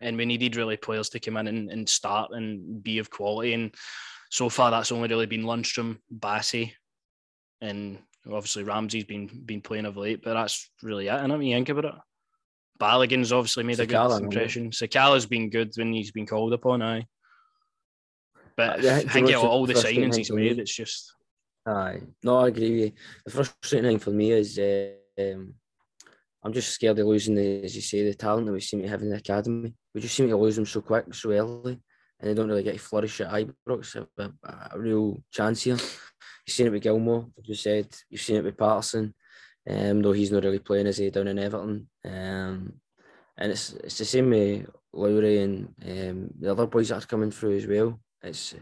And 0.00 0.16
we 0.16 0.26
needed 0.26 0.56
really 0.56 0.76
players 0.76 1.08
to 1.10 1.20
come 1.20 1.38
in 1.38 1.46
and, 1.48 1.70
and 1.70 1.88
start 1.88 2.30
and 2.32 2.82
be 2.82 2.98
of 2.98 3.10
quality. 3.10 3.54
And 3.54 3.74
so 4.30 4.48
far, 4.48 4.70
that's 4.70 4.92
only 4.92 5.08
really 5.08 5.26
been 5.26 5.44
Lundstram, 5.44 5.98
Bassey, 6.12 6.72
and 7.60 7.98
obviously 8.26 8.64
Ramsey's 8.64 9.04
been 9.04 9.26
been 9.44 9.60
playing 9.60 9.86
of 9.86 9.96
late, 9.96 10.22
but 10.22 10.34
that's 10.34 10.70
really 10.82 11.08
it. 11.08 11.14
And 11.14 11.32
I 11.32 11.36
don't 11.36 11.40
think 11.40 11.68
about 11.68 11.84
it. 11.84 11.94
Balogun's 12.78 13.32
obviously 13.32 13.64
made 13.64 13.78
Sakala, 13.78 14.16
a 14.16 14.20
good 14.20 14.24
impression. 14.24 14.70
Sakala's 14.70 15.26
been 15.26 15.50
good 15.50 15.72
when 15.76 15.92
he's 15.92 16.10
been 16.10 16.26
called 16.26 16.52
upon, 16.52 16.82
aye. 16.82 17.06
But 18.56 18.82
yeah, 18.82 18.96
I 18.96 19.00
think 19.00 19.30
yeah, 19.30 19.36
all 19.36 19.66
the 19.66 19.74
signings 19.74 20.16
he's 20.16 20.30
made, 20.30 20.58
it's 20.58 20.74
just. 20.74 21.12
Aye, 21.66 22.00
no, 22.22 22.38
I 22.38 22.48
agree 22.48 22.70
with 22.70 22.80
you. 22.80 22.92
The 23.24 23.30
frustrating 23.30 23.90
thing 23.90 23.98
for 23.98 24.10
me 24.10 24.32
is 24.32 24.58
uh, 24.58 24.90
um, 25.18 25.54
I'm 26.42 26.52
just 26.52 26.70
scared 26.70 26.98
of 26.98 27.06
losing 27.06 27.34
the, 27.34 27.64
as 27.64 27.74
you 27.74 27.82
say, 27.82 28.04
the 28.04 28.14
talent 28.14 28.46
that 28.46 28.52
we 28.52 28.60
seem 28.60 28.82
to 28.82 28.88
have 28.88 29.00
in 29.02 29.08
the 29.08 29.16
academy. 29.16 29.74
We 29.94 30.00
just 30.00 30.14
seem 30.14 30.28
to 30.28 30.36
lose 30.36 30.56
them 30.56 30.66
so 30.66 30.82
quick, 30.82 31.14
so 31.14 31.30
early 31.30 31.80
and 32.24 32.30
they 32.30 32.34
don't 32.34 32.48
really 32.48 32.62
get 32.62 32.72
to 32.72 32.80
flourish 32.80 33.20
at 33.20 33.30
Ibrox. 33.30 33.96
A, 33.96 34.22
a, 34.22 34.70
a 34.72 34.78
real 34.78 35.22
chance 35.30 35.62
here. 35.62 35.74
You've 35.74 36.54
seen 36.54 36.66
it 36.68 36.72
with 36.72 36.82
Gilmour, 36.82 37.30
like 37.36 37.48
you 37.48 37.54
said. 37.54 37.94
You've 38.08 38.22
seen 38.22 38.36
it 38.36 38.44
with 38.44 38.56
Patterson, 38.56 39.14
um, 39.68 40.00
though 40.00 40.12
he's 40.12 40.32
not 40.32 40.42
really 40.42 40.58
playing 40.58 40.86
as 40.86 40.96
he 40.96 41.10
down 41.10 41.28
in 41.28 41.38
Everton. 41.38 41.86
Um, 42.02 42.80
and 43.36 43.52
it's 43.52 43.74
it's 43.74 43.98
the 43.98 44.06
same 44.06 44.30
with 44.30 44.66
Lowry 44.94 45.42
and 45.42 45.74
um, 45.84 46.30
the 46.40 46.50
other 46.50 46.66
boys 46.66 46.88
that 46.88 47.04
are 47.04 47.06
coming 47.06 47.30
through 47.30 47.58
as 47.58 47.66
well. 47.66 48.00
It's 48.22 48.54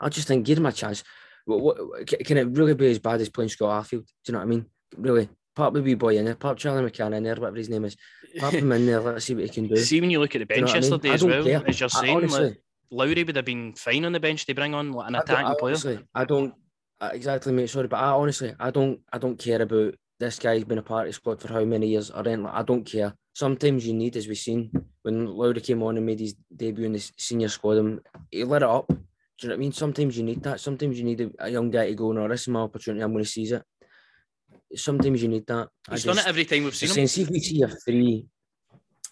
I 0.00 0.08
just 0.08 0.26
think 0.26 0.44
give 0.44 0.58
him 0.58 0.66
a 0.66 0.72
chance. 0.72 1.04
What, 1.44 1.60
what, 1.60 2.06
can 2.06 2.38
it 2.38 2.48
really 2.48 2.74
be 2.74 2.90
as 2.90 2.98
bad 2.98 3.20
as 3.20 3.28
playing 3.28 3.50
Scott 3.50 3.84
Arfield? 3.84 4.06
Do 4.06 4.06
you 4.26 4.32
know 4.32 4.38
what 4.38 4.46
I 4.46 4.48
mean? 4.48 4.66
Really, 4.96 5.28
pop 5.54 5.72
the 5.72 5.82
wee 5.82 5.94
boy 5.94 6.18
in 6.18 6.24
there, 6.24 6.34
pop 6.34 6.56
Charlie 6.56 6.90
McCann 6.90 7.14
in 7.14 7.22
there, 7.22 7.36
whatever 7.36 7.58
his 7.58 7.68
name 7.68 7.84
is. 7.84 7.96
Pop 8.38 8.54
him 8.54 8.72
in 8.72 8.86
there. 8.86 9.00
Let's 9.00 9.26
see 9.26 9.34
what 9.34 9.44
he 9.44 9.50
can 9.50 9.68
do. 9.68 9.76
See 9.84 10.00
when 10.00 10.10
you 10.10 10.18
look 10.18 10.34
at 10.34 10.40
the 10.40 10.46
bench 10.46 10.74
you 10.74 10.80
know 10.80 10.98
yesterday 10.98 11.08
I 11.08 11.10
mean? 11.10 11.14
as 11.14 11.24
well, 11.24 11.44
care. 11.44 11.68
as 11.68 11.80
you're 11.80 11.88
saying, 11.88 12.16
honestly, 12.16 12.44
like, 12.44 12.63
Lowry 12.90 13.24
would 13.24 13.36
have 13.36 13.44
been 13.44 13.72
fine 13.74 14.04
on 14.04 14.12
the 14.12 14.20
bench 14.20 14.46
to 14.46 14.54
bring 14.54 14.74
on 14.74 14.92
like, 14.92 15.08
an 15.08 15.16
attacking 15.16 15.46
I 15.46 15.54
player. 15.58 15.72
Honestly, 15.72 15.98
I 16.14 16.24
don't 16.24 16.54
exactly, 17.12 17.52
mate. 17.52 17.70
Sorry, 17.70 17.88
but 17.88 17.98
I 17.98 18.08
honestly, 18.10 18.54
I 18.58 18.70
don't, 18.70 19.00
I 19.12 19.18
don't 19.18 19.38
care 19.38 19.62
about 19.62 19.94
this 20.20 20.38
guy's 20.38 20.64
been 20.64 20.78
a 20.78 20.82
part 20.82 21.06
of 21.06 21.08
the 21.08 21.12
squad 21.14 21.40
for 21.40 21.52
how 21.52 21.64
many 21.64 21.88
years 21.88 22.10
or 22.10 22.20
anything. 22.20 22.46
I 22.46 22.62
don't 22.62 22.84
care. 22.84 23.14
Sometimes 23.34 23.86
you 23.86 23.94
need, 23.94 24.16
as 24.16 24.28
we've 24.28 24.38
seen, 24.38 24.70
when 25.02 25.26
Lowry 25.26 25.60
came 25.60 25.82
on 25.82 25.96
and 25.96 26.06
made 26.06 26.20
his 26.20 26.34
debut 26.54 26.86
in 26.86 26.92
the 26.92 27.10
senior 27.18 27.48
squad, 27.48 27.78
him 27.78 28.00
he 28.30 28.44
lit 28.44 28.62
it 28.62 28.68
up. 28.68 28.86
Do 28.86 28.94
you 29.40 29.48
know 29.48 29.54
what 29.54 29.58
I 29.58 29.60
mean? 29.60 29.72
Sometimes 29.72 30.16
you 30.16 30.22
need 30.22 30.42
that. 30.44 30.60
Sometimes 30.60 30.96
you 30.96 31.04
need 31.04 31.32
a, 31.40 31.50
young 31.50 31.70
guy 31.70 31.88
to 31.88 31.94
go, 31.94 32.12
no, 32.12 32.28
this 32.28 32.42
is 32.42 32.48
my 32.48 32.60
opportunity. 32.60 33.02
I'm 33.02 33.12
going 33.12 33.24
to 33.24 33.30
seize 33.30 33.50
it. 33.50 33.62
Sometimes 34.76 35.20
you 35.20 35.28
need 35.28 35.46
that. 35.48 35.68
He's 35.90 36.04
I 36.04 36.08
done 36.08 36.16
just, 36.16 36.26
it 36.26 36.30
every 36.30 36.44
time 36.44 36.64
we've 36.64 36.76
seen 36.76 36.88
him. 36.90 36.94
Since 36.94 37.18
if 37.18 37.30
we 37.30 37.40
see 37.40 37.62
a 37.62 37.68
free, 37.68 38.26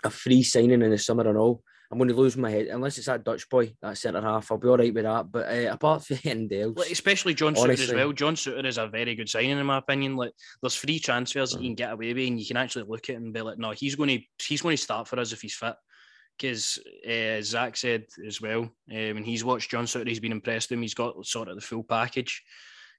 a 0.05 0.11
free 0.11 0.45
signing 0.45 0.83
in 0.83 0.91
the 0.91 0.99
summer 0.99 1.29
and 1.29 1.37
all, 1.37 1.63
I'm 1.93 1.99
going 1.99 2.09
to 2.09 2.15
lose 2.15 2.39
my 2.39 2.51
head 2.51 2.69
unless 2.69 2.97
it's 2.97 3.07
that 3.07 3.23
Dutch 3.23 3.47
boy, 3.51 3.75
that 3.83 3.99
centre 3.99 4.23
half. 4.23 4.51
I'll 4.51 4.57
be 4.57 4.67
all 4.67 4.79
right 4.79 4.95
with 4.95 5.05
that. 5.05 5.31
But 5.31 5.47
uh, 5.47 5.73
apart 5.73 6.03
from 6.07 6.19
anything 6.25 6.63
else, 6.63 6.79
like, 6.79 6.91
especially 6.91 7.35
John 7.35 7.55
Souttar 7.55 7.79
as 7.79 7.93
well. 7.93 8.13
John 8.13 8.35
Souttar 8.35 8.65
is 8.65 8.79
a 8.79 8.87
very 8.87 9.15
good 9.15 9.29
signing 9.29 9.59
in 9.59 9.67
my 9.67 9.77
opinion. 9.77 10.17
Like 10.17 10.33
there's 10.63 10.75
free 10.75 10.99
transfers 10.99 11.51
mm. 11.51 11.53
that 11.53 11.63
you 11.63 11.69
can 11.69 11.75
get 11.75 11.93
away 11.93 12.15
with, 12.15 12.27
and 12.27 12.41
you 12.41 12.47
can 12.47 12.57
actually 12.57 12.87
look 12.89 13.11
at 13.11 13.17
it 13.17 13.17
and 13.17 13.35
be 13.35 13.43
like, 13.43 13.59
no, 13.59 13.73
he's 13.73 13.95
going 13.95 14.09
to 14.09 14.21
he's 14.43 14.63
going 14.63 14.75
to 14.75 14.83
start 14.83 15.07
for 15.07 15.21
us 15.21 15.33
if 15.33 15.43
he's 15.43 15.55
fit. 15.55 15.75
Because 16.39 16.79
uh, 17.07 17.43
Zach 17.43 17.77
said 17.77 18.07
as 18.27 18.41
well, 18.41 18.63
um, 18.63 18.71
when 18.89 19.23
he's 19.23 19.45
watched 19.45 19.71
John 19.71 19.85
Souttar, 19.85 20.09
he's 20.09 20.19
been 20.19 20.33
impressed 20.33 20.71
with 20.71 20.79
him. 20.79 20.83
He's 20.83 20.95
got 20.95 21.27
sort 21.27 21.49
of 21.49 21.57
the 21.57 21.61
full 21.61 21.83
package. 21.83 22.43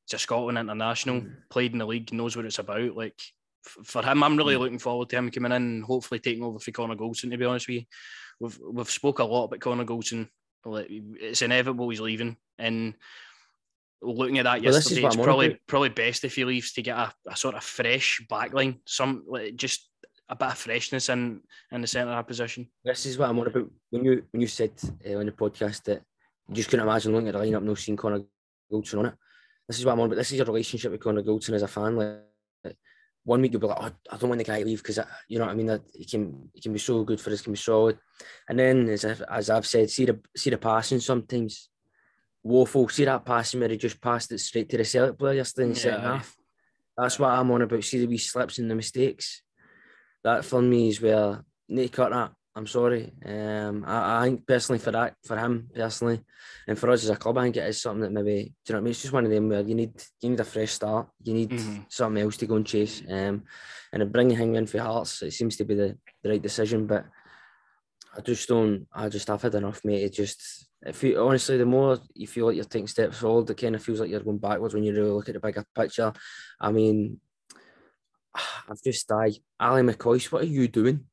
He's 0.06 0.14
a 0.14 0.20
Scotland 0.20 0.60
international, 0.60 1.22
mm. 1.22 1.34
played 1.50 1.72
in 1.72 1.80
the 1.80 1.88
league, 1.88 2.14
knows 2.14 2.36
what 2.36 2.46
it's 2.46 2.60
about. 2.60 2.96
Like 2.96 3.20
for 3.64 4.04
him, 4.04 4.24
I'm 4.24 4.38
really 4.38 4.54
mm. 4.54 4.60
looking 4.60 4.78
forward 4.78 5.10
to 5.10 5.18
him 5.18 5.32
coming 5.32 5.52
in 5.52 5.64
and 5.64 5.84
hopefully 5.84 6.20
taking 6.20 6.44
over 6.44 6.60
for 6.60 6.72
Connor 6.72 6.96
Goldson. 6.96 7.32
To 7.32 7.38
be 7.38 7.46
honest 7.46 7.68
with 7.68 7.78
you, 7.78 7.84
we've 8.40 8.60
we've 8.72 8.90
spoke 8.90 9.20
a 9.20 9.24
lot 9.24 9.46
about 9.46 9.60
Connor 9.60 9.86
Goldson. 9.86 10.30
It's 10.66 11.42
inevitable 11.42 11.90
he's 11.90 12.00
leaving, 12.00 12.38
and 12.58 12.96
looking 14.02 14.40
at 14.40 14.44
that 14.44 14.62
well, 14.62 14.74
yesterday, 14.74 15.06
it's 15.06 15.16
probably 15.16 15.60
probably 15.68 15.90
best 15.90 16.24
if 16.24 16.36
he 16.36 16.46
leaves 16.46 16.74
to 16.74 16.82
get 16.82 16.98
a, 16.98 17.14
a 17.28 17.36
sort 17.36 17.56
of 17.56 17.64
fresh 17.64 18.22
backline, 18.30 18.80
some 18.86 19.24
like 19.28 19.56
just 19.56 19.90
a 20.30 20.36
bit 20.36 20.50
of 20.50 20.58
freshness 20.58 21.10
in 21.10 21.42
in 21.72 21.82
the 21.82 21.88
centre 21.88 22.14
half 22.14 22.28
position. 22.28 22.70
This 22.84 23.06
is 23.06 23.18
what 23.18 23.30
I'm 23.30 23.40
on 23.40 23.48
about. 23.48 23.70
When 23.90 24.06
you 24.06 24.24
when 24.32 24.42
you 24.42 24.48
said 24.48 24.72
uh, 25.08 25.18
on 25.18 25.26
the 25.26 25.32
podcast 25.32 25.84
that 25.84 26.02
you 26.48 26.56
just 26.56 26.70
couldn't 26.70 26.88
imagine 26.88 27.14
looking 27.14 27.30
at 27.30 27.34
the 27.34 27.40
lineup, 27.40 27.64
no 27.64 27.76
seeing 27.76 27.98
Connor 27.98 28.22
Goldson 28.72 29.00
on 29.00 29.06
it. 29.08 29.16
This 29.68 29.80
is 29.80 29.86
what 29.86 29.94
I'm 29.94 30.00
on 30.02 30.08
about. 30.08 30.18
This 30.18 30.32
is 30.32 30.38
your 30.38 30.46
relationship 30.46 30.92
with 30.92 31.02
Connor 31.02 31.24
Goldson 31.24 31.54
as 31.54 31.64
a 31.64 31.68
fan. 31.68 31.96
Like, 31.96 32.20
one 33.24 33.42
week 33.42 33.54
you'll 33.54 33.62
be 33.62 33.68
like, 33.68 33.78
oh, 33.80 33.92
I 34.12 34.18
don't 34.18 34.30
want 34.30 34.40
the 34.40 34.46
guy 34.46 34.60
to 34.60 34.66
leave 34.66 34.84
because 34.84 35.00
you 35.28 35.40
know 35.40 35.46
what 35.46 35.52
I 35.52 35.56
mean. 35.56 35.68
That 35.68 35.82
he 35.94 36.06
can 36.06 36.50
he 36.54 36.62
can 36.62 36.74
be 36.74 36.80
so 36.80 37.04
good 37.04 37.22
for 37.22 37.32
us, 37.32 37.42
can 37.42 37.54
be 37.54 37.58
solid. 37.58 37.98
And 38.50 38.60
then 38.60 38.90
as 38.90 39.06
I've, 39.06 39.22
as 39.32 39.50
I've 39.50 39.66
said, 39.66 39.90
see 39.90 40.06
the 40.06 40.20
see 40.36 40.50
the 40.50 40.58
passing 40.58 41.00
sometimes 41.00 41.70
woeful. 42.44 42.90
See 42.90 43.06
that 43.06 43.26
passing 43.26 43.62
where 43.62 43.70
he 43.70 43.78
just 43.78 44.02
passed 44.02 44.32
it 44.32 44.40
straight 44.40 44.70
to 44.70 44.78
the 44.78 44.86
Celtic 44.86 45.18
player 45.18 45.36
yesterday 45.36 45.68
in 45.68 45.74
the 45.74 45.80
yeah. 45.80 45.84
second 45.84 46.02
half. 46.02 46.36
That's 46.98 47.18
what 47.18 47.32
I'm 47.32 47.50
on 47.52 47.62
about. 47.62 47.84
See 47.84 48.00
the 48.00 48.08
wee 48.08 48.18
slips 48.18 48.60
and 48.60 48.70
the 48.70 48.76
mistakes. 48.76 49.42
That 50.24 50.46
for 50.46 50.62
me 50.62 50.90
is 50.90 51.02
where 51.02 51.44
need 51.70 51.88
to 51.88 51.96
cut 51.96 52.12
that. 52.12 52.32
I'm 52.56 52.68
sorry. 52.68 53.12
Um, 53.26 53.84
I, 53.86 54.20
I 54.20 54.26
think 54.26 54.46
personally 54.46 54.78
for 54.80 54.92
that, 54.92 55.16
for 55.24 55.38
him 55.38 55.70
personally, 55.74 56.22
and 56.68 56.78
for 56.78 56.92
us 56.92 57.04
as 57.04 57.10
a 57.10 57.16
club, 57.16 57.38
I 57.38 57.44
think 57.44 57.58
it 57.58 57.68
is 57.68 57.82
something 57.82 58.02
that 58.02 58.12
maybe, 58.12 58.54
do 58.66 58.74
you 58.74 58.74
know 58.74 58.76
what 58.76 58.78
I 58.78 58.82
mean? 58.82 58.92
It's 58.92 59.02
just 59.02 59.14
one 59.14 59.26
of 59.26 59.32
them 59.32 59.50
where 59.50 59.62
you 59.62 59.74
need 59.74 59.94
you 60.22 60.30
need 60.30 60.40
a 60.40 60.44
fresh 60.44 60.72
start. 60.72 61.08
You 61.24 61.34
need 61.34 61.50
mm-hmm. 61.50 61.82
something 61.90 62.22
else 62.22 62.38
to 62.38 62.46
go 62.46 62.56
and 62.56 62.66
chase. 62.66 63.02
Um, 63.10 63.44
and 63.92 64.12
bringing 64.12 64.38
him 64.38 64.56
in 64.56 64.68
for 64.68 64.80
Hearts, 64.80 65.24
it 65.24 65.32
seems 65.32 65.58
to 65.58 65.66
be 65.66 65.74
the, 65.74 65.98
the 66.22 66.30
right 66.30 66.42
decision. 66.42 66.86
But 66.86 67.06
I 68.16 68.22
just 68.22 68.48
don't. 68.48 68.88
I 68.94 69.10
just 69.10 69.28
have 69.30 69.42
had 69.42 69.56
enough, 69.56 69.82
mate. 69.84 70.04
It 70.04 70.14
just, 70.14 70.68
if 70.84 71.04
you 71.04 71.20
honestly, 71.20 71.58
the 71.58 71.66
more 71.66 71.98
you 72.14 72.28
feel 72.28 72.48
like 72.48 72.56
you're 72.56 72.66
taking 72.66 72.88
steps 72.88 73.18
forward, 73.18 73.50
it 73.50 73.58
kind 73.58 73.76
of 73.76 73.84
feels 73.84 74.00
like 74.00 74.12
you're 74.12 74.20
going 74.20 74.38
backwards 74.38 74.76
when 74.76 74.84
you 74.84 74.94
really 74.94 75.10
look 75.10 75.28
at 75.28 75.34
the 75.34 75.40
bigger 75.40 75.66
picture. 75.76 76.14
I 76.62 76.72
mean, 76.72 77.20
I've 78.70 78.82
just 78.84 79.08
died. 79.08 79.34
Ally 79.60 79.82
McCoist, 79.82 80.32
what 80.32 80.44
are 80.44 80.46
you 80.46 80.68
doing? 80.68 81.06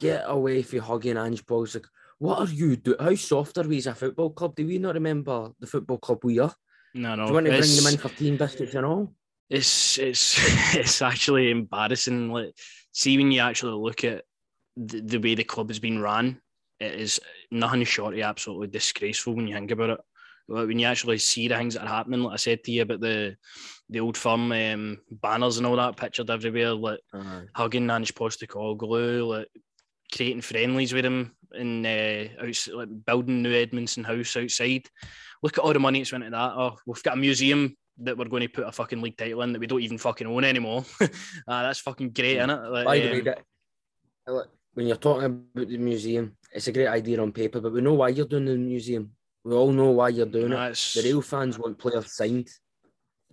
Get 0.00 0.24
away 0.26 0.62
from 0.62 0.80
hugging 0.80 1.16
Ange 1.16 1.46
Paul's 1.46 1.74
like, 1.74 1.86
what 2.18 2.38
are 2.38 2.52
you 2.52 2.76
doing? 2.76 2.98
How 2.98 3.14
soft 3.14 3.56
are 3.58 3.68
we 3.68 3.78
as 3.78 3.86
a 3.86 3.94
football 3.94 4.30
club? 4.30 4.56
Do 4.56 4.66
we 4.66 4.78
not 4.78 4.94
remember 4.94 5.52
the 5.60 5.66
football 5.66 5.98
club 5.98 6.20
we 6.24 6.38
are? 6.38 6.52
No, 6.94 7.14
no. 7.14 7.24
Do 7.24 7.28
you 7.28 7.34
want 7.34 7.46
to 7.46 7.58
bring 7.58 7.76
them 7.76 7.86
in 7.92 7.98
for 7.98 8.08
team 8.08 8.36
biscuits 8.36 8.74
and 8.74 8.84
all? 8.84 9.14
It's 9.48 9.98
it's 9.98 10.36
it's 10.76 11.02
actually 11.02 11.50
embarrassing. 11.50 12.30
Like, 12.30 12.52
see 12.92 13.16
when 13.16 13.30
you 13.30 13.40
actually 13.40 13.72
look 13.72 14.04
at 14.04 14.24
the, 14.76 15.00
the 15.00 15.18
way 15.18 15.34
the 15.34 15.44
club 15.44 15.68
has 15.68 15.78
been 15.78 16.00
run, 16.00 16.40
it 16.78 16.94
is 16.94 17.20
nothing 17.50 17.84
short 17.84 18.14
of 18.14 18.20
absolutely 18.20 18.68
disgraceful 18.68 19.34
when 19.34 19.46
you 19.46 19.54
think 19.54 19.70
about 19.70 19.90
it. 19.90 20.00
Like, 20.48 20.66
when 20.66 20.78
you 20.78 20.86
actually 20.86 21.18
see 21.18 21.48
the 21.48 21.56
things 21.56 21.74
that 21.74 21.84
are 21.84 21.88
happening, 21.88 22.22
like 22.22 22.34
I 22.34 22.36
said 22.36 22.64
to 22.64 22.72
you 22.72 22.82
about 22.82 23.00
the 23.00 23.36
the 23.88 24.00
old 24.00 24.16
firm 24.16 24.52
um, 24.52 24.98
banners 25.10 25.58
and 25.58 25.66
all 25.66 25.76
that 25.76 25.96
pictured 25.96 26.30
everywhere, 26.30 26.74
like 26.74 27.00
Uh, 27.12 27.42
hugging 27.54 27.90
Ange 27.90 28.14
Postecoglou, 28.14 29.26
like 29.26 29.48
creating 30.14 30.42
friendlies 30.42 30.92
with 30.92 31.04
him 31.04 31.34
and 31.52 31.86
uh, 31.86 32.24
outs- 32.44 32.68
like 32.68 32.88
building 33.04 33.42
new 33.42 33.52
Edmiston 33.52 34.04
House 34.04 34.36
outside. 34.36 34.86
Look 35.42 35.58
at 35.58 35.64
all 35.64 35.72
the 35.72 35.78
money 35.78 36.00
that's 36.00 36.12
went 36.12 36.24
into 36.24 36.36
that. 36.36 36.52
Oh, 36.56 36.76
we've 36.86 37.02
got 37.02 37.14
a 37.14 37.20
museum 37.20 37.76
that 37.98 38.16
we're 38.16 38.26
going 38.26 38.42
to 38.42 38.48
put 38.48 38.66
a 38.66 38.72
fucking 38.72 39.00
league 39.00 39.16
title 39.16 39.42
in 39.42 39.52
that 39.52 39.58
we 39.58 39.66
don't 39.66 39.82
even 39.82 39.98
fucking 39.98 40.26
own 40.26 40.44
anymore. 40.44 40.84
Ah, 41.48 41.62
that's 41.62 41.80
fucking 41.80 42.10
great, 42.10 42.36
isn't 42.36 42.50
it? 42.50 42.70
Like, 42.70 42.84
by 42.86 42.98
the 42.98 43.10
way, 43.10 43.18
um, 43.20 43.24
that, 43.24 44.46
when 44.74 44.86
you're 44.86 44.96
talking 44.96 45.24
about 45.24 45.68
the 45.68 45.78
museum, 45.78 46.36
it's 46.52 46.68
a 46.68 46.72
great 46.72 46.86
idea 46.86 47.20
on 47.20 47.32
paper, 47.32 47.60
but 47.60 47.72
we 47.72 47.80
know 47.80 47.94
why 47.94 48.08
you're 48.08 48.26
doing 48.26 48.44
the 48.46 48.56
museum. 48.56 49.10
We 49.44 49.54
all 49.54 49.72
know 49.72 49.90
why 49.90 50.10
you're 50.10 50.26
doing 50.26 50.52
it. 50.52 50.74
The 50.94 51.02
real 51.04 51.22
fans 51.22 51.58
want 51.58 51.78
players 51.78 52.12
signed. 52.12 52.48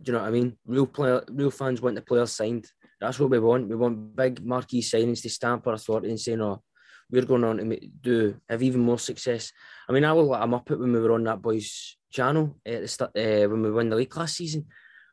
Do 0.02 0.12
you 0.12 0.14
know 0.14 0.24
what 0.24 0.28
I 0.28 0.32
mean? 0.32 0.58
Real 0.66 0.88
player, 0.88 1.24
real 1.30 1.52
fans 1.52 1.82
want 1.82 1.96
the 1.96 2.02
players 2.02 2.32
signed. 2.32 2.70
That's 3.00 3.20
what 3.20 3.30
we 3.30 3.40
want. 3.40 3.68
We 3.68 3.76
want 3.76 4.16
big 4.16 4.44
marquee 4.46 4.82
signings 4.82 5.22
to 5.24 5.30
stamp 5.30 5.68
our 5.68 5.74
authority 5.74 6.10
and 6.10 6.20
say, 6.20 6.36
no, 6.36 6.64
we're 7.10 7.26
going 7.26 7.44
on 7.44 7.58
to 7.58 7.80
do 8.02 8.36
have 8.50 8.62
even 8.64 8.82
more 8.82 9.00
success. 9.00 9.52
I 9.88 9.94
mean, 9.94 10.04
I 10.06 10.14
will 10.14 10.28
let 10.28 10.44
him 10.44 10.54
up 10.54 10.70
it 10.72 10.80
when 10.80 10.92
we 10.92 11.00
were 11.00 11.14
on 11.14 11.24
that 11.24 11.42
boys' 11.42 11.98
channel 12.12 12.58
at 12.66 12.82
the 12.82 12.88
start, 12.88 13.12
uh, 13.16 13.48
when 13.48 13.62
we 13.62 13.72
won 13.72 13.90
the 13.90 13.96
league 13.96 14.16
last 14.18 14.36
season. 14.36 14.66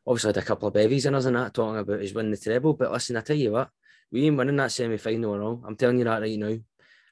Obviously, 0.07 0.28
had 0.28 0.37
a 0.38 0.42
couple 0.42 0.68
of 0.68 0.74
bevies 0.74 1.07
in 1.07 1.14
us 1.14 1.24
and 1.24 1.37
that 1.37 1.54
talking 1.54 1.78
about 1.78 2.00
his 2.00 2.12
winning 2.12 2.33
the 2.33 2.37
treble. 2.37 2.74
But 2.74 2.92
listen, 2.92 3.16
I 3.16 3.20
tell 3.20 3.37
you 3.37 3.52
what, 3.52 3.70
we 4.11 4.26
ain't 4.26 4.37
winning 4.37 4.57
that 4.57 4.72
semi 4.72 4.96
final 4.98 5.35
at 5.35 5.40
all. 5.40 5.62
I'm 5.66 5.76
telling 5.76 5.98
you 5.98 6.04
that 6.04 6.20
right 6.20 6.38
now. 6.38 6.57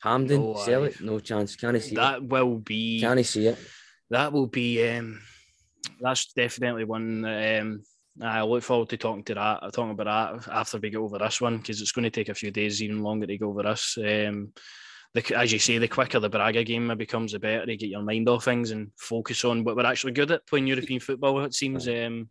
Hampden, 0.03 0.43
No, 0.43 0.57
sell 0.57 0.85
it, 0.85 1.01
no 1.01 1.21
chance. 1.21 1.55
Can 1.55 1.77
I 1.77 1.79
see 1.79 1.93
it? 1.93 1.97
that 1.97 2.25
will 2.25 2.59
be 2.59 3.01
Can 3.01 3.19
I 3.19 3.23
see 3.23 3.47
it? 3.47 3.59
that 4.11 4.33
will 4.33 4.49
be 4.49 4.87
um, 4.89 5.21
that's 6.01 6.33
definitely 6.35 6.85
one 6.85 7.23
that, 7.23 7.61
um, 7.63 7.83
I 8.21 8.43
look 8.43 8.63
forward 8.63 8.91
to 8.91 8.97
talking 8.97 9.25
to 9.25 9.35
that 9.35 9.61
talking 9.73 9.93
about 9.93 10.43
that 10.43 10.53
after 10.53 10.79
we 10.79 10.91
get 10.91 10.99
over 10.99 11.19
this 11.19 11.41
one 11.41 11.59
because 11.59 11.81
it's 11.81 11.93
going 11.93 12.05
to 12.05 12.11
take 12.11 12.29
a 12.29 12.35
few 12.35 12.51
days 12.51 12.83
even 12.83 13.03
longer 13.03 13.27
to 13.27 13.39
go 13.39 13.49
over 13.49 13.63
this. 13.63 13.97
Um, 13.99 14.53
the, 15.15 15.37
as 15.37 15.53
you 15.53 15.59
say 15.59 15.79
the 15.79 15.89
quicker 15.89 16.21
the 16.21 16.29
Braga 16.29 16.65
game 16.65 16.95
becomes 16.97 17.33
the 17.33 17.39
better 17.39 17.67
to 17.67 17.77
get 17.77 17.91
your 17.91 18.03
mind 18.03 18.29
off 18.29 18.45
things 18.45 18.71
and 18.71 18.91
focus 18.99 19.45
on 19.45 19.65
what 19.65 19.77
we're 19.77 19.87
actually 19.87 20.13
good 20.13 20.31
at 20.31 20.47
playing 20.47 20.67
European 20.67 21.01
football 21.01 21.45
it 21.45 21.55
seems 21.55 21.87
um, 21.89 22.29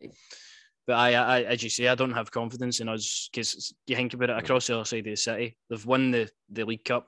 but 0.87 0.93
I, 0.93 1.13
I 1.13 1.41
as 1.43 1.61
you 1.61 1.69
say 1.69 1.87
I 1.87 1.95
don't 1.95 2.13
have 2.13 2.31
confidence 2.31 2.79
in 2.79 2.89
us 2.89 3.29
because 3.31 3.73
you 3.85 3.95
think 3.95 4.13
about 4.13 4.31
it 4.31 4.37
across 4.37 4.67
the 4.67 4.75
other 4.75 4.85
side 4.85 4.99
of 4.99 5.05
the 5.05 5.15
city 5.15 5.57
they've 5.69 5.85
won 5.85 6.11
the, 6.11 6.29
the 6.49 6.65
League 6.65 6.85
Cup 6.85 7.07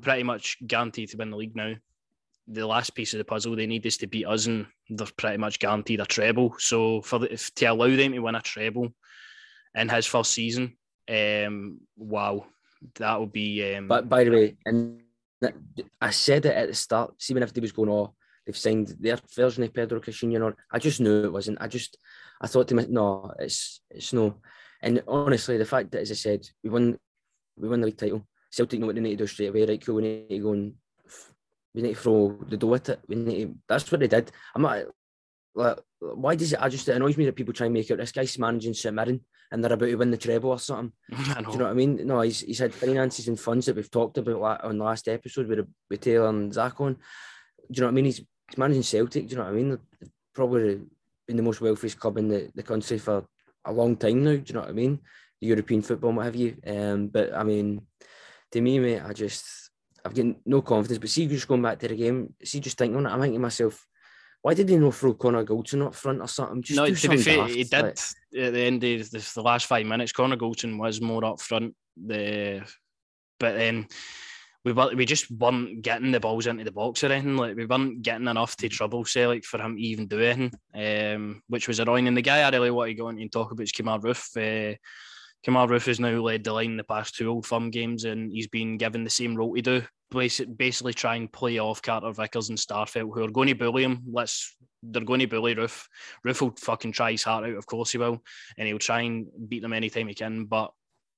pretty 0.00 0.22
much 0.22 0.58
guaranteed 0.66 1.08
to 1.10 1.16
win 1.16 1.30
the 1.30 1.36
league 1.36 1.56
now 1.56 1.74
the 2.48 2.66
last 2.66 2.94
piece 2.94 3.12
of 3.12 3.18
the 3.18 3.24
puzzle 3.24 3.56
they 3.56 3.66
need 3.66 3.86
is 3.86 3.96
to 3.98 4.06
beat 4.06 4.26
us, 4.26 4.46
and 4.46 4.66
they're 4.88 5.06
pretty 5.16 5.36
much 5.36 5.58
guaranteed 5.58 6.00
a 6.00 6.06
treble. 6.06 6.54
So 6.58 7.02
for 7.02 7.18
the, 7.18 7.32
if 7.32 7.54
to 7.56 7.66
allow 7.66 7.94
them 7.94 8.12
to 8.12 8.18
win 8.20 8.34
a 8.34 8.40
treble 8.40 8.92
in 9.74 9.88
his 9.88 10.06
first 10.06 10.32
season, 10.32 10.76
um, 11.08 11.80
wow, 11.96 12.46
that 12.96 13.18
would 13.18 13.32
be. 13.32 13.74
Um, 13.74 13.88
But 13.88 14.08
by 14.08 14.24
the 14.24 14.30
way, 14.30 14.56
and 14.64 15.00
I 16.00 16.10
said 16.10 16.46
it 16.46 16.56
at 16.56 16.68
the 16.68 16.74
start. 16.74 17.20
See 17.20 17.34
when 17.34 17.42
everybody 17.42 17.62
was 17.62 17.72
going, 17.72 17.90
"Oh, 17.90 18.14
they've 18.44 18.56
signed 18.56 18.94
their 19.00 19.18
version 19.34 19.64
of 19.64 19.74
Pedro 19.74 20.00
Caixinha," 20.00 20.42
or 20.42 20.56
I 20.70 20.78
just 20.78 21.00
knew 21.00 21.24
it 21.24 21.32
wasn't. 21.32 21.58
I 21.60 21.66
just, 21.66 21.98
I 22.40 22.46
thought 22.46 22.68
to 22.68 22.74
myself, 22.74 22.92
no, 22.92 23.32
it's 23.38 23.80
it's 23.90 24.12
no. 24.12 24.40
And 24.82 25.02
honestly, 25.08 25.56
the 25.58 25.64
fact 25.64 25.90
that, 25.92 26.02
as 26.02 26.10
I 26.10 26.14
said, 26.14 26.48
we 26.62 26.70
won, 26.70 26.98
we 27.56 27.68
won 27.68 27.80
the 27.80 27.86
league 27.86 27.98
title. 27.98 28.26
Celtic 28.50 28.78
know 28.78 28.86
what 28.86 28.94
they 28.94 29.00
need 29.00 29.18
to 29.18 29.24
do 29.24 29.26
straight 29.26 29.48
away. 29.48 29.66
Right, 29.66 29.84
cool. 29.84 29.96
We 29.96 30.02
need 30.02 30.28
to 30.28 30.38
go 30.38 30.52
and 30.52 30.74
we 31.76 31.82
need 31.82 31.94
to 31.94 32.00
throw 32.00 32.38
the 32.48 32.56
dough 32.56 32.74
at 32.74 32.88
it. 32.88 33.00
We 33.06 33.16
need 33.16 33.44
to, 33.44 33.54
that's 33.68 33.92
what 33.92 34.00
they 34.00 34.08
did. 34.08 34.32
I'm 34.54 34.62
not. 34.62 34.84
Like, 35.54 35.78
why 36.00 36.34
does 36.34 36.52
it? 36.52 36.60
I 36.60 36.68
just 36.70 36.88
it 36.88 36.96
annoys 36.96 37.16
me 37.16 37.26
that 37.26 37.36
people 37.36 37.52
try 37.52 37.66
and 37.66 37.74
make 37.74 37.90
out 37.90 37.98
this 37.98 38.12
guy's 38.12 38.38
managing 38.38 38.74
St 38.74 38.94
Mirren 38.94 39.20
and 39.52 39.62
they're 39.62 39.72
about 39.72 39.86
to 39.86 39.94
win 39.94 40.10
the 40.10 40.16
treble 40.16 40.50
or 40.50 40.58
something. 40.58 40.92
I 41.12 41.40
know. 41.40 41.46
Do 41.46 41.52
you 41.52 41.58
know 41.58 41.64
what 41.64 41.70
I 41.70 41.74
mean? 41.74 42.06
No, 42.06 42.20
he's, 42.22 42.40
he's 42.40 42.58
had 42.58 42.74
finances 42.74 43.28
and 43.28 43.38
funds 43.38 43.66
that 43.66 43.76
we've 43.76 43.90
talked 43.90 44.18
about 44.18 44.64
on 44.64 44.78
the 44.78 44.84
last 44.84 45.06
episode 45.06 45.48
with, 45.48 45.66
with 45.90 46.00
Taylor 46.00 46.28
and 46.28 46.52
Zach 46.52 46.80
on. 46.80 46.94
Do 46.94 46.98
you 47.70 47.80
know 47.82 47.86
what 47.86 47.92
I 47.92 47.94
mean? 47.94 48.04
He's, 48.06 48.16
he's 48.16 48.58
managing 48.58 48.82
Celtic. 48.82 49.28
Do 49.28 49.30
you 49.30 49.36
know 49.36 49.44
what 49.44 49.52
I 49.52 49.56
mean? 49.56 49.70
They've 49.70 50.10
probably 50.34 50.80
been 51.26 51.36
the 51.36 51.42
most 51.42 51.60
wealthiest 51.60 52.00
club 52.00 52.18
in 52.18 52.28
the, 52.28 52.50
the 52.54 52.62
country 52.62 52.98
for 52.98 53.24
a 53.64 53.72
long 53.72 53.96
time 53.96 54.24
now. 54.24 54.32
Do 54.32 54.44
you 54.46 54.54
know 54.54 54.60
what 54.60 54.70
I 54.70 54.72
mean? 54.72 55.00
The 55.40 55.48
European 55.48 55.82
football, 55.82 56.10
and 56.10 56.16
what 56.16 56.26
have 56.26 56.36
you. 56.36 56.56
Um, 56.66 57.08
but 57.08 57.34
I 57.34 57.42
mean, 57.42 57.82
to 58.52 58.60
me, 58.60 58.78
mate, 58.78 59.02
I 59.04 59.12
just 59.12 59.65
I've 60.06 60.14
got 60.14 60.36
no 60.46 60.62
confidence. 60.62 60.98
But 60.98 61.10
see, 61.10 61.26
just 61.26 61.48
going 61.48 61.62
back 61.62 61.78
to 61.80 61.88
the 61.88 61.96
game, 61.96 62.34
see, 62.42 62.60
just 62.60 62.78
thinking 62.78 62.96
on 62.96 63.06
it, 63.06 63.10
I'm 63.10 63.20
thinking 63.20 63.38
to 63.38 63.42
myself, 63.42 63.86
why 64.42 64.54
did 64.54 64.68
he 64.68 64.76
not 64.76 64.94
throw 64.94 65.14
Connor 65.14 65.44
Goldson 65.44 65.84
up 65.84 65.94
front 65.94 66.20
or 66.20 66.28
something? 66.28 66.62
Just 66.62 66.76
no, 66.76 66.88
to 66.88 67.08
be 67.08 67.16
fair, 67.16 67.36
daft, 67.38 67.50
he 67.50 67.64
did 67.64 67.82
like- 67.82 67.98
at 68.38 68.52
the 68.52 68.60
end 68.60 68.84
of 68.84 69.10
the, 69.10 69.30
the 69.34 69.42
last 69.42 69.66
five 69.66 69.86
minutes. 69.86 70.12
Connor 70.12 70.36
Goldson 70.36 70.78
was 70.78 71.00
more 71.00 71.24
up 71.24 71.40
front. 71.40 71.74
The 71.96 72.62
but 73.38 73.54
then 73.54 73.86
we 74.64 74.72
were, 74.72 74.94
we 74.94 75.04
just 75.04 75.30
weren't 75.30 75.82
getting 75.82 76.10
the 76.10 76.20
balls 76.20 76.46
into 76.46 76.64
the 76.64 76.72
box 76.72 77.04
or 77.04 77.12
anything. 77.12 77.36
Like 77.36 77.56
we 77.56 77.66
weren't 77.66 78.02
getting 78.02 78.28
enough 78.28 78.56
to 78.56 78.68
trouble 78.68 79.04
Celtic 79.04 79.44
for 79.44 79.60
him 79.60 79.76
to 79.76 79.82
even 79.82 80.06
do 80.06 80.20
anything, 80.20 80.52
um, 80.74 81.42
which 81.48 81.68
was 81.68 81.78
annoying. 81.78 82.08
And 82.08 82.16
the 82.16 82.22
guy 82.22 82.42
I 82.42 82.50
really 82.50 82.70
want 82.70 82.88
to 82.90 82.94
go 82.94 83.08
into 83.08 83.22
and 83.22 83.32
talk 83.32 83.52
about 83.52 83.62
is 83.62 83.72
Kemar 83.72 84.02
Roofe. 84.02 84.36
Uh, 84.36 84.76
Kemar 85.46 85.68
Roofe 85.68 85.86
has 85.86 86.00
now 86.00 86.10
led 86.20 86.42
the 86.42 86.52
line 86.52 86.72
in 86.72 86.76
the 86.76 86.84
past 86.84 87.14
two 87.14 87.28
Old 87.28 87.46
Firm 87.46 87.70
games, 87.70 88.04
and 88.04 88.32
he's 88.32 88.48
been 88.48 88.76
given 88.76 89.04
the 89.04 89.10
same 89.10 89.36
role 89.36 89.54
to 89.54 89.62
do. 89.62 89.82
Basi- 90.12 90.56
Basically, 90.56 90.94
try 90.94 91.16
and 91.16 91.32
play 91.32 91.58
off 91.58 91.82
Carter 91.82 92.12
Vickers 92.12 92.48
and 92.48 92.58
Starfelt, 92.58 93.14
who 93.14 93.24
are 93.24 93.30
going 93.30 93.48
to 93.48 93.54
bully 93.54 93.84
him. 93.84 94.02
Let's 94.10 94.56
they're 94.82 95.02
going 95.02 95.20
to 95.20 95.26
bully 95.26 95.54
Roofe. 95.54 95.86
Roofe 96.24 96.40
will 96.40 96.54
fucking 96.56 96.92
try 96.92 97.12
his 97.12 97.24
heart 97.24 97.44
out, 97.44 97.56
of 97.56 97.66
course 97.66 97.92
he 97.92 97.98
will, 97.98 98.22
and 98.56 98.68
he'll 98.68 98.78
try 98.78 99.00
and 99.00 99.26
beat 99.48 99.62
them 99.62 99.72
anytime 99.72 100.08
he 100.08 100.14
can. 100.14 100.44
But 100.44 100.70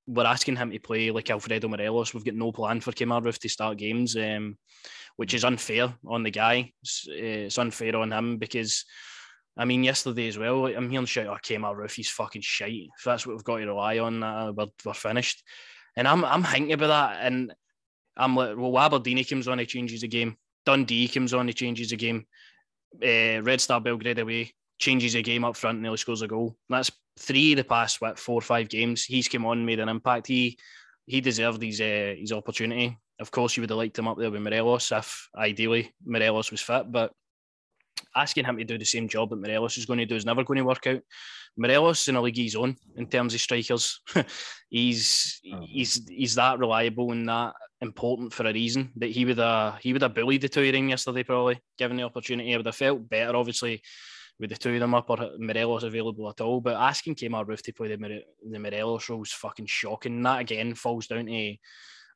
we're 0.07 0.24
asking 0.24 0.57
him 0.57 0.70
to 0.70 0.79
play 0.79 1.11
like 1.11 1.31
Alfredo 1.31 1.68
Morelos. 1.68 2.14
We've 2.14 2.24
got 2.24 2.35
no 2.35 2.51
plan 2.51 2.81
for 2.81 2.92
Kemar 2.92 3.22
Roofe 3.22 3.38
to 3.40 3.48
start 3.48 3.77
games, 3.77 4.16
um, 4.16 4.57
which 5.16 5.35
is 5.35 5.44
unfair 5.44 5.94
on 6.07 6.22
the 6.22 6.31
guy. 6.31 6.72
It's, 6.83 7.07
uh, 7.11 7.14
it's 7.14 7.59
unfair 7.59 7.94
on 7.96 8.12
him 8.12 8.38
because, 8.38 8.87
I 9.57 9.66
mean, 9.66 9.85
yesterday 9.85 10.29
as 10.29 10.38
well, 10.38 10.66
I'm 10.66 10.88
hearing 10.88 11.05
shout, 11.05 11.27
oh, 11.27 11.37
Kemar 11.44 11.77
Roofe, 11.77 11.96
he's 11.96 12.09
fucking 12.09 12.42
shite. 12.42 12.88
If 12.98 13.05
that's 13.05 13.27
what 13.27 13.35
we've 13.35 13.44
got 13.44 13.59
to 13.59 13.66
rely 13.66 13.98
on, 13.98 14.22
uh, 14.22 14.53
we're, 14.53 14.68
we're 14.85 14.94
finished. 14.94 15.44
And 15.94 16.09
I'm, 16.09 16.24
I'm 16.24 16.44
thinking 16.44 16.72
about 16.72 16.87
that, 16.87 17.27
and 17.27 17.53
I'm 18.18 18.35
like, 18.37 18.57
well, 18.57 18.78
Aberdeen 18.78 19.24
comes 19.24 19.48
on, 19.48 19.59
he 19.59 19.66
changes 19.66 20.00
the 20.00 20.09
game. 20.09 20.37
Dundee 20.66 21.09
comes 21.09 21.33
on, 21.33 21.46
he 21.46 21.54
changes 21.54 21.90
the 21.90 21.96
game. 21.96 22.26
Uh, 23.02 23.42
Red 23.42 23.61
Star 23.61 23.81
Belgrade 23.81 24.18
away, 24.18 24.52
changes 24.78 25.12
the 25.12 25.22
game 25.22 25.44
up 25.44 25.57
front, 25.57 25.76
and 25.76 25.83
nearly 25.83 25.96
scores 25.96 26.22
a 26.22 26.28
goal. 26.28 26.57
That's 26.68 26.90
three 27.18 27.52
of 27.52 27.59
the 27.59 27.64
past 27.64 28.00
what 28.00 28.18
four 28.18 28.38
or 28.38 28.42
five 28.42 28.68
games. 28.68 29.04
He's 29.04 29.28
come 29.28 29.46
on, 29.46 29.64
made 29.64 29.81
an 29.81 29.88
impact. 29.88 30.26
He 30.26 30.59
he 31.07 31.20
deserved 31.20 31.62
his 31.62 31.81
uh, 31.81 32.14
his 32.18 32.33
opportunity. 32.33 32.98
Of 33.20 33.31
course, 33.31 33.57
you 33.57 33.62
would 33.62 33.70
have 33.70 33.78
liked 33.78 33.98
him 33.98 34.09
up 34.09 34.18
there 34.18 34.31
with 34.31 34.42
Morelos 34.42 34.92
if 34.92 35.28
ideally 35.37 35.92
Morelos 36.04 36.50
was 36.50 36.61
fit, 36.61 36.90
but 36.90 37.12
asking 38.14 38.44
him 38.44 38.56
to 38.58 38.64
do 38.64 38.78
the 38.78 38.84
same 38.84 39.08
job 39.08 39.30
that 39.30 39.37
Morelos 39.40 39.78
is 39.78 39.87
going 39.87 39.98
to 39.98 40.06
do 40.06 40.16
is 40.16 40.26
never 40.26 40.44
going 40.44 40.58
to 40.58 40.64
work 40.64 40.87
out. 40.87 41.00
Morelos 41.56 42.08
in 42.08 42.16
a 42.16 42.20
league 42.20 42.38
of 42.38 42.44
his 42.44 42.56
own 42.56 42.76
in 42.96 43.06
terms 43.06 43.34
of 43.34 43.40
strikers. 43.40 44.00
he's 44.70 45.40
Oh. 45.52 45.61
he's 45.66 46.06
he's 46.08 46.34
that 46.34 46.58
reliable 46.58 47.12
and 47.12 47.28
that 47.28 47.54
important 47.80 48.32
for 48.32 48.46
a 48.46 48.52
reason 48.52 48.90
that 48.96 49.11
he 49.11 49.24
would 49.24 49.38
have 49.38 49.78
he 49.80 49.92
would 49.92 50.02
have 50.02 50.14
bullied 50.14 50.42
the 50.42 50.48
two 50.48 50.62
of 50.64 50.72
them 50.72 50.88
yesterday 50.88 51.22
probably 51.22 51.58
given 51.78 51.96
the 51.96 52.02
opportunity. 52.02 52.52
I 52.52 52.56
would 52.56 52.66
have 52.66 52.76
felt 52.76 53.08
better 53.08 53.37
obviously 53.37 53.82
with 54.40 54.51
the 54.51 54.57
two 54.57 54.74
of 54.74 54.80
them 54.80 54.94
up 54.94 55.11
or 55.11 55.30
Morelos 55.38 55.82
available 55.82 56.28
at 56.28 56.40
all. 56.40 56.61
But 56.61 56.76
asking 56.76 57.16
Kemar 57.16 57.46
Roof 57.46 57.62
to 57.62 57.72
play 57.72 57.88
the, 57.88 57.99
More- 57.99 58.20
the 58.51 58.59
Morelos 58.59 59.09
role 59.09 59.22
is 59.22 59.32
fucking 59.32 59.66
shocking. 59.66 60.16
And 60.16 60.26
that 60.26 60.40
again 60.40 60.74
falls 60.74 61.09
down 61.09 61.26
to 61.26 61.57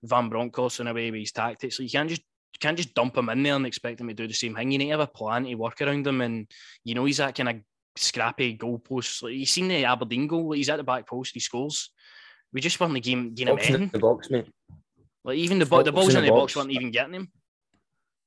Van 0.05 0.29
Bronckhorst 0.29 0.81
in 0.81 0.87
a 0.87 0.95
way 0.95 1.11
with 1.11 1.21
his 1.21 1.33
tactics. 1.33 1.77
So 1.77 1.83
you 1.83 1.91
can't 1.91 2.09
just 2.09 2.23
you 2.55 2.59
can't 2.61 2.77
just 2.77 2.95
dump 2.95 3.17
him 3.17 3.29
in 3.31 3.43
there 3.43 3.57
and 3.57 3.67
expect 3.67 4.01
him 4.01 4.09
to 4.09 4.15
do 4.15 4.29
the 4.29 4.35
same 4.35 4.55
thing. 4.55 4.71
You 4.71 4.79
need 4.79 4.87
to 4.87 4.91
have 4.93 5.01
a 5.01 5.07
plan 5.07 5.45
to 5.45 5.55
work 5.55 5.81
around 5.81 6.07
him. 6.07 6.21
And 6.21 6.47
you 6.85 6.95
know 6.95 7.05
he's 7.05 7.19
that 7.19 7.35
kind 7.35 7.49
of 7.49 7.57
scrappy 7.97 8.57
goalpost. 8.57 9.23
Like, 9.23 9.35
you 9.35 9.47
seen 9.47 9.69
the 9.69 9.85
Aberdeen 9.85 10.27
goal, 10.27 10.53
he's 10.53 10.69
at 10.69 10.77
the 10.77 10.85
back 10.85 11.07
post, 11.07 11.35
he 11.35 11.41
scores. 11.41 11.91
We 12.53 12.61
just 12.61 12.79
won 12.79 12.93
the 12.93 13.01
game 13.01 13.35
getting 13.35 13.49
him 13.49 13.57
Box 13.57 13.69
in 13.69 13.75
in. 13.83 13.89
the 13.89 13.99
box, 13.99 14.31
mate. 14.31 14.47
Like 15.25 15.39
even 15.39 15.59
the, 15.59 15.67
bo- 15.67 15.83
the 15.83 15.93
balls 15.93 16.15
in 16.15 16.19
in 16.19 16.25
the 16.25 16.31
the 16.31 16.37
box 16.37 16.55
box. 16.55 16.57
weren't 16.57 16.73
even 16.73 16.91
getting 16.91 17.15
him. 17.15 17.33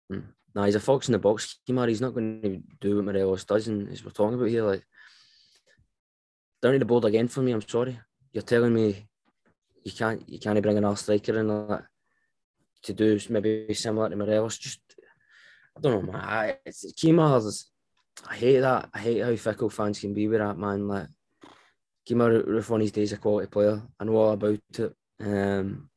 Hmm. 0.10 0.20
Nah, 0.56 0.64
he's 0.66 0.76
a 0.76 0.80
fox 0.80 1.10
in 1.10 1.12
the 1.12 1.20
box, 1.20 1.60
Kemar. 1.68 1.90
He's 1.90 2.02
not 2.02 2.14
going 2.14 2.42
to 2.42 2.62
do 2.80 2.96
what 2.96 3.06
Morelos 3.06 3.44
does, 3.44 3.68
and 3.68 3.90
as 3.90 4.04
we're 4.04 4.12
talking 4.12 4.36
about 4.36 4.50
here, 4.50 4.64
like 4.64 4.84
down 6.62 6.74
to 6.74 6.80
the 6.80 6.86
board 6.86 7.06
again 7.06 7.28
for 7.28 7.42
me. 7.42 7.52
I'm 7.52 7.62
sorry. 7.68 8.00
You're 8.32 8.42
telling 8.42 8.74
me 8.74 9.08
you 9.84 9.92
can't 9.92 10.28
you 10.28 10.40
can't 10.40 10.62
bring 10.62 10.78
another 10.78 10.96
striker 10.96 11.40
in 11.40 11.48
like, 11.68 11.82
to 12.86 12.94
do 12.94 13.20
maybe 13.30 13.74
similar 13.74 14.10
to 14.10 14.16
Morelos. 14.16 14.58
Just 14.58 14.80
I 15.78 15.82
don't 15.82 16.06
know, 16.06 16.12
man. 16.14 16.22
I, 16.22 16.58
it's, 16.66 16.86
Kemar's, 16.94 17.70
I 18.30 18.36
hate 18.36 18.60
that. 18.60 18.90
I 18.94 19.00
hate 19.00 19.24
how 19.24 19.36
fickle 19.36 19.70
fans 19.70 20.00
can 20.00 20.14
be 20.14 20.28
with 20.28 20.40
that 20.40 20.58
man. 20.58 20.88
Like 20.88 21.08
Kemar 22.08 22.46
Roofe 22.46 22.72
on 22.72 22.82
his 22.82 22.92
days 22.92 23.12
a 23.12 23.18
quality 23.18 23.48
player. 23.48 23.82
I 24.00 24.04
know 24.06 24.16
all 24.16 24.32
about 24.32 24.60
it. 24.78 24.94
Um, 25.20 25.90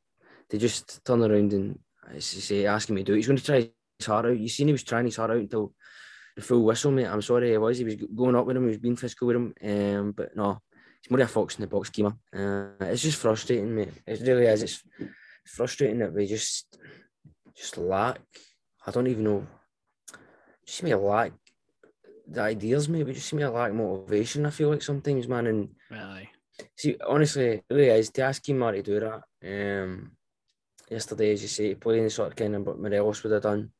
they 0.49 0.57
just 0.57 1.03
turn 1.05 1.21
around 1.21 1.53
and 1.53 1.79
say, 2.19 2.65
asking 2.65 2.95
me 2.95 3.01
to 3.03 3.05
do 3.05 3.13
it. 3.13 3.17
He's 3.17 3.27
going 3.27 3.37
to 3.37 3.43
try 3.43 3.71
his 3.99 4.05
heart 4.05 4.25
out. 4.25 4.37
You 4.37 4.49
seen 4.49 4.67
he 4.67 4.73
was 4.73 4.83
trying 4.83 5.05
his 5.05 5.15
heart 5.15 5.31
out 5.31 5.37
until 5.37 5.73
the 6.35 6.41
full 6.41 6.63
whistle, 6.63 6.91
mate. 6.91 7.05
I'm 7.05 7.21
sorry, 7.21 7.51
he 7.51 7.57
was. 7.57 7.77
He 7.77 7.83
was 7.83 7.95
going 7.95 8.35
up 8.35 8.45
with 8.45 8.57
him. 8.57 8.63
He 8.63 8.69
was 8.69 8.77
being 8.77 8.95
physical 8.95 9.27
with 9.27 9.35
him. 9.35 9.53
Um, 9.63 10.11
but 10.11 10.35
no, 10.35 10.59
it's 11.01 11.11
more 11.11 11.21
a 11.21 11.27
fox 11.27 11.55
in 11.55 11.61
the 11.61 11.67
box 11.67 11.89
Kemar. 11.89 12.17
Uh, 12.33 12.85
it's 12.85 13.03
just 13.03 13.19
frustrating, 13.19 13.75
mate. 13.75 13.93
It 14.07 14.21
really 14.21 14.45
is. 14.45 14.63
It's 14.63 14.83
frustrating 15.49 15.99
that 15.99 16.13
we 16.13 16.25
just 16.25 16.77
just 17.55 17.77
lack. 17.77 18.19
I 18.85 18.91
don't 18.91 19.07
even 19.07 19.23
know. 19.23 19.47
Just 20.65 20.79
seem 20.79 20.89
to 20.89 20.97
lack 20.97 21.33
the 22.27 22.41
ideas, 22.41 22.87
maybe 22.87 23.13
just 23.13 23.27
seem 23.27 23.39
to 23.39 23.49
lack 23.49 23.73
motivation. 23.73 24.45
I 24.45 24.51
feel 24.51 24.69
like 24.69 24.81
sometimes, 24.81 25.27
man. 25.27 25.47
And 25.47 25.69
Aye. 25.91 26.29
see, 26.75 26.95
honestly, 27.07 27.45
it 27.45 27.65
really 27.69 27.89
is 27.89 28.09
to 28.11 28.21
ask 28.23 28.47
him 28.47 28.59
to 28.59 28.81
do 28.81 28.99
that. 28.99 29.23
Um, 29.43 30.11
yesterday, 30.89 31.33
as 31.33 31.41
you 31.41 31.47
say, 31.47 31.75
playing 31.75 32.03
the 32.03 32.09
sort 32.09 32.29
of 32.29 32.35
kind 32.35 32.55
of 32.55 32.65
what 32.65 32.79
Morelos 32.79 33.23
would 33.23 33.33
have 33.33 33.43
done. 33.43 33.71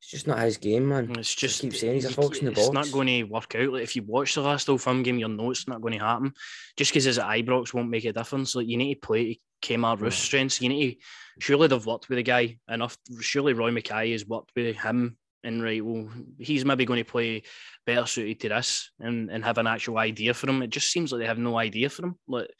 It's 0.00 0.10
just 0.10 0.26
not 0.26 0.38
his 0.38 0.58
game, 0.58 0.88
man. 0.88 1.10
It's 1.18 1.34
Just 1.34 1.38
just 1.38 1.60
keep 1.62 1.74
saying 1.74 1.94
he's 1.94 2.04
a 2.04 2.12
fox 2.12 2.38
in 2.38 2.44
the 2.44 2.50
box. 2.52 2.66
It's 2.66 2.74
not 2.74 2.92
going 2.92 3.06
to 3.06 3.22
work 3.24 3.54
out. 3.54 3.72
Like 3.72 3.82
if 3.82 3.96
you 3.96 4.02
watch 4.02 4.34
the 4.34 4.42
last 4.42 4.68
Old 4.68 4.82
Firm 4.82 5.02
game, 5.02 5.18
you'll 5.18 5.30
know 5.30 5.50
it's 5.50 5.66
not 5.66 5.80
going 5.80 5.94
to 5.98 6.04
happen. 6.04 6.32
Just 6.76 6.92
because 6.92 7.04
his 7.04 7.18
Ibrox 7.18 7.72
won't 7.72 7.88
make 7.88 8.04
a 8.04 8.12
difference. 8.12 8.54
Like 8.54 8.68
you 8.68 8.76
need 8.76 8.94
to 8.96 9.00
play 9.00 9.40
Kemar 9.62 10.00
Roofe's 10.00 10.18
strengths. 10.18 10.60
You 10.60 10.68
need 10.68 10.92
to 10.92 10.98
surely 11.38 11.68
they've 11.68 11.86
worked 11.86 12.08
with 12.08 12.16
the 12.16 12.22
guy 12.22 12.58
enough. 12.68 12.96
Surely 13.20 13.52
Roy 13.52 13.70
Makaay 13.70 14.12
has 14.12 14.26
worked 14.26 14.52
with 14.56 14.76
him 14.76 15.16
and 15.44 15.62
right. 15.62 15.84
Well, 15.84 16.08
he's 16.38 16.64
maybe 16.64 16.84
going 16.84 17.04
to 17.04 17.10
play 17.10 17.42
better 17.84 18.06
suited 18.06 18.40
to 18.40 18.48
this 18.50 18.90
and, 19.00 19.30
and 19.30 19.44
have 19.44 19.58
an 19.58 19.66
actual 19.66 19.98
idea 19.98 20.34
for 20.34 20.48
him. 20.48 20.62
It 20.62 20.70
just 20.70 20.90
seems 20.90 21.12
like 21.12 21.20
they 21.20 21.26
have 21.26 21.38
no 21.38 21.58
idea 21.58 21.88
for 21.88 22.06
him. 22.06 22.16
Like 22.26 22.50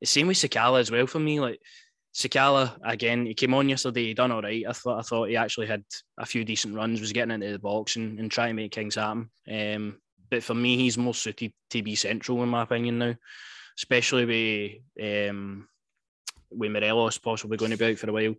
the 0.00 0.06
same 0.06 0.28
with 0.28 0.36
Sakala 0.36 0.80
as 0.80 0.90
well 0.90 1.06
for 1.06 1.18
me. 1.18 1.40
Like 1.40 1.60
Sakala 2.14 2.78
again, 2.84 3.26
he 3.26 3.34
came 3.34 3.54
on 3.54 3.68
yesterday. 3.68 4.06
He 4.06 4.14
done 4.14 4.32
all 4.32 4.42
right. 4.42 4.64
I 4.68 4.72
thought 4.72 4.98
I 4.98 5.02
thought 5.02 5.28
he 5.28 5.36
actually 5.36 5.66
had 5.66 5.84
a 6.18 6.26
few 6.26 6.44
decent 6.44 6.74
runs. 6.74 7.00
Was 7.00 7.12
getting 7.12 7.32
into 7.32 7.52
the 7.52 7.58
box 7.58 7.96
and, 7.96 8.18
and 8.18 8.30
trying 8.30 8.50
to 8.50 8.54
make 8.54 8.74
things 8.74 8.94
happen. 8.94 9.30
Um, 9.50 9.98
but 10.30 10.42
for 10.42 10.54
me, 10.54 10.76
he's 10.76 10.98
more 10.98 11.14
suited 11.14 11.52
to 11.70 11.82
be 11.82 11.94
central 11.94 12.42
in 12.42 12.50
my 12.50 12.62
opinion 12.62 12.98
now, 12.98 13.14
especially 13.78 14.82
with 14.98 15.30
um, 15.30 15.66
with 16.50 16.70
Morelos 16.70 17.18
possibly 17.18 17.56
going 17.56 17.70
to 17.70 17.76
be 17.76 17.86
out 17.86 17.98
for 17.98 18.10
a 18.10 18.12
while. 18.12 18.34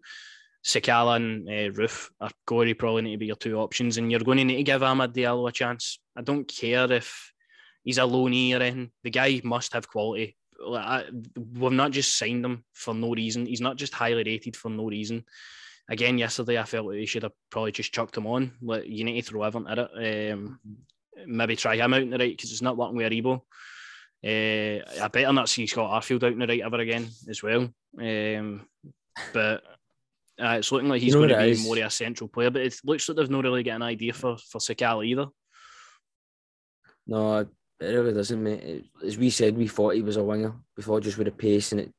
Sakala 0.64 1.16
and 1.16 1.48
uh, 1.48 1.74
Roofe 1.78 2.10
are 2.20 2.32
going 2.46 2.68
to 2.68 2.76
probably 2.76 3.04
need 3.04 3.14
to 3.14 3.18
be 3.18 3.28
your 3.28 3.36
two 3.36 3.58
options, 3.58 3.98
and 3.98 4.12
you're 4.12 4.20
going 4.20 4.38
to 4.40 4.44
need 4.44 4.58
to 4.58 4.64
give 4.64 4.82
Amad 4.82 5.14
Diallo 5.14 5.48
a 5.48 5.52
chance. 5.52 6.00
I 6.16 6.22
don't 6.22 6.48
care 6.48 6.92
if 6.92 7.34
he's 7.84 7.98
a 7.98 8.02
loanee 8.02 8.54
or 8.54 8.62
anything. 8.62 8.92
The 9.04 9.10
guy 9.10 9.42
must 9.44 9.74
have 9.74 9.88
quality. 9.88 10.36
I, 10.68 11.06
we've 11.36 11.72
not 11.72 11.92
just 11.92 12.18
signed 12.18 12.44
him 12.44 12.66
for 12.74 12.94
no 12.94 13.14
reason. 13.14 13.46
He's 13.46 13.62
not 13.62 13.78
just 13.78 13.94
highly 13.94 14.24
rated 14.24 14.58
for 14.58 14.70
no 14.70 14.88
reason. 14.88 15.24
Again, 15.90 16.18
yesterday 16.18 16.60
I 16.60 16.66
felt 16.66 16.88
like 16.88 16.98
they 16.98 17.06
should 17.06 17.24
have 17.24 17.32
probably 17.50 17.72
just 17.72 17.94
chucked 17.94 18.18
him 18.18 18.28
on. 18.28 18.52
Like 18.62 18.86
you 18.86 19.06
need 19.06 19.22
to 19.22 19.28
throw 19.28 19.44
everything 19.44 19.70
at 19.70 19.80
it. 19.80 20.34
Um, 20.34 20.60
maybe 21.26 21.56
try 21.56 21.78
him 21.78 21.94
out 21.94 22.02
in 22.02 22.10
the 22.10 22.18
right 22.18 22.36
because 22.36 22.52
it's 22.52 22.62
not 22.62 22.78
working 22.78 22.98
with 22.98 23.12
Aribo. 23.12 23.42
Uh, 24.24 24.84
I 25.02 25.08
better 25.12 25.32
not 25.32 25.48
see 25.48 25.66
Scott 25.66 26.02
Arfield 26.02 26.24
out 26.24 26.34
in 26.34 26.40
the 26.40 26.48
right 26.48 26.62
ever 26.62 26.78
again 26.78 27.08
as 27.30 27.42
well. 27.42 27.70
Um, 27.98 28.68
but 29.34 29.64
uh, 30.42 30.58
it's 30.58 30.72
looking 30.72 30.90
like 30.90 31.02
he's 31.02 31.14
You 31.14 31.22
know 31.22 31.28
going 31.28 31.40
to 31.40 31.46
be 31.46 31.52
is? 31.52 31.64
more 31.64 31.78
of 31.78 31.84
a 31.84 31.90
central 31.90 32.28
player. 32.28 32.50
But 32.50 32.64
it 32.64 32.76
looks 32.84 33.08
like 33.08 33.18
they've 33.18 33.30
not 33.30 33.44
really 33.44 33.64
got 33.64 33.76
an 33.76 33.82
idea 33.84 34.14
for 34.14 34.38
for 34.38 34.60
Sakala 34.60 35.06
either. 35.06 35.28
No, 37.08 37.40
it 37.40 37.48
really 37.80 38.14
doesn't, 38.14 38.44
mate. 38.44 38.86
As 39.06 39.18
we 39.18 39.30
said, 39.30 39.58
we 39.58 39.68
thought 39.68 39.96
he 39.96 40.02
was 40.02 40.18
a 40.18 40.24
winger 40.24 40.54
before, 40.76 41.00
just 41.00 41.18
with 41.18 41.26
the 41.26 41.32
pace 41.32 41.72
and 41.72 41.82
it. 41.82 41.94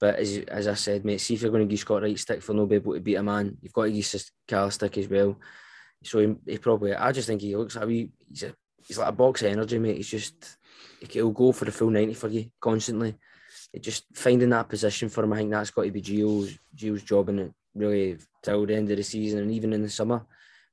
But 0.00 0.16
as 0.16 0.38
as 0.48 0.68
I 0.68 0.74
said, 0.74 1.04
mate, 1.04 1.20
see 1.20 1.34
if 1.34 1.42
you're 1.42 1.50
going 1.50 1.66
to 1.66 1.70
give 1.70 1.80
Scott 1.80 2.02
Wright 2.02 2.18
stick 2.18 2.40
for 2.42 2.54
no 2.54 2.66
be 2.66 2.76
able 2.76 2.94
to 2.94 3.00
beat 3.00 3.16
a 3.16 3.22
man, 3.22 3.58
you've 3.60 3.72
got 3.72 3.84
to 3.84 3.92
give 3.92 4.24
Cal 4.46 4.70
stick 4.70 4.96
as 4.96 5.08
well. 5.08 5.38
So 6.04 6.20
he, 6.20 6.34
he 6.52 6.58
probably, 6.58 6.94
I 6.94 7.10
just 7.12 7.26
think 7.26 7.40
he 7.40 7.56
looks 7.56 7.74
like 7.76 7.86
wee, 7.86 8.12
he's 8.28 8.44
a 8.44 8.54
he's 8.86 8.98
like 8.98 9.08
a 9.08 9.12
box 9.12 9.42
of 9.42 9.48
energy, 9.48 9.78
mate. 9.78 9.96
He's 9.96 10.08
just 10.08 10.57
he'll 11.10 11.30
go 11.30 11.52
for 11.52 11.64
the 11.64 11.72
full 11.72 11.90
ninety 11.90 12.14
for 12.14 12.28
you 12.28 12.50
constantly. 12.60 13.16
It 13.72 13.82
just 13.82 14.04
finding 14.14 14.50
that 14.50 14.68
position 14.68 15.08
for 15.08 15.24
him, 15.24 15.32
I 15.32 15.38
think 15.38 15.50
that's 15.50 15.70
got 15.70 15.84
to 15.84 15.90
be 15.90 16.02
Gio's 16.02 16.58
Gio's 16.74 17.02
job 17.02 17.28
in 17.28 17.38
it 17.38 17.52
really 17.74 18.16
till 18.42 18.66
the 18.66 18.74
end 18.74 18.90
of 18.90 18.96
the 18.96 19.02
season 19.02 19.40
and 19.40 19.52
even 19.52 19.72
in 19.72 19.82
the 19.82 19.88
summer, 19.88 20.24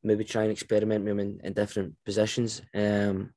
maybe 0.03 0.24
try 0.24 0.43
and 0.43 0.51
experiment 0.51 1.03
with 1.03 1.12
him 1.12 1.20
in, 1.20 1.39
in 1.43 1.53
different 1.53 1.93
positions. 2.06 2.62
Um, 2.74 3.34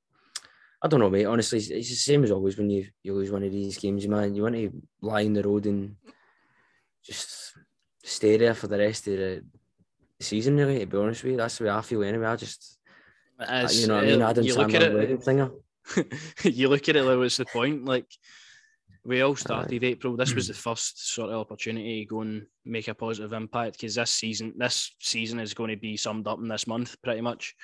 I 0.81 0.87
don't 0.87 1.01
know, 1.01 1.11
mate. 1.11 1.25
Honestly, 1.25 1.59
it's, 1.59 1.71
it's 1.71 1.89
the 1.89 1.97
same 1.97 2.25
as 2.25 2.31
always 2.31 2.57
when 2.57 2.71
you, 2.71 2.87
you 3.03 3.13
lose 3.15 3.31
one 3.31 3.43
of 3.43 3.51
these 3.51 3.79
games, 3.79 4.07
man. 4.07 4.35
You 4.35 4.43
want 4.43 4.55
to 4.55 4.71
lie 5.03 5.23
in 5.23 5.33
the 5.33 5.43
road 5.43 5.67
and 5.67 5.97
just 7.05 7.53
stay 8.05 8.37
there 8.37 8.55
for 8.55 8.69
the 8.69 8.79
rest 8.79 9.09
of 9.09 9.17
the 9.17 9.45
season, 10.21 10.57
really, 10.57 10.79
to 10.79 10.87
be 10.87 10.97
honest 10.97 11.25
with 11.25 11.33
you. 11.33 11.39
That's 11.39 11.59
the 11.59 11.65
way 11.65 11.71
I 11.71 11.81
feel 11.81 12.05
anyway. 12.05 12.27
I 12.27 12.37
just, 12.37 12.79
As, 13.41 13.81
you 13.81 13.89
know 13.89 13.97
what 13.97 14.05
I 14.05 14.07
mean? 14.07 14.23
I 14.23 14.27
uh, 14.27 14.33
didn't 14.33 14.47
you 14.47 14.55
look 14.55 14.75
at 14.75 14.95
wedding 14.95 15.17
it, 15.17 15.25
singer. 15.25 15.51
you 16.43 16.69
look 16.69 16.89
at 16.89 16.97
it 16.97 17.03
like 17.03 17.19
what's 17.19 17.37
the 17.37 17.47
point? 17.47 17.85
Like 17.85 18.07
we 19.05 19.23
all 19.23 19.37
started. 19.37 19.85
April. 19.85 20.17
This 20.17 20.35
was 20.35 20.49
the 20.49 20.55
first 20.55 21.15
sort 21.15 21.31
of 21.31 21.37
opportunity 21.37 22.05
to 22.05 22.09
go 22.09 22.21
and 22.21 22.47
make 22.65 22.89
a 22.89 22.95
positive 22.95 23.33
impact 23.33 23.73
because 23.73 23.95
this 23.95 24.11
season, 24.11 24.55
this 24.57 24.95
season 25.01 25.41
is 25.41 25.55
going 25.55 25.71
to 25.71 25.77
be 25.77 25.97
summed 25.97 26.27
up 26.27 26.39
in 26.39 26.49
this 26.49 26.67
month 26.67 26.97
pretty 27.03 27.21
much. 27.21 27.55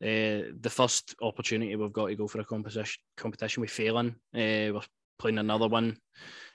Uh, 0.00 0.54
the 0.60 0.70
first 0.70 1.16
opportunity 1.22 1.74
we've 1.74 1.92
got 1.92 2.06
to 2.06 2.14
go 2.14 2.28
for 2.28 2.40
a 2.40 2.44
competition 2.44 3.00
competition 3.16 3.60
with 3.60 3.70
failing. 3.70 4.14
Uh, 4.34 4.72
we're 4.72 4.80
playing 5.18 5.38
another 5.38 5.66
one 5.66 5.96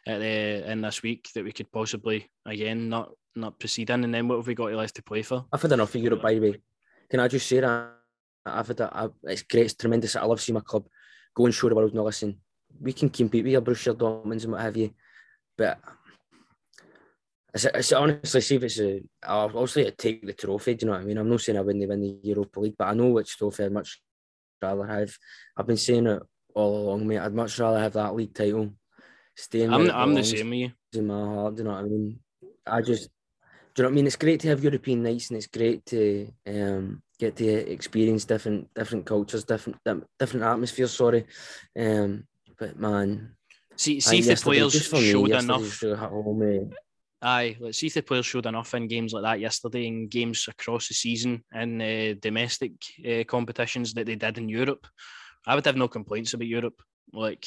at 0.07 0.19
the 0.19 0.71
in 0.71 0.81
this 0.81 1.03
week 1.03 1.27
that 1.35 1.43
we 1.43 1.51
could 1.51 1.71
possibly 1.71 2.29
again 2.45 2.89
not 2.89 3.11
not 3.35 3.59
proceed 3.59 3.89
in. 3.89 4.03
And 4.03 4.13
then 4.13 4.27
what 4.27 4.37
have 4.37 4.47
we 4.47 4.55
got 4.55 4.71
left 4.71 4.95
to 4.95 5.03
play 5.03 5.21
for? 5.21 5.45
I've 5.51 5.61
had 5.61 5.71
enough 5.73 5.93
of 5.93 6.01
Europe, 6.01 6.21
by 6.21 6.33
the 6.33 6.39
way. 6.39 6.61
Can 7.09 7.19
I 7.19 7.27
just 7.27 7.47
say 7.47 7.59
that? 7.59 7.91
I've 8.45 8.67
had 8.67 8.79
a, 8.79 8.89
I, 8.93 9.07
it's 9.23 9.43
great, 9.43 9.65
it's 9.65 9.75
tremendous. 9.75 10.15
I 10.15 10.23
love 10.23 10.41
seeing 10.41 10.55
my 10.55 10.61
club 10.61 10.85
go 11.35 11.45
and 11.45 11.53
show 11.53 11.69
the 11.69 11.75
world, 11.75 11.93
no, 11.93 12.03
listen, 12.03 12.39
we 12.79 12.93
can 12.93 13.09
compete 13.09 13.43
with 13.43 13.53
your 13.53 13.61
Borussia 13.61 13.95
Dortmunds 13.95 14.43
and 14.43 14.53
what 14.53 14.61
have 14.61 14.77
you. 14.77 14.93
But 15.57 15.79
it's, 17.53 17.65
it's 17.65 17.91
honestly, 17.91 18.41
see 18.41 18.55
if 18.55 18.63
it's 18.63 18.79
a, 18.79 19.01
I'll 19.23 19.45
obviously 19.45 19.89
take 19.91 20.25
the 20.25 20.33
trophy, 20.33 20.73
do 20.73 20.85
you 20.85 20.91
know 20.91 20.97
what 20.97 21.03
I 21.03 21.05
mean? 21.05 21.17
I'm 21.17 21.29
not 21.29 21.41
saying 21.41 21.57
I 21.57 21.61
wouldn't 21.61 21.87
win 21.87 22.01
the 22.01 22.19
Europa 22.23 22.59
League, 22.59 22.75
but 22.77 22.87
I 22.87 22.93
know 22.93 23.09
which 23.09 23.37
trophy 23.37 23.63
I'd 23.65 23.71
much 23.71 24.01
rather 24.61 24.85
have. 24.85 25.15
I've 25.55 25.67
been 25.67 25.77
saying 25.77 26.07
it 26.07 26.21
all 26.55 26.77
along, 26.77 27.07
mate. 27.07 27.19
I'd 27.19 27.33
much 27.33 27.57
rather 27.59 27.79
have 27.79 27.93
that 27.93 28.15
league 28.15 28.33
title. 28.33 28.71
Staying 29.35 29.73
I'm 29.73 29.89
I'm 29.89 30.13
the 30.13 30.23
same 30.23 30.49
with 30.49 30.59
you. 30.59 30.71
in 30.93 31.07
my 31.07 31.13
heart. 31.13 31.55
Do 31.55 31.63
you 31.63 31.67
know 31.67 31.75
what 31.75 31.85
I 31.85 31.87
mean? 31.87 32.19
I 32.65 32.81
just, 32.81 33.09
do 33.75 33.81
you 33.81 33.83
know 33.83 33.89
what 33.89 33.93
I 33.93 33.95
mean? 33.95 34.07
It's 34.07 34.15
great 34.15 34.39
to 34.41 34.49
have 34.49 34.63
European 34.63 35.03
nights, 35.03 35.29
and 35.29 35.37
it's 35.37 35.47
great 35.47 35.85
to 35.87 36.31
um, 36.47 37.01
get 37.19 37.35
to 37.37 37.47
experience 37.47 38.25
different 38.25 38.73
different 38.73 39.05
cultures, 39.05 39.43
different 39.43 39.77
different 40.19 40.45
atmospheres. 40.45 40.93
Sorry, 40.93 41.25
um, 41.77 42.25
but 42.59 42.77
man, 42.79 43.35
See 43.75 43.99
see 43.99 44.19
if 44.19 44.25
the 44.25 44.35
players 44.35 44.73
just 44.73 44.89
for 44.89 44.97
me, 44.97 45.11
showed 45.11 45.31
enough. 45.31 45.61
just 45.61 45.81
really 45.81 45.97
hit 45.97 46.09
home, 46.09 46.43
eh? 46.43 46.75
Aye, 47.21 47.57
let's 47.59 47.77
see 47.77 47.87
if 47.87 47.93
the 47.93 48.03
players 48.03 48.25
showed 48.25 48.45
enough 48.45 48.73
in 48.73 48.87
games 48.87 49.13
like 49.13 49.23
that 49.23 49.39
yesterday, 49.39 49.87
in 49.87 50.07
games 50.07 50.45
across 50.49 50.87
the 50.89 50.93
season, 50.93 51.43
in 51.53 51.81
uh, 51.81 52.13
domestic 52.19 52.73
uh, 53.09 53.23
competitions 53.23 53.93
that 53.93 54.05
they 54.05 54.15
did 54.15 54.37
in 54.37 54.49
Europe. 54.49 54.85
I 55.47 55.55
would 55.55 55.65
have 55.65 55.77
no 55.77 55.87
complaints 55.87 56.33
about 56.33 56.47
Europe. 56.47 56.81
Like, 57.13 57.45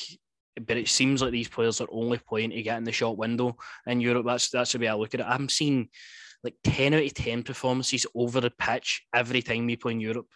but 0.66 0.76
it 0.76 0.88
seems 0.88 1.22
like 1.22 1.32
these 1.32 1.48
players 1.48 1.80
are 1.80 1.88
only 1.90 2.18
playing 2.18 2.50
to 2.50 2.62
get 2.62 2.78
in 2.78 2.84
the 2.84 2.92
short 2.92 3.18
window 3.18 3.57
in 3.86 4.00
Europe. 4.00 4.26
That's 4.26 4.50
that's 4.50 4.72
the 4.72 4.78
way 4.78 4.88
I 4.88 4.94
look 4.94 5.14
at 5.14 5.20
it. 5.20 5.26
I'm 5.28 5.48
seeing 5.48 5.88
like 6.42 6.54
ten 6.64 6.94
out 6.94 7.02
of 7.04 7.14
ten 7.14 7.42
performances 7.42 8.07
over 8.14 8.40
the 8.40 8.50
pitch 8.50 9.02
every 9.14 9.42
time 9.42 9.66
we 9.66 9.76
play 9.76 9.92
in 9.92 10.00
Europe, 10.00 10.28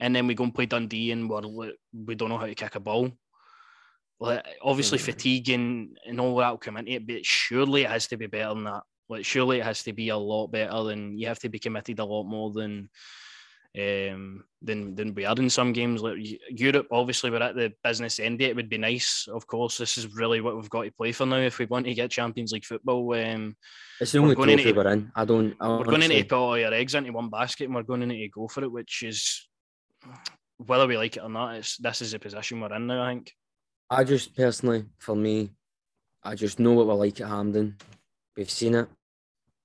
and 0.00 0.14
then 0.14 0.26
we 0.26 0.34
go 0.34 0.44
and 0.44 0.54
play 0.54 0.66
Dundee 0.66 1.12
and 1.12 1.28
we're 1.28 1.72
we 1.92 2.14
don't 2.14 2.28
know 2.28 2.38
how 2.38 2.46
to 2.46 2.54
kick 2.54 2.74
a 2.74 2.80
ball. 2.80 3.10
Well, 4.18 4.40
obviously 4.62 4.98
Mm. 4.98 5.02
fatigue 5.02 5.50
and, 5.50 5.98
and 6.06 6.20
all 6.20 6.36
that 6.36 6.50
will 6.50 6.56
come 6.56 6.78
into 6.78 6.92
it, 6.92 7.06
but 7.06 7.26
surely 7.26 7.82
it 7.82 7.90
has 7.90 8.06
to 8.08 8.16
be 8.16 8.26
better 8.26 8.54
than 8.54 8.64
that. 8.64 8.82
Like 9.08 9.24
surely 9.26 9.58
it 9.58 9.64
has 9.64 9.82
to 9.82 9.92
be 9.92 10.08
a 10.08 10.16
lot 10.16 10.48
better 10.48 10.84
than 10.84 11.18
you 11.18 11.26
have 11.26 11.38
to 11.40 11.48
be 11.50 11.58
committed 11.58 11.98
a 11.98 12.04
lot 12.04 12.24
more 12.24 12.50
than 12.50 12.88
um 13.76 14.42
than 14.62 14.94
than 14.94 15.14
we 15.14 15.24
are 15.26 15.36
in 15.36 15.50
some 15.50 15.72
games. 15.72 16.02
Like 16.02 16.16
Europe, 16.50 16.88
obviously 16.90 17.30
we're 17.30 17.42
at 17.42 17.54
the 17.54 17.72
business 17.84 18.18
end 18.18 18.40
it. 18.40 18.56
Would 18.56 18.68
be 18.70 18.78
nice, 18.78 19.28
of 19.30 19.46
course. 19.46 19.76
This 19.78 19.98
is 19.98 20.14
really 20.14 20.40
what 20.40 20.56
we've 20.56 20.70
got 20.70 20.84
to 20.84 20.90
play 20.92 21.12
for 21.12 21.26
now 21.26 21.36
if 21.36 21.58
we 21.58 21.66
want 21.66 21.86
to 21.86 21.94
get 21.94 22.10
Champions 22.10 22.52
League 22.52 22.64
football. 22.64 23.12
Um, 23.14 23.54
It's 24.00 24.12
the 24.12 24.18
We're 24.18 24.24
only 24.24 24.34
going 24.36 24.48
trophy 24.56 24.68
into- 24.70 24.80
we're 24.80 24.92
in. 24.92 25.12
I 25.14 25.24
don't. 25.24 25.54
I 25.60 25.68
we're 25.68 25.84
going 25.84 26.00
to 26.00 26.08
need 26.08 26.14
honestly- 26.14 26.22
to 26.22 26.28
put 26.28 26.36
all 26.38 26.58
your 26.58 26.74
eggs 26.74 26.94
into 26.94 27.12
one 27.12 27.28
basket 27.28 27.64
and 27.66 27.74
we're 27.74 27.82
going 27.82 28.08
to 28.08 28.28
go 28.28 28.48
for 28.48 28.64
it, 28.64 28.72
which 28.72 29.02
is 29.02 29.46
whether 30.58 30.86
we 30.86 30.96
like 30.96 31.16
it 31.16 31.22
or 31.22 31.28
not, 31.28 31.56
it's 31.56 31.76
this 31.76 32.00
is 32.02 32.12
the 32.12 32.18
position 32.18 32.60
we're 32.60 32.74
in 32.74 32.86
now, 32.86 33.02
I 33.02 33.10
think. 33.14 33.32
I 33.90 34.04
just 34.04 34.34
personally, 34.34 34.86
for 34.98 35.14
me, 35.14 35.50
I 36.24 36.34
just 36.34 36.58
know 36.58 36.72
what 36.72 36.86
we're 36.86 36.94
like 36.94 37.20
at 37.20 37.28
Hampden. 37.28 37.76
We've 38.36 38.50
seen 38.50 38.74
it. 38.74 38.88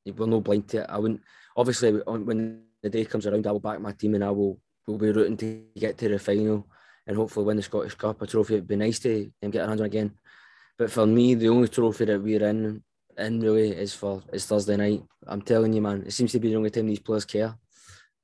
We're 0.05 0.27
no 0.27 0.41
blind 0.41 0.67
to 0.69 0.81
it. 0.81 0.85
I 0.89 0.97
wouldn't. 0.97 1.21
Obviously, 1.55 1.91
when 1.91 2.63
the 2.81 2.89
day 2.89 3.05
comes 3.05 3.27
around, 3.27 3.47
I 3.47 3.51
will 3.51 3.59
back 3.59 3.79
my 3.79 3.91
team 3.91 4.15
and 4.15 4.23
I 4.23 4.31
will 4.31 4.59
will 4.87 4.97
be 4.97 5.11
rooting 5.11 5.37
to 5.37 5.63
get 5.77 5.97
to 5.97 6.09
the 6.09 6.19
final 6.19 6.67
and 7.07 7.15
hopefully 7.15 7.45
win 7.45 7.57
the 7.57 7.63
Scottish 7.63 7.95
Cup, 7.95 8.21
a 8.21 8.27
trophy. 8.27 8.55
It'd 8.55 8.67
be 8.67 8.75
nice 8.75 8.99
to 8.99 9.31
um, 9.43 9.51
get 9.51 9.61
our 9.61 9.67
hands 9.69 9.81
on 9.81 9.87
again. 9.87 10.13
But 10.77 10.91
for 10.91 11.05
me, 11.05 11.35
the 11.35 11.49
only 11.49 11.67
trophy 11.67 12.05
that 12.05 12.21
we're 12.21 12.43
in 12.43 12.83
in 13.17 13.39
really 13.39 13.69
is 13.69 13.93
for 13.93 14.23
is 14.31 14.45
Thursday 14.45 14.77
night. 14.77 15.03
I'm 15.27 15.41
telling 15.41 15.73
you, 15.73 15.81
man, 15.81 16.03
it 16.05 16.13
seems 16.13 16.31
to 16.31 16.39
be 16.39 16.49
the 16.49 16.55
only 16.55 16.69
time 16.69 16.87
these 16.87 16.99
players 16.99 17.25
care. 17.25 17.55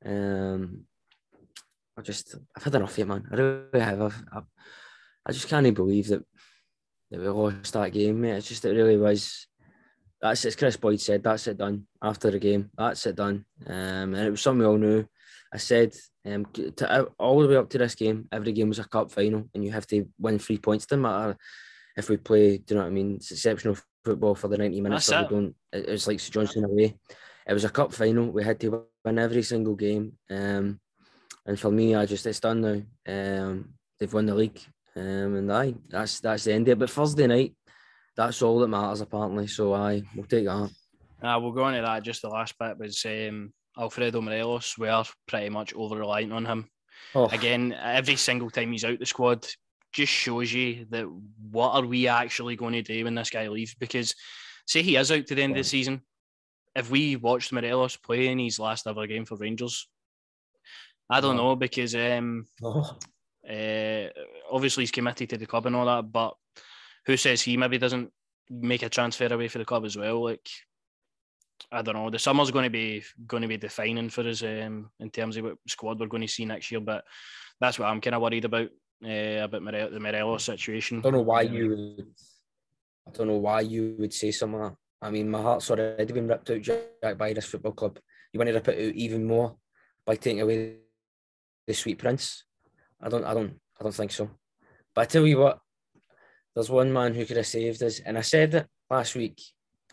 Um, 0.04 0.86
I 1.98 2.02
just 2.02 2.36
I've 2.56 2.64
had 2.64 2.76
enough 2.76 2.92
of 2.94 3.00
it, 3.00 3.08
man. 3.08 3.28
I 3.32 3.36
really 3.36 3.86
have. 3.86 4.02
I've, 4.02 4.24
I've, 4.32 4.44
I 5.26 5.32
just 5.32 5.48
can't 5.48 5.76
believe 5.76 6.08
that 6.08 6.24
that 7.12 7.20
we 7.20 7.28
lost 7.28 7.74
that 7.74 7.92
game, 7.92 8.22
mate. 8.22 8.32
It's 8.38 8.48
just 8.48 8.66
it 8.66 8.72
really 8.72 8.98
was. 8.98 9.48
That's 10.22 10.46
as 10.46 10.56
Kris 10.56 10.78
Boyd 10.78 11.00
said. 11.00 11.24
That's 11.24 11.48
it 11.48 11.58
done 11.58 11.86
after 12.02 12.32
the 12.32 12.40
game. 12.40 12.72
That's 12.78 13.06
it 13.06 13.16
done. 13.16 13.46
Um, 13.66 14.16
and 14.16 14.18
it 14.18 14.32
was 14.32 14.42
something 14.42 14.60
we 14.60 14.66
all 14.66 14.78
knew. 14.78 15.06
I 15.54 15.58
said 15.58 15.96
um, 16.26 16.46
to, 16.54 17.08
all 17.18 17.40
the 17.40 17.48
way 17.48 17.56
up 17.56 17.70
to 17.70 17.78
this 17.78 17.96
game, 17.96 18.28
every 18.32 18.52
game 18.52 18.70
was 18.70 18.80
a 18.80 18.84
cup 18.84 19.12
final, 19.12 19.48
and 19.54 19.64
you 19.64 19.72
have 19.72 19.88
to 19.88 20.08
win 20.20 20.40
three 20.40 20.58
points. 20.58 20.86
Doesn't 20.86 21.02
matter 21.02 21.38
if 21.96 22.10
we 22.10 22.18
play. 22.18 22.58
Do 22.58 22.74
you 22.74 22.76
know 22.76 22.84
what 22.84 22.90
I 22.90 22.94
mean? 22.94 23.16
It's 23.16 23.32
exceptional 23.32 23.78
football 24.04 24.36
for 24.36 24.48
the 24.48 24.58
ninety 24.58 24.82
minutes. 24.82 25.08
That 25.08 25.30
we 25.30 25.36
don't. 25.36 25.56
It 25.72 25.90
was 25.90 26.08
like 26.08 26.20
St 26.20 26.34
Johnstone 26.34 26.66
away. 26.66 26.98
It 27.48 27.54
was 27.54 27.64
a 27.64 27.70
cup 27.70 27.94
final. 27.94 28.30
We 28.32 28.44
had 28.44 28.60
to 28.62 28.86
win 29.06 29.20
every 29.20 29.44
single 29.44 29.76
game. 29.76 30.14
Um, 30.30 30.80
and 31.46 31.58
for 31.58 31.72
me, 31.72 31.96
I 31.96 32.06
just 32.06 32.26
it's 32.26 32.42
done 32.42 32.62
now. 32.62 32.82
Um, 33.08 33.74
they've 34.00 34.14
won 34.14 34.26
the 34.26 34.36
league. 34.36 34.60
Um, 34.96 35.36
and 35.36 35.52
aye, 35.52 35.76
that's 35.88 36.20
that's 36.20 36.44
the 36.44 36.54
end 36.54 36.68
of 36.68 36.74
it. 36.74 36.80
But 36.80 36.90
Thursday 36.90 37.28
night, 37.28 37.56
that's 38.18 38.42
all 38.42 38.60
that 38.60 38.68
matters 38.68 39.02
apparently. 39.02 39.48
So 39.48 39.74
I 39.74 40.02
we'll 40.16 40.26
take 40.26 40.46
that. 40.46 40.72
Uh, 41.22 41.40
we'll 41.40 41.52
go 41.52 41.64
on 41.64 41.74
to 41.74 41.82
that. 41.82 42.04
Just 42.04 42.24
the 42.24 42.30
last 42.30 42.58
bit 42.60 42.78
was 42.78 43.06
um, 43.06 43.54
Alfredo 43.78 44.20
Morelos. 44.22 44.78
We 44.78 44.90
are 44.90 45.06
pretty 45.28 45.50
much 45.50 45.74
over 45.76 45.96
reliant 45.96 46.34
on 46.34 46.46
him. 46.46 46.70
Oh. 47.16 47.28
Again, 47.28 47.76
every 47.82 48.16
single 48.16 48.50
time 48.50 48.72
he's 48.72 48.84
out 48.84 49.00
the 49.00 49.06
squad, 49.06 49.48
just 49.94 50.12
shows 50.12 50.52
you 50.52 50.86
that 50.90 51.06
what 51.52 51.72
are 51.72 51.86
we 51.86 52.08
actually 52.08 52.56
going 52.56 52.74
to 52.74 52.82
do 52.82 53.06
when 53.06 53.16
this 53.16 53.30
guy 53.30 53.48
leaves? 53.48 53.76
Because 53.76 54.14
say 54.66 54.82
he 54.82 54.96
is 54.96 55.12
out 55.12 55.26
to 55.28 55.36
the 55.36 55.42
end 55.42 55.54
yeah. 55.54 55.60
of 55.60 55.66
the 55.66 55.70
season, 55.70 56.02
if 56.76 56.92
we 56.92 57.16
watched 57.16 57.54
Morelos 57.54 57.96
play 57.96 58.28
in 58.28 58.40
his 58.40 58.60
last 58.60 58.86
ever 58.88 59.08
game 59.08 59.26
for 59.26 59.38
Rangers, 59.38 59.88
I 61.10 61.22
don't 61.22 61.40
oh. 61.40 61.50
know 61.50 61.56
because 61.56 61.96
um, 61.96 62.46
oh. 62.64 62.98
uh, 63.50 64.08
obviously 64.52 64.84
he's 64.84 64.92
committed 64.92 65.30
to 65.30 65.38
the 65.38 65.46
club 65.46 65.66
and 65.66 65.76
all 65.76 65.86
that, 65.86 66.12
but 66.12 66.36
who 67.08 67.18
says 67.18 67.42
he 67.42 67.58
maybe 67.58 67.80
doesn't 67.80 68.12
make 68.50 68.84
a 68.84 68.90
transfer 68.90 69.34
away 69.34 69.48
for 69.48 69.58
the 69.58 69.66
club 69.66 69.86
as 69.86 69.98
well? 69.98 70.24
Like 70.24 70.48
I 71.72 71.82
don't 71.82 71.96
know. 71.96 72.10
The 72.10 72.20
summer's 72.20 72.52
going 72.52 72.66
to 72.66 72.70
be 72.70 73.04
going 73.26 73.42
to 73.42 73.48
be 73.48 73.58
defining 73.58 74.10
for 74.10 74.28
us 74.28 74.44
um, 74.44 74.92
in 75.00 75.10
terms 75.10 75.38
of 75.38 75.46
what 75.46 75.58
squad 75.68 76.00
we're 76.00 76.08
going 76.08 76.22
to 76.22 76.28
see 76.28 76.46
next 76.46 76.72
year. 76.72 76.82
But 76.82 77.04
that's 77.60 77.80
what 77.80 77.88
I'm 77.88 78.02
kind 78.02 78.16
of 78.16 78.22
worried 78.22 78.46
about 78.46 78.70
uh, 79.04 79.44
about 79.44 79.64
More- 79.64 79.90
the 79.90 80.00
Morelos 80.00 80.44
situation. 80.44 81.00
I 81.00 81.02
don't 81.02 81.14
know 81.14 81.22
why 81.22 81.42
you. 81.42 81.70
Would, 81.70 82.08
I 83.08 83.12
don't 83.12 83.28
know 83.28 83.38
why 83.38 83.62
you 83.62 83.96
would 84.00 84.14
say 84.14 84.32
something. 84.32 84.60
Like 84.60 84.74
I 85.02 85.10
mean, 85.10 85.30
my 85.30 85.42
heart's 85.42 85.72
already 85.72 86.14
been 86.14 86.28
ripped 86.28 86.50
out 86.50 86.62
Jack 86.62 87.18
by 87.18 87.34
this 87.34 87.46
football 87.46 87.72
club. 87.72 88.00
You 88.32 88.40
want 88.40 88.50
to 88.50 88.54
rip 88.54 88.68
it 88.68 88.90
out 88.90 88.96
even 88.96 89.26
more 89.26 89.56
by 90.06 90.16
taking 90.16 90.42
away 90.42 90.76
the 91.66 91.74
sweet 91.74 92.00
prince. 92.00 92.44
I 93.02 93.10
don't. 93.10 93.26
I 93.26 93.34
don't. 93.34 93.60
I 93.80 93.84
don't 93.84 93.96
think 93.96 94.12
so. 94.12 94.30
But 94.94 95.02
I 95.02 95.06
tell 95.06 95.28
you 95.28 95.40
what, 95.40 95.60
there's 96.58 96.72
one 96.72 96.92
man 96.92 97.14
who 97.14 97.24
could 97.24 97.38
have 97.38 97.46
saved 97.46 97.84
us, 97.84 98.00
and 98.00 98.18
I 98.18 98.22
said 98.22 98.56
it 98.56 98.66
last 98.90 99.14
week. 99.14 99.40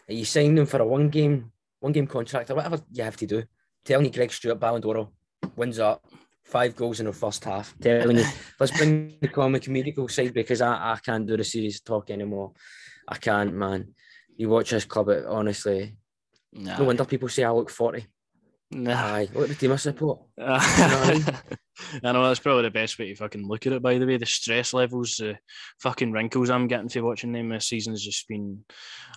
You 0.09 0.25
signed 0.25 0.59
him 0.59 0.65
for 0.65 0.81
a 0.81 0.87
one 0.87 1.11
game 1.11 1.53
one 1.81 1.93
game 1.93 2.07
contract 2.07 2.51
or 2.51 2.55
whatever 2.55 2.81
you 2.91 3.05
have 3.05 3.19
to 3.19 3.27
do. 3.27 3.43
Telling 3.85 4.07
you 4.07 4.11
Greg 4.11 4.33
Stewart, 4.33 4.59
Ballon 4.59 4.81
d'Or, 4.81 5.11
wins 5.57 5.79
up, 5.79 6.03
five 6.43 6.75
goals 6.75 7.01
in 7.01 7.07
the 7.07 7.13
first 7.13 7.45
half. 7.45 7.75
Telling 7.83 8.17
you, 8.21 8.25
let's 8.59 8.75
bring 8.75 9.19
the 9.21 9.29
comic 9.29 9.65
comedical 9.65 10.11
side 10.11 10.33
because 10.33 10.63
I, 10.63 10.93
I 10.93 10.99
can't 11.05 11.27
do 11.27 11.37
the 11.37 11.45
series 11.45 11.83
talk 11.83 12.09
anymore. 12.09 12.53
I 13.07 13.19
can't, 13.19 13.53
man. 13.53 13.93
You 14.35 14.49
watch 14.49 14.71
this 14.71 14.87
club, 14.87 15.11
it 15.11 15.27
honestly. 15.27 15.99
Nah. 16.51 16.79
No 16.79 16.85
wonder 16.85 17.05
people 17.05 17.29
say 17.29 17.45
I 17.45 17.51
look 17.51 17.69
40. 17.69 18.07
Nah. 18.71 19.17
Aye, 19.17 19.29
look 19.35 19.43
at 19.43 19.49
the 19.51 19.55
team 19.55 19.73
I 19.73 19.77
support. 19.77 20.21
I 20.39 21.43
know 22.03 22.27
that's 22.27 22.41
probably 22.41 22.63
the 22.63 22.71
best 22.71 22.99
way 22.99 23.09
to 23.09 23.17
fucking 23.17 23.47
look 23.47 23.67
at 23.67 23.73
it. 23.73 23.83
By 23.83 23.99
the 23.99 24.07
way, 24.07 24.17
the 24.17 24.27
stress 24.27 24.73
levels, 24.73 25.17
the 25.17 25.39
fucking 25.81 26.13
wrinkles 26.13 26.51
I'm 26.51 26.69
getting 26.69 26.89
for 26.89 27.03
watching 27.03 27.33
them 27.33 27.49
this 27.49 27.69
season 27.69 27.93
has 27.93 28.03
just 28.03 28.29
been 28.29 28.65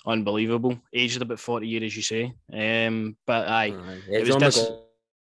unbelievable. 0.05 0.80
Aged 0.93 1.22
about 1.22 1.39
forty 1.39 1.68
years, 1.68 1.84
as 1.84 1.97
you 1.97 2.03
say. 2.03 2.34
Um, 2.51 3.18
but 3.26 3.47
aye, 3.47 3.76
aye. 3.78 4.01
it 4.10 4.28
was 4.28 4.36
dis- 4.38 4.72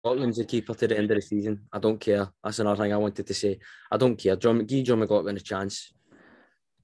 Scotland's 0.05 0.37
the 0.37 0.45
keeper 0.45 0.75
to 0.75 0.87
the 0.87 0.97
end 0.97 1.09
of 1.09 1.15
the 1.15 1.21
season. 1.21 1.61
I 1.73 1.79
don't 1.79 1.99
care. 1.99 2.29
That's 2.43 2.59
another 2.59 2.83
thing 2.83 2.93
I 2.93 2.97
wanted 2.97 3.25
to 3.25 3.33
say. 3.33 3.57
I 3.91 3.97
don't 3.97 4.15
care. 4.15 4.35
John 4.35 4.61
McGee, 4.61 4.83
Jon 4.83 4.99
McLaughlin 4.99 5.35
a 5.35 5.39
chance. 5.39 5.91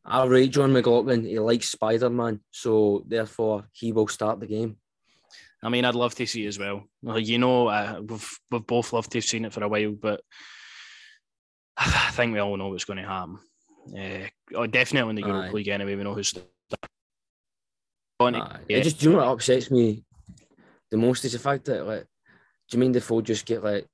I 0.04 0.26
rate 0.26 0.50
Jon 0.50 0.74
McLaughlin. 0.74 1.26
He 1.26 1.38
likes 1.38 1.70
Spider 1.70 2.10
Man, 2.10 2.40
so 2.50 3.04
therefore 3.06 3.66
he 3.72 3.92
will 3.92 4.08
start 4.08 4.40
the 4.40 4.48
game. 4.48 4.78
I 5.64 5.70
mean, 5.70 5.86
I'd 5.86 5.96
love 5.96 6.16
to 6.16 6.26
see 6.26 6.46
as 6.48 6.58
well. 6.58 6.84
You 7.02 7.38
know, 7.38 7.68
uh, 7.68 8.02
we've 8.04 8.40
we've 8.50 8.66
both 8.66 8.94
loved 8.94 9.12
to 9.12 9.20
have 9.20 9.26
seen 9.26 9.46
it 9.46 9.54
for 9.54 9.64
a 9.64 9.70
while, 9.70 9.92
but 9.92 10.22
I 11.78 12.12
think 12.12 12.34
we 12.34 12.40
all 12.40 12.58
know 12.58 12.70
what's 12.70 12.86
going 12.86 12.98
to 12.98 13.08
happen. 13.08 13.40
Uh, 13.88 14.68
definitely 14.68 15.10
in 15.12 15.16
the 15.16 15.28
Europa 15.28 15.56
League 15.56 15.68
anyway. 15.68 15.96
We 15.96 16.04
know 16.04 16.14
who's. 16.14 16.34
It 18.70 18.84
just 18.84 19.00
do 19.00 19.08
you 19.08 19.12
know 19.14 19.18
what 19.24 19.28
upsets 19.28 19.72
me 19.72 20.04
the 20.92 20.98
most 20.98 21.26
is 21.26 21.34
the 21.34 21.40
fact 21.40 21.66
that 21.66 21.88
like 21.88 22.06
do 22.70 22.78
you 22.78 22.80
mean 22.80 22.92
the 22.92 23.00
Defoe 23.00 23.22
just 23.22 23.48
get 23.48 23.64
like 23.64 23.88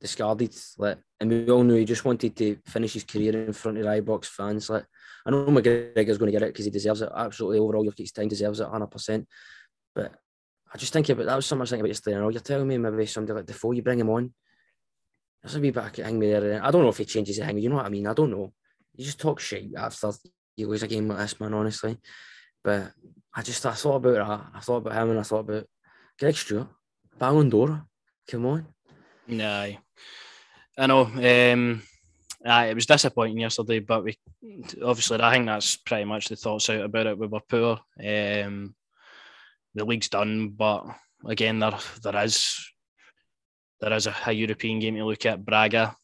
discarded. 0.00 0.54
Like, 0.78 0.98
and 1.20 1.30
we 1.30 1.50
all 1.50 1.62
knew 1.62 1.76
he 1.76 1.84
just 1.84 2.04
wanted 2.04 2.36
to 2.36 2.56
finish 2.66 2.94
his 2.94 3.04
career 3.04 3.44
in 3.44 3.52
front 3.52 3.78
of 3.78 3.86
Ibrox 3.86 4.26
fans. 4.26 4.70
Like, 4.70 4.84
I 5.24 5.30
know 5.30 5.46
McGregor's 5.46 6.18
going 6.18 6.32
to 6.32 6.38
get 6.38 6.42
it 6.42 6.52
because 6.52 6.64
he 6.64 6.70
deserves 6.70 7.02
it. 7.02 7.10
Absolutely, 7.14 7.58
overall, 7.58 7.84
your 7.84 7.92
time 7.92 8.28
deserves 8.28 8.60
it 8.60 8.64
100. 8.64 8.86
percent 8.88 9.28
But 9.94 10.14
I 10.74 10.78
just 10.78 10.92
think 10.92 11.08
about 11.08 11.26
that 11.26 11.36
was 11.36 11.46
something 11.46 11.60
I 11.60 11.64
was 11.64 11.70
thinking 11.70 11.82
about 11.82 11.88
yesterday. 11.88 12.16
You 12.16 12.22
know, 12.22 12.28
you're 12.30 12.40
telling 12.40 12.66
me 12.66 12.78
maybe 12.78 13.06
somebody 13.06 13.36
like 13.36 13.46
Defoe, 13.46 13.72
you 13.72 13.82
bring 13.82 14.00
him 14.00 14.10
on. 14.10 14.32
There's 15.42 15.56
a 15.56 15.60
wee 15.60 15.70
back 15.70 15.96
hang 15.96 16.18
me 16.18 16.30
there. 16.30 16.64
I 16.64 16.70
don't 16.70 16.82
know 16.82 16.88
if 16.88 16.98
he 16.98 17.04
changes 17.04 17.36
the. 17.36 17.60
You 17.60 17.68
know 17.68 17.76
what 17.76 17.86
I 17.86 17.90
mean? 17.90 18.06
I 18.06 18.14
don't 18.14 18.30
know. 18.30 18.52
You 18.94 19.04
just 19.04 19.20
talk 19.20 19.40
shit 19.40 19.74
after 19.76 20.12
you 20.56 20.68
lose 20.68 20.82
a 20.82 20.88
game 20.88 21.08
like 21.08 21.18
this, 21.18 21.40
man. 21.40 21.52
Honestly, 21.52 21.98
but 22.62 22.92
I 23.34 23.42
just 23.42 23.66
I 23.66 23.72
thought 23.72 23.96
about 23.96 24.14
that. 24.14 24.46
I 24.54 24.60
thought 24.60 24.76
about 24.76 24.94
him 24.94 25.10
and 25.10 25.18
I 25.18 25.22
thought 25.22 25.40
about 25.40 25.66
Greg 26.18 26.36
Stewart, 26.36 26.68
Ballon 27.18 27.48
d'Or. 27.50 27.84
Come 28.30 28.46
on. 28.46 28.66
Nah, 29.26 29.66
I 30.78 30.86
know. 30.86 31.04
Um, 31.04 31.82
aye, 32.46 32.66
it 32.66 32.74
was 32.74 32.86
disappointing 32.86 33.40
yesterday, 33.40 33.80
but 33.80 34.04
we 34.04 34.18
obviously 34.82 35.20
I 35.20 35.32
think 35.32 35.46
that's 35.46 35.76
pretty 35.76 36.04
much 36.04 36.28
the 36.28 36.36
thoughts 36.36 36.70
out 36.70 36.82
about 36.82 37.06
it. 37.06 37.18
We 37.18 37.26
were 37.26 37.40
poor. 37.40 37.80
Um, 37.98 38.74
the 39.74 39.84
league's 39.84 40.08
done, 40.08 40.50
but 40.50 40.84
again, 41.24 41.58
there 41.58 41.78
there 42.02 42.24
is 42.24 42.72
there 43.80 43.92
is 43.92 44.06
a, 44.06 44.14
a 44.26 44.32
European 44.32 44.78
game 44.78 44.96
to 44.96 45.04
look 45.04 45.26
at. 45.26 45.44
Braga, 45.44 45.96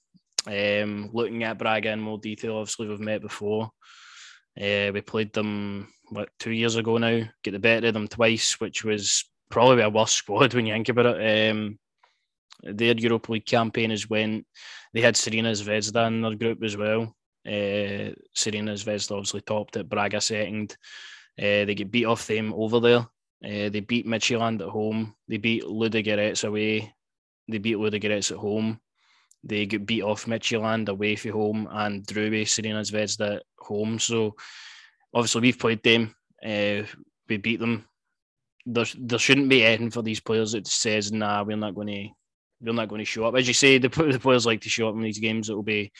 um, 0.47 1.11
looking 1.13 1.45
at 1.45 1.59
Braga 1.59 1.93
in 1.93 2.01
more 2.01 2.19
detail. 2.19 2.57
Obviously, 2.57 2.89
we've 2.89 3.01
met 3.01 3.23
before. 3.23 3.71
Uh, 4.61 4.91
we 4.93 5.01
played 5.01 5.33
them 5.33 5.89
what 6.11 6.31
two 6.39 6.51
years 6.51 6.77
ago 6.77 6.99
now. 6.99 7.23
Get 7.43 7.53
the 7.53 7.59
better 7.59 7.89
of 7.89 7.95
them 7.95 8.09
twice, 8.09 8.61
which 8.61 8.85
was 8.85 9.25
probably 9.51 9.83
a 9.83 9.91
worse 9.91 10.13
squad 10.21 10.55
when 10.55 10.67
you 10.67 10.75
think 10.75 10.89
about 10.89 11.19
it. 11.19 11.51
Um, 11.51 11.79
their 12.63 12.95
Europa 12.95 13.33
League 13.33 13.47
campaign 13.47 13.91
is 13.91 14.11
when 14.11 14.45
they 14.93 15.01
had 15.01 15.15
Crvena 15.15 15.53
Zvezda 15.53 16.09
in 16.09 16.23
their 16.23 16.35
group 16.35 16.63
as 16.65 16.77
well. 16.77 17.15
Uh, 17.47 18.11
Crvena 18.37 18.75
Zvezda 18.75 19.13
obviously 19.13 19.43
topped 19.43 19.77
it, 19.77 19.89
Braga 19.89 20.21
second. 20.21 20.77
Uh, 21.39 21.65
they 21.65 21.75
get 21.77 21.91
beat 21.91 22.07
off 22.07 22.27
them 22.27 22.53
over 22.55 22.81
there. 22.81 23.07
Uh, 23.45 23.69
they 23.69 23.81
beat 23.81 24.07
Midtjylland 24.07 24.61
at 24.61 24.69
home. 24.69 25.15
They 25.29 25.37
beat 25.37 25.65
Ludogorets 25.65 26.47
away. 26.47 26.93
They 27.49 27.59
beat 27.59 27.77
Ludogorets 27.77 28.33
at 28.33 28.39
home. 28.39 28.81
They 29.45 29.67
get 29.67 29.87
beat 29.87 30.03
off 30.03 30.27
Midtjylland 30.27 30.89
away 30.89 31.17
from 31.17 31.31
home 31.31 31.69
and 31.71 32.05
drew 32.05 32.31
with 32.31 32.49
Crvena 32.49 32.81
Zvezda 32.81 33.37
at 33.37 33.43
home. 33.59 33.99
So 33.99 34.35
obviously 35.15 35.43
we've 35.43 35.59
played 35.59 35.83
them. 35.83 36.15
Uh, 36.45 36.83
we 37.29 37.37
beat 37.37 37.61
them. 37.61 37.85
There, 38.67 38.87
there 38.99 39.19
shouldn't 39.19 39.49
be 39.49 39.65
anything 39.65 39.91
for 39.91 40.03
these 40.03 40.21
players 40.21 40.53
that 40.53 40.67
says, 40.67 41.13
nah, 41.13 41.45
we're 41.45 41.57
not 41.57 41.75
going 41.75 41.89
to 41.89 42.09
we're 42.61 42.73
not 42.73 42.89
going 42.89 42.99
to 42.99 43.05
show 43.05 43.25
up. 43.25 43.37
As 43.37 43.47
you 43.47 43.55
say, 43.55 43.79
the, 43.79 43.89
the 44.13 44.19
players 44.19 44.47
like 44.47 44.63
to 44.63 44.69
show 44.69 44.89
up 44.89 44.95
in 44.97 45.03
these 45.03 45.21
games. 45.21 45.49
It 45.49 45.55
will 45.55 45.63
be 45.63 45.93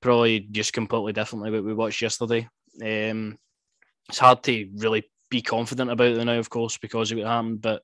probably 0.00 0.40
just 0.40 0.72
completely 0.74 1.14
differently 1.14 1.50
what 1.50 1.64
we 1.64 1.74
watched 1.74 2.02
yesterday. 2.02 2.48
Um, 2.82 3.38
it's 4.08 4.18
hard 4.18 4.42
to 4.44 4.68
really 4.76 5.10
be 5.30 5.42
confident 5.42 5.90
about 5.90 6.08
it 6.08 6.24
now, 6.24 6.38
of 6.38 6.50
course, 6.50 6.78
because 6.78 7.12
of 7.12 7.18
what 7.18 7.26
happened. 7.26 7.60
But 7.60 7.82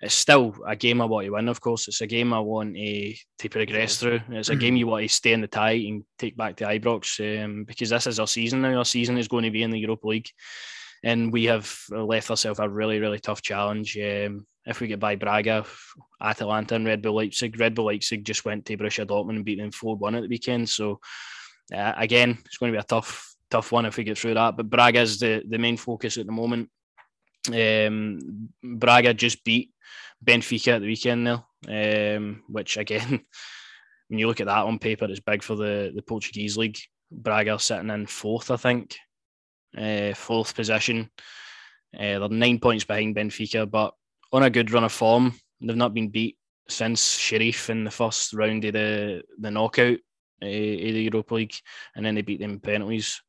it's 0.00 0.14
still 0.14 0.54
a 0.66 0.76
game 0.76 1.00
I 1.00 1.06
want 1.06 1.26
to 1.26 1.32
win, 1.32 1.48
of 1.48 1.60
course. 1.60 1.88
It's 1.88 2.00
a 2.00 2.06
game 2.06 2.32
I 2.32 2.40
want 2.40 2.74
to, 2.74 3.14
to 3.38 3.48
progress 3.48 3.96
through. 3.96 4.20
It's 4.30 4.50
a 4.50 4.56
game 4.56 4.76
you 4.76 4.86
want 4.86 5.04
to 5.04 5.08
stay 5.08 5.32
in 5.32 5.40
the 5.40 5.46
tie 5.46 5.72
and 5.72 6.04
take 6.18 6.36
back 6.36 6.56
to 6.56 6.64
Ibrox 6.64 7.44
um, 7.44 7.64
because 7.64 7.90
this 7.90 8.06
is 8.06 8.20
our 8.20 8.26
season 8.26 8.62
now. 8.62 8.76
Our 8.78 8.84
season 8.84 9.16
is 9.16 9.28
going 9.28 9.44
to 9.44 9.50
be 9.50 9.62
in 9.62 9.70
the 9.70 9.78
Europa 9.78 10.08
League. 10.08 10.28
And 11.02 11.32
we 11.32 11.44
have 11.44 11.74
left 11.90 12.30
ourselves 12.30 12.58
a 12.58 12.68
really, 12.68 12.98
really 12.98 13.18
tough 13.18 13.40
challenge. 13.40 13.96
Um, 13.96 14.46
if 14.66 14.80
we 14.80 14.88
get 14.88 15.00
by 15.00 15.14
Braga, 15.14 15.64
Atalanta, 16.20 16.74
and 16.74 16.86
Red 16.86 17.00
Bull 17.00 17.14
Leipzig, 17.14 17.58
Red 17.58 17.74
Bull 17.74 17.86
Leipzig 17.86 18.24
just 18.24 18.44
went 18.44 18.66
to 18.66 18.76
Borussia 18.76 19.06
Dortmund 19.06 19.36
and 19.36 19.44
beat 19.44 19.58
them 19.58 19.70
4 19.70 19.96
1 19.96 20.14
at 20.16 20.22
the 20.22 20.28
weekend. 20.28 20.68
So, 20.68 21.00
uh, 21.72 21.92
again, 21.96 22.38
it's 22.44 22.56
going 22.58 22.72
to 22.72 22.76
be 22.76 22.80
a 22.80 22.84
tough 22.84 23.35
tough 23.50 23.72
one 23.72 23.86
if 23.86 23.96
we 23.96 24.04
get 24.04 24.18
through 24.18 24.34
that. 24.34 24.56
But 24.56 24.70
Braga 24.70 25.00
is 25.00 25.20
the, 25.20 25.42
the 25.48 25.58
main 25.58 25.76
focus 25.76 26.18
at 26.18 26.26
the 26.26 26.32
moment. 26.32 26.70
Um, 27.48 28.48
Braga 28.62 29.14
just 29.14 29.44
beat 29.44 29.72
Benfica 30.24 30.74
at 30.74 30.80
the 30.80 30.88
weekend 30.88 31.24
now, 31.24 31.46
um, 31.68 32.42
which 32.48 32.76
again, 32.76 33.08
when 34.08 34.18
you 34.18 34.26
look 34.26 34.40
at 34.40 34.46
that 34.46 34.64
on 34.64 34.78
paper, 34.78 35.04
it's 35.06 35.20
big 35.20 35.42
for 35.42 35.56
the, 35.56 35.92
the 35.94 36.02
Portuguese 36.02 36.56
league. 36.56 36.78
Braga 37.10 37.52
are 37.52 37.58
sitting 37.58 37.90
in 37.90 38.06
fourth, 38.06 38.50
I 38.50 38.56
think, 38.56 38.96
uh, 39.76 40.14
fourth 40.14 40.54
position. 40.54 41.10
Uh, 41.94 42.18
they're 42.18 42.28
nine 42.28 42.58
points 42.58 42.84
behind 42.84 43.14
Benfica, 43.14 43.70
but 43.70 43.94
on 44.32 44.42
a 44.42 44.50
good 44.50 44.70
run 44.70 44.84
of 44.84 44.92
form. 44.92 45.34
They've 45.60 45.76
not 45.76 45.94
been 45.94 46.08
beat 46.08 46.36
since 46.68 47.16
Sheriff 47.16 47.70
in 47.70 47.84
the 47.84 47.90
first 47.90 48.34
round 48.34 48.64
of 48.64 48.72
the, 48.74 49.22
the 49.38 49.50
knockout 49.50 49.98
uh, 50.42 50.46
of 50.46 50.50
the 50.50 51.08
Europa 51.10 51.34
League, 51.34 51.54
and 51.94 52.04
then 52.04 52.14
they 52.14 52.22
beat 52.22 52.40
them 52.40 52.60
penalties. 52.60 53.22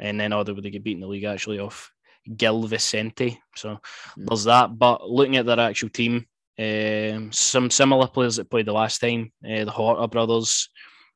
And 0.00 0.18
then 0.18 0.32
oh, 0.32 0.42
they 0.42 0.52
would 0.52 0.72
get 0.72 0.82
beaten 0.82 1.00
the 1.00 1.06
league 1.06 1.24
actually 1.24 1.58
off 1.58 1.92
Gil 2.36 2.62
Vicente. 2.66 3.40
So 3.56 3.68
mm. 3.70 3.78
there's 4.16 4.44
that. 4.44 4.78
But 4.78 5.08
looking 5.08 5.36
at 5.36 5.46
their 5.46 5.60
actual 5.60 5.90
team, 5.90 6.26
um, 6.58 7.32
some 7.32 7.70
similar 7.70 8.06
players 8.06 8.36
that 8.36 8.50
played 8.50 8.66
the 8.66 8.72
last 8.72 8.98
time, 8.98 9.32
uh, 9.44 9.64
the 9.64 9.70
Horta 9.70 10.08
brothers, 10.08 10.68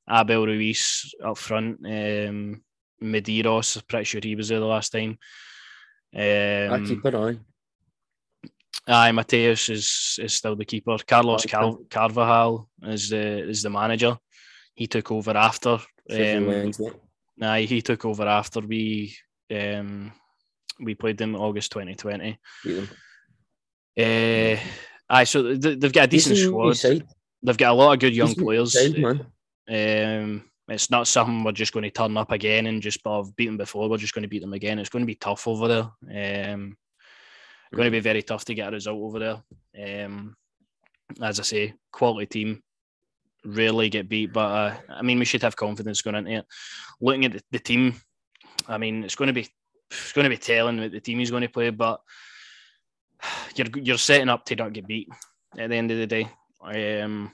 Abel 0.09 0.47
Ruiz 0.47 1.15
up 1.25 1.39
front, 1.39 1.79
um, 1.85 2.63
Medeiros, 3.03 3.77
I'm 3.77 3.83
pretty 3.89 4.05
sure 4.05 4.21
he 4.23 4.37
was 4.37 4.49
there 4.49 4.61
the 4.61 4.67
last 4.67 4.91
time. 4.91 5.19
Um, 6.15 6.73
I 6.73 6.87
keep 6.87 7.05
an 7.05 7.15
eye. 7.15 7.39
Aye, 8.87 9.13
Matheus 9.13 9.71
is 9.71 10.19
is 10.21 10.35
still 10.35 10.57
the 10.57 10.65
keeper. 10.65 10.97
Carlos 11.07 11.47
Car- 11.47 11.79
Carvalhal 11.89 12.67
is 12.83 13.09
the 13.09 13.49
is 13.49 13.63
the 13.63 13.71
manager. 13.71 14.19
He 14.75 14.87
took 14.87 15.11
over 15.11 15.37
after. 15.37 15.79
Um, 16.11 16.73
aye, 17.41 17.63
he 17.63 17.83
took 17.83 18.05
over 18.05 18.27
after 18.27 18.61
we 18.61 19.17
um, 19.55 20.13
we 20.81 20.95
played 20.95 21.19
them 21.19 21.37
August 21.37 21.73
2020. 21.73 22.39
Uh, 23.97 24.57
aye, 25.09 25.25
so 25.25 25.55
they've 25.55 25.93
got 25.93 26.05
a 26.05 26.09
decent 26.09 26.37
squad. 26.37 26.77
They've 27.43 27.57
got 27.57 27.73
a 27.73 27.75
lot 27.75 27.93
of 27.93 28.01
good 28.01 28.17
young 28.17 28.29
decent 28.29 28.47
players. 28.47 28.73
Side, 28.73 29.27
um, 29.69 30.45
it's 30.69 30.91
not 30.91 31.07
something 31.07 31.45
we're 31.45 31.53
just 31.53 31.73
going 31.73 31.85
to 31.85 31.91
turn 31.91 32.17
up 32.17 32.33
again 32.33 32.67
and 32.67 32.83
just 32.83 33.01
oh, 33.05 33.31
beat 33.37 33.47
them 33.47 33.59
before. 33.59 33.89
We're 33.89 33.99
just 33.99 34.15
going 34.15 34.23
to 34.23 34.29
beat 34.29 34.41
them 34.41 34.55
again. 34.55 34.79
It's 34.79 34.89
going 34.89 35.03
to 35.03 35.07
be 35.07 35.15
tough 35.15 35.47
over 35.47 35.69
there. 35.69 36.53
Um, 36.53 36.77
going 37.75 37.87
to 37.87 37.91
be 37.91 38.01
very 38.01 38.23
tough 38.23 38.45
to 38.47 38.55
get 38.55 38.69
a 38.69 38.73
result 38.73 39.01
over 39.01 39.43
there. 39.75 40.05
Um, 40.07 40.37
as 41.21 41.41
I 41.41 41.43
say, 41.43 41.75
quality 41.93 42.27
team, 42.27 42.63
rarely 43.45 43.89
get 43.89 44.09
beat, 44.09 44.33
but 44.33 44.51
uh, 44.51 44.75
I 44.89 45.03
mean, 45.03 45.19
we 45.19 45.25
should 45.25 45.43
have 45.43 45.57
confidence 45.57 46.03
going 46.03 46.17
into 46.17 46.33
it. 46.33 46.47
Looking 47.01 47.25
at 47.27 47.33
the, 47.33 47.43
the, 47.53 47.59
team, 47.59 47.95
I 48.69 48.79
mean, 48.79 49.05
it's 49.05 49.15
going 49.15 49.29
to 49.29 49.35
be 49.35 49.49
it's 49.91 50.13
going 50.13 50.25
to 50.25 50.31
be 50.31 50.37
telling 50.37 50.81
what 50.81 50.93
the 50.93 51.01
team 51.01 51.21
is 51.21 51.31
going 51.31 51.43
to 51.43 51.49
play, 51.49 51.71
but 51.71 52.01
you're 53.57 53.67
you're 53.77 53.99
setting 53.99 54.29
up 54.29 54.45
to 54.47 54.57
not 54.57 54.73
get 54.73 54.87
beat 54.87 55.09
at 55.59 55.71
the 55.71 55.77
end 55.77 55.91
of 55.91 55.99
the 55.99 56.07
day. 56.07 56.29
Um, 56.63 57.33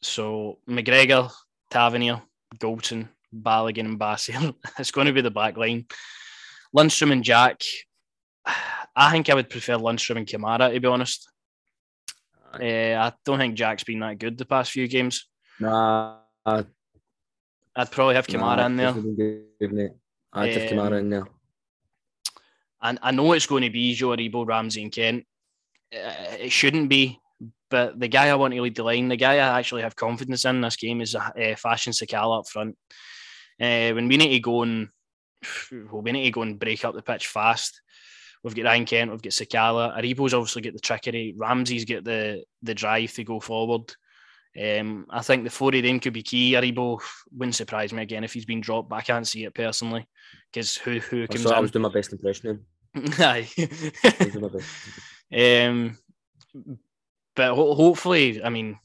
so 0.00 0.58
McGregor, 0.68 1.30
Tavernier, 1.70 2.20
Goldson, 2.58 3.08
Balogun, 3.34 3.86
and 3.86 4.00
Bassey. 4.00 4.54
it's 4.78 4.90
going 4.90 5.06
to 5.06 5.12
be 5.12 5.20
the 5.20 5.30
back 5.30 5.56
line. 5.56 5.86
Lundstram 6.76 7.12
and 7.12 7.24
Jack. 7.24 7.62
I 8.94 9.10
think 9.10 9.30
I 9.30 9.34
would 9.34 9.48
prefer 9.48 9.76
Lundstram 9.76 10.16
and 10.16 10.26
Kamara, 10.26 10.72
to 10.72 10.80
be 10.80 10.86
honest. 10.86 11.30
Uh, 12.52 12.58
I 12.60 13.12
don't 13.24 13.38
think 13.38 13.54
Jack's 13.54 13.84
been 13.84 14.00
that 14.00 14.18
good 14.18 14.36
the 14.36 14.44
past 14.44 14.72
few 14.72 14.86
games. 14.86 15.26
Nah. 15.60 16.18
I'd 17.74 17.90
probably 17.90 18.16
have 18.16 18.26
Kamara 18.26 18.66
in 18.66 18.76
there. 18.76 18.94
I'd 20.32 20.52
have 20.52 20.70
Kamara 20.70 20.98
in 20.98 21.10
there. 21.10 21.26
And 22.82 22.98
I 23.02 23.12
know 23.12 23.32
it's 23.32 23.46
going 23.46 23.62
to 23.62 23.70
be 23.70 23.94
Joe 23.94 24.08
Aribo, 24.08 24.46
Ramsey, 24.46 24.82
and 24.82 24.92
Kent. 24.92 25.24
Uh, 25.94 26.36
it 26.40 26.50
shouldn't 26.50 26.88
be, 26.88 27.18
but 27.70 27.98
the 27.98 28.08
guy 28.08 28.28
I 28.28 28.34
want 28.34 28.54
to 28.54 28.60
lead 28.60 28.74
the 28.74 28.82
line, 28.82 29.08
the 29.08 29.16
guy 29.16 29.34
I 29.34 29.58
actually 29.58 29.82
have 29.82 29.94
confidence 29.94 30.44
in 30.44 30.60
this 30.60 30.76
game 30.76 31.00
is 31.00 31.14
uh, 31.14 31.30
Fashion 31.56 31.92
Sakala 31.92 32.40
up 32.40 32.48
front. 32.48 32.76
Uh, 33.60 33.92
when 33.92 34.08
we 34.08 34.16
need 34.16 34.30
to 34.30 34.40
go 34.40 34.62
and 34.62 34.88
well, 35.72 36.02
we 36.02 36.12
need 36.12 36.24
to 36.24 36.30
go 36.30 36.42
and 36.42 36.58
break 36.58 36.84
up 36.84 36.94
the 36.94 37.02
pitch 37.02 37.28
fast. 37.28 37.80
We've 38.42 38.54
got 38.54 38.64
Ryan 38.64 38.84
Kent, 38.84 39.10
we've 39.12 39.22
got 39.22 39.32
Sakala. 39.32 39.96
Aribo's 39.96 40.34
obviously 40.34 40.62
got 40.62 40.72
the 40.72 40.80
trickery. 40.80 41.34
Ramsey's 41.36 41.84
got 41.84 42.04
the 42.04 42.42
the 42.62 42.74
drive 42.74 43.12
to 43.14 43.24
go 43.24 43.38
forward. 43.38 43.94
Um, 44.60 45.06
I 45.08 45.22
think 45.22 45.44
the 45.44 45.50
four 45.50 45.74
of 45.74 45.82
them 45.82 45.98
could 45.98 46.12
be 46.12 46.22
key. 46.22 46.52
Aribo 46.52 47.00
wouldn't 47.32 47.54
surprise 47.54 47.92
me 47.92 48.02
again 48.02 48.24
if 48.24 48.34
he's 48.34 48.44
been 48.44 48.60
dropped, 48.60 48.90
but 48.90 48.96
I 48.96 49.02
can't 49.02 49.26
see 49.26 49.44
it 49.44 49.54
personally 49.54 50.06
because 50.52 50.76
who 50.76 50.98
who 50.98 51.26
comes 51.26 51.46
I, 51.46 51.56
I 51.56 51.60
was 51.60 51.70
doing 51.70 51.84
my 51.84 51.92
best 51.92 52.12
impression. 52.12 52.64
Aye. 52.94 53.48
um, 55.34 55.96
but 57.34 57.54
ho- 57.54 57.74
hopefully, 57.74 58.42
I 58.44 58.50
mean, 58.50 58.78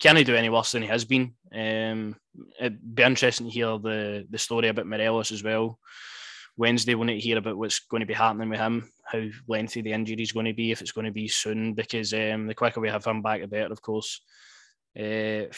can 0.00 0.16
he 0.16 0.24
do 0.24 0.36
any 0.36 0.48
worse 0.48 0.72
than 0.72 0.82
he 0.82 0.88
has 0.88 1.04
been? 1.04 1.34
Um, 1.52 2.16
it'd 2.60 2.94
be 2.94 3.02
interesting 3.02 3.46
to 3.46 3.52
hear 3.52 3.78
the 3.78 4.26
the 4.30 4.38
story 4.38 4.68
about 4.68 4.86
Morelos 4.86 5.32
as 5.32 5.42
well. 5.42 5.78
Wednesday, 6.56 6.94
we'll 6.94 7.06
need 7.06 7.20
to 7.20 7.26
hear 7.26 7.38
about 7.38 7.58
what's 7.58 7.80
going 7.80 8.00
to 8.00 8.06
be 8.06 8.14
happening 8.14 8.48
with 8.48 8.60
him, 8.60 8.90
how 9.04 9.22
lengthy 9.46 9.82
the 9.82 9.92
injury 9.92 10.22
is 10.22 10.32
going 10.32 10.46
to 10.46 10.54
be, 10.54 10.70
if 10.70 10.80
it's 10.80 10.92
going 10.92 11.04
to 11.04 11.12
be 11.12 11.28
soon, 11.28 11.74
because 11.74 12.14
um, 12.14 12.46
the 12.46 12.54
quicker 12.54 12.80
we 12.80 12.88
have 12.88 13.04
him 13.04 13.20
back, 13.20 13.42
the 13.42 13.46
better, 13.46 13.72
of 13.72 13.82
course. 13.82 14.22
Uh, 14.96 15.52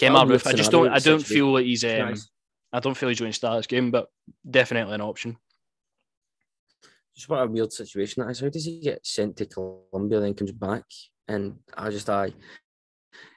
Kemar 0.00 0.26
Roofe, 0.28 0.46
I 0.46 0.52
just 0.52 0.70
don't, 0.70 0.88
I 0.88 0.98
don't 0.98 1.24
feel 1.24 1.54
that 1.54 1.64
he's, 1.64 1.84
um, 1.84 1.98
nice. 1.98 2.30
I 2.72 2.80
don't 2.80 2.96
feel 2.96 3.08
he's 3.08 3.20
going 3.20 3.32
to 3.32 3.36
start 3.36 3.58
this 3.58 3.66
game, 3.66 3.90
but 3.90 4.08
definitely 4.48 4.94
an 4.94 5.00
option. 5.00 5.36
Just 7.14 7.28
what 7.28 7.42
a 7.42 7.46
weird 7.46 7.72
situation 7.72 8.22
that 8.22 8.30
is. 8.30 8.40
How 8.40 8.48
does 8.48 8.64
he 8.64 8.80
get 8.80 9.06
sent 9.06 9.36
to 9.36 9.46
Colombia, 9.46 10.20
then 10.20 10.34
comes 10.34 10.52
back? 10.52 10.84
And 11.28 11.58
I 11.76 11.90
just, 11.90 12.08
I, 12.08 12.32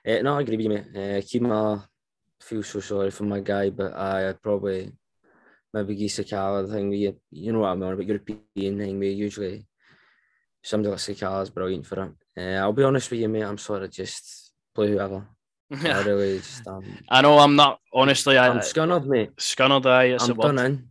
uh, 0.08 0.22
no, 0.22 0.38
I 0.38 0.42
agree 0.42 0.58
with 0.58 0.66
you, 0.66 0.70
mate. 0.70 0.86
Uh, 0.94 1.22
Kemar, 1.22 1.86
feel 2.42 2.64
so 2.64 2.80
sorry 2.80 3.12
for 3.12 3.24
my 3.24 3.40
guy, 3.40 3.70
but 3.70 3.94
I, 3.94 4.30
I'd 4.30 4.42
probably 4.42 4.92
maybe 5.74 5.96
give 5.96 6.12
Sakala 6.12 6.68
the 6.68 6.74
thing 6.74 6.90
where 6.90 6.98
you, 6.98 7.20
you 7.32 7.52
know 7.52 7.60
what 7.60 7.70
I'm 7.70 7.84
on 7.84 7.98
but 7.98 8.06
European 8.06 8.78
thing 8.78 9.00
where 9.00 9.10
usually 9.10 9.68
somebody 10.64 10.92
like 10.92 11.00
Sakala 11.00 11.44
is 11.44 11.50
brilliant 11.50 11.86
for 11.86 12.04
it. 12.04 12.12
Uh, 12.38 12.62
I'll 12.62 12.74
be 12.74 12.84
honest 12.84 13.12
with 13.12 13.20
you, 13.20 13.28
mate. 13.28 13.44
I'm 13.44 13.58
sort 13.58 13.84
of 13.84 13.92
just 13.92 14.45
play 14.76 14.90
whoever. 14.90 15.26
I 15.72 16.02
really 16.04 16.38
just, 16.38 16.68
um, 16.68 16.84
I 17.10 17.22
know 17.22 17.40
I'm 17.40 17.56
not 17.56 17.80
honestly. 17.92 18.38
I, 18.38 18.50
I'm 18.50 18.60
scunnered, 18.60 19.06
mate. 19.06 19.36
Scunnered, 19.38 19.86
I. 19.88 20.16
I'm 20.24 20.36
done 20.36 20.60
in. 20.60 20.90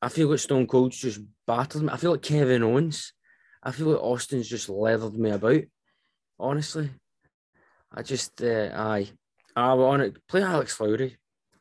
I 0.00 0.08
feel 0.08 0.28
like 0.28 0.38
Stone 0.38 0.66
Cold's 0.66 0.98
just 0.98 1.20
battered 1.46 1.82
me. 1.82 1.88
I 1.92 1.96
feel 1.96 2.12
like 2.12 2.22
Kevin 2.22 2.62
Owens. 2.62 3.12
I 3.62 3.72
feel 3.72 3.88
like 3.88 4.02
Austin's 4.02 4.48
just 4.48 4.68
leathered 4.68 5.18
me 5.18 5.30
about. 5.30 5.62
Honestly, 6.38 6.90
I 7.92 8.02
just, 8.02 8.40
uh, 8.42 8.70
I 8.74 9.74
want 9.74 10.14
to 10.14 10.20
play 10.28 10.42
Alex 10.42 10.80
Lowry. 10.80 11.16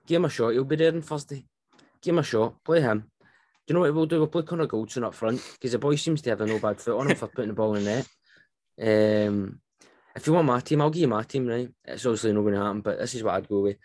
Give 0.05 0.17
him 0.17 0.25
a 0.25 0.29
shot. 0.29 0.51
He'll 0.51 0.63
be 0.63 0.75
there 0.75 0.93
on 0.93 1.01
Thursday 1.01 1.45
give 2.05 2.13
him 2.13 2.19
a 2.19 2.23
shot, 2.23 2.63
play 2.63 2.81
him. 2.81 3.09
Do 3.19 3.25
you 3.67 3.73
know 3.73 3.79
what 3.81 3.93
we'll 3.95 4.05
do? 4.05 4.19
We'll 4.19 4.27
play 4.27 4.43
Connor 4.43 4.67
Goldson 4.67 5.03
up 5.03 5.15
front 5.15 5.41
because 5.53 5.71
the 5.71 5.79
boy 5.79 5.95
seems 5.95 6.21
to 6.21 6.29
have 6.29 6.41
a 6.41 6.45
no 6.45 6.59
bad 6.59 6.79
foot 6.79 6.99
on 6.99 7.09
him 7.09 7.17
for 7.17 7.27
putting 7.27 7.49
the 7.49 7.55
ball 7.55 7.75
in 7.75 8.05
there. 8.77 9.27
Um, 9.27 9.59
if 10.15 10.25
you 10.25 10.33
want 10.33 10.47
my 10.47 10.59
team, 10.61 10.81
I'll 10.81 10.89
give 10.89 11.01
you 11.01 11.07
my 11.07 11.23
team, 11.23 11.47
right? 11.47 11.69
It's 11.83 12.05
obviously 12.05 12.31
not 12.31 12.41
going 12.41 12.53
to 12.53 12.61
happen, 12.61 12.81
but 12.81 12.99
this 12.99 13.15
is 13.15 13.23
what 13.23 13.35
I'd 13.35 13.49
go 13.49 13.61
with. 13.61 13.77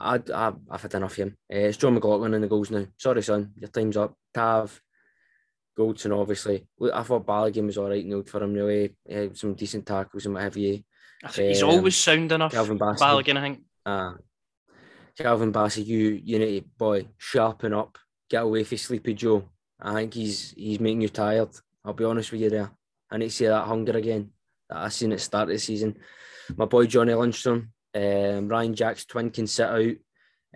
I'd, 0.00 0.30
I've, 0.30 0.56
I've 0.70 0.82
had 0.82 0.94
enough 0.94 1.12
of 1.12 1.16
him. 1.16 1.36
Uh, 1.52 1.58
it's 1.58 1.76
Jon 1.76 1.94
McLaughlin 1.94 2.34
in 2.34 2.40
the 2.40 2.48
goals 2.48 2.70
now. 2.70 2.86
Sorry, 2.96 3.22
son, 3.22 3.52
your 3.56 3.68
time's 3.68 3.96
up. 3.96 4.16
Tav, 4.32 4.80
Goldson, 5.78 6.18
obviously. 6.18 6.66
I 6.92 7.02
thought 7.02 7.26
Balogun 7.26 7.66
was 7.66 7.78
all 7.78 7.88
right, 7.88 8.04
nailed 8.04 8.28
for 8.28 8.42
him, 8.42 8.54
really. 8.54 8.96
Uh, 9.10 9.26
some 9.34 9.54
decent 9.54 9.86
tackles 9.86 10.24
and 10.24 10.34
what 10.34 10.42
have 10.42 10.56
you. 10.56 10.82
He's 11.34 11.62
um, 11.62 11.70
always 11.70 11.96
sound 11.96 12.32
enough, 12.32 12.52
Calvin 12.52 12.78
Balogun, 12.78 13.36
I 13.36 13.40
think. 13.40 13.62
Uh, 13.84 14.12
Calvin 15.16 15.52
Bassey, 15.52 15.86
you 15.86 16.20
you 16.22 16.38
need 16.38 16.60
to 16.60 16.66
boy 16.76 17.06
sharpen 17.16 17.72
up, 17.72 17.96
get 18.28 18.42
away 18.42 18.64
from 18.64 18.78
Sleepy 18.78 19.14
Joe. 19.14 19.48
I 19.80 19.94
think 19.94 20.14
he's 20.14 20.50
he's 20.56 20.80
making 20.80 21.02
you 21.02 21.08
tired. 21.08 21.50
I'll 21.84 21.92
be 21.92 22.04
honest 22.04 22.32
with 22.32 22.40
you 22.40 22.50
there. 22.50 22.70
I 23.10 23.16
need 23.16 23.28
to 23.28 23.34
see 23.34 23.46
that 23.46 23.64
hunger 23.64 23.96
again 23.96 24.30
that 24.68 24.78
I 24.78 24.88
seen 24.88 25.12
at 25.12 25.20
start 25.20 25.44
of 25.44 25.54
the 25.54 25.58
season. 25.58 25.96
My 26.56 26.64
boy 26.64 26.86
Johnny 26.86 27.12
Lundstram, 27.12 27.68
um, 27.94 28.48
Ryan 28.48 28.74
Jack's 28.74 29.04
twin 29.04 29.30
can 29.30 29.46
sit 29.46 29.66
out, 29.66 29.96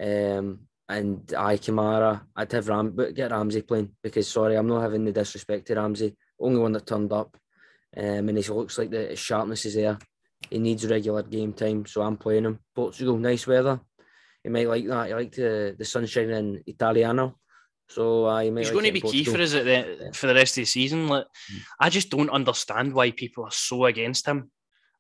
um, 0.01 0.61
and 0.89 1.33
I 1.37 1.57
Kamara. 1.57 2.23
I'd 2.37 2.53
have 2.53 2.69
Ram, 2.69 2.91
but 2.91 3.15
get 3.15 3.31
Ramsey 3.31 3.63
playing 3.63 3.93
because 4.03 4.29
sorry, 4.29 4.57
I'm 4.57 4.67
not 4.67 4.83
having 4.83 5.05
the 5.05 5.13
disrespect 5.13 5.67
to 5.67 5.75
Ramsey. 5.75 6.17
Only 6.41 6.61
one 6.61 6.73
that 6.73 6.87
turned 6.87 7.13
up, 7.13 7.37
um, 7.97 8.29
and 8.29 8.39
he 8.39 8.45
looks 8.45 8.79
like 8.79 8.91
the 8.91 9.17
sharpness 9.17 9.67
is 9.67 9.75
there. 9.75 9.99
He 10.51 10.59
needs 10.59 10.87
regular 10.87 11.23
game 11.23 11.53
time, 11.53 11.87
so 11.87 12.03
I'm 12.03 12.17
playing 12.17 12.45
him. 12.45 12.61
Portugal, 12.75 13.17
nice 13.17 13.47
weather 13.47 13.81
he 14.43 14.49
might 14.51 14.69
like 14.69 14.87
that. 14.87 15.09
He 15.09 15.15
liked 15.15 15.37
the, 15.37 15.75
the 15.79 15.85
sunshine 15.85 16.31
in 16.31 16.63
Italiano. 16.67 17.39
So 17.89 18.27
uh, 18.27 18.41
he 18.41 18.49
he's 18.49 18.67
like 18.67 18.73
going 18.73 18.85
to 18.85 18.93
be 18.93 19.01
key 19.01 19.25
for 19.25 19.41
us 19.41 19.55
at 19.55 19.65
the, 19.65 20.11
for 20.13 20.27
the 20.27 20.35
rest 20.35 20.59
of 20.59 20.63
the 20.63 20.67
season. 20.67 21.09
Like, 21.09 21.25
mm. 21.25 21.61
I 21.81 21.89
just 21.89 22.11
don't 22.11 22.31
understand 22.31 22.93
why 22.93 23.11
people 23.11 23.45
are 23.45 23.51
so 23.51 23.87
against 23.87 24.27
him. 24.27 24.51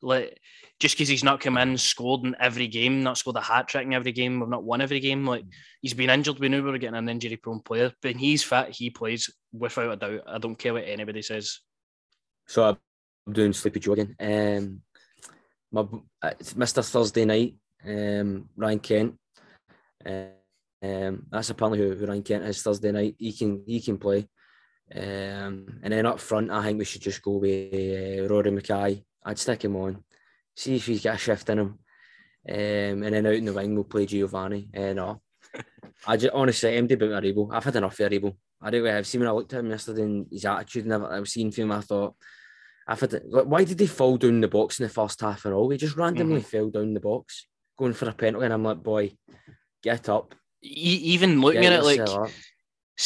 Like 0.01 0.39
just 0.81 0.95
because 0.95 1.09
he's 1.09 1.25
not 1.25 1.41
come 1.41 1.59
in, 1.59 1.77
scored 1.77 2.25
in 2.25 2.37
every 2.39 2.69
game, 2.69 3.03
not 3.03 3.19
scored 3.19 3.37
a 3.37 3.41
hat 3.41 3.69
trick 3.69 3.85
in 3.85 3.93
every 3.93 4.13
game, 4.13 4.39
we've 4.39 4.49
not 4.49 4.63
won 4.63 4.81
every 4.81 5.01
game. 5.01 5.27
Like 5.27 5.45
he's 5.83 5.95
been 5.95 6.11
injured. 6.11 6.39
We 6.39 6.49
knew 6.49 6.63
we 6.63 6.71
were 6.71 6.79
getting 6.79 6.97
an 6.97 7.09
injury 7.09 7.37
prone 7.37 7.61
player, 7.61 7.93
but 8.01 8.17
he's 8.17 8.45
fit, 8.45 8.71
he 8.71 8.91
plays 8.91 9.29
without 9.53 9.93
a 9.93 9.97
doubt. 9.97 10.23
I 10.27 10.39
don't 10.39 10.59
care 10.59 10.75
what 10.75 10.85
anybody 10.87 11.23
says. 11.23 11.61
So 12.47 12.65
I'm 12.65 13.33
doing 13.33 13.53
Sleepy 13.53 13.81
Joe 13.81 13.93
again. 13.93 14.15
Um, 14.21 14.83
my 15.73 15.87
it's 16.39 16.55
Mr. 16.55 16.89
Thursday 16.89 17.25
night. 17.25 17.57
Um, 17.85 18.49
Ryan 18.57 18.79
Kent. 18.79 19.15
Uh, 20.07 20.38
um, 20.83 21.27
that's 21.31 21.51
apparently 21.51 21.79
who, 21.81 21.95
who 21.95 22.07
Ryan 22.07 22.23
Kent 22.23 22.45
is 22.45 22.63
Thursday 22.63 22.93
night. 22.93 23.17
He 23.19 23.33
can 23.33 23.63
he 23.67 23.81
can 23.81 23.99
play. 23.99 24.29
Um, 24.95 25.81
and 25.83 25.93
then 25.93 26.07
up 26.07 26.21
front, 26.21 26.51
I 26.51 26.63
think 26.63 26.79
we 26.79 26.85
should 26.85 27.03
just 27.03 27.23
go 27.23 27.33
with 27.33 27.75
uh, 27.75 28.27
Rory 28.29 28.51
Makaay. 28.51 29.05
I'd 29.25 29.39
stick 29.39 29.65
him 29.65 29.77
on, 29.77 30.03
see 30.57 30.77
if 30.77 30.87
he's 30.87 31.03
got 31.03 31.17
a 31.17 31.19
shift 31.19 31.51
in 31.51 31.59
him. 31.59 31.79
Um, 32.49 33.03
and 33.03 33.15
then 33.15 33.27
out 33.27 33.35
in 33.35 33.45
the 33.45 33.53
wing, 33.53 33.75
we'll 33.75 33.85
play 33.85 34.07
Giovanni. 34.07 34.71
Uh, 34.75 34.95
no, 34.95 35.21
I 36.07 36.17
just 36.17 36.33
honestly, 36.33 36.77
empty 36.77 36.95
about 36.95 37.23
Aribo. 37.23 37.53
I've 37.53 37.65
had 37.65 37.77
enough 37.77 38.01
of 38.01 38.11
Aribo. 38.11 38.35
I 38.61 38.71
really 38.71 38.91
have 38.91 39.07
seen 39.07 39.21
when 39.21 39.29
I 39.29 39.33
looked 39.33 39.53
at 39.53 39.61
him 39.61 39.71
yesterday 39.71 40.03
and 40.03 40.27
his 40.31 40.45
attitude 40.45 40.85
and 40.85 40.93
everything 40.95 41.15
I 41.15 41.21
was 41.21 41.33
seeing 41.33 41.51
from 41.51 41.65
him, 41.65 41.73
I 41.73 41.81
thought, 41.81 42.17
I've 42.87 43.01
had, 43.01 43.21
like, 43.27 43.45
why 43.45 43.65
did 43.65 43.79
he 43.79 43.87
fall 43.87 44.17
down 44.17 44.41
the 44.41 44.49
box 44.49 44.81
in 44.81 44.85
the 44.85 44.89
first 44.89 45.21
half 45.21 45.45
and 45.45 45.55
all? 45.55 45.69
He 45.69 45.77
just 45.77 45.97
randomly 45.97 46.41
mm-hmm. 46.41 46.49
fell 46.49 46.71
down 46.71 46.95
the 46.95 47.01
box 47.01 47.47
going 47.79 47.93
for 47.93 48.09
a 48.09 48.13
penalty. 48.13 48.47
And 48.47 48.55
I'm 48.55 48.65
like, 48.65 48.83
boy, 48.83 49.13
get 49.83 50.09
up. 50.09 50.35
Even 50.63 51.41
looking 51.41 51.63
get 51.63 51.73
at 51.73 51.81
it, 51.81 51.85
like, 51.85 52.31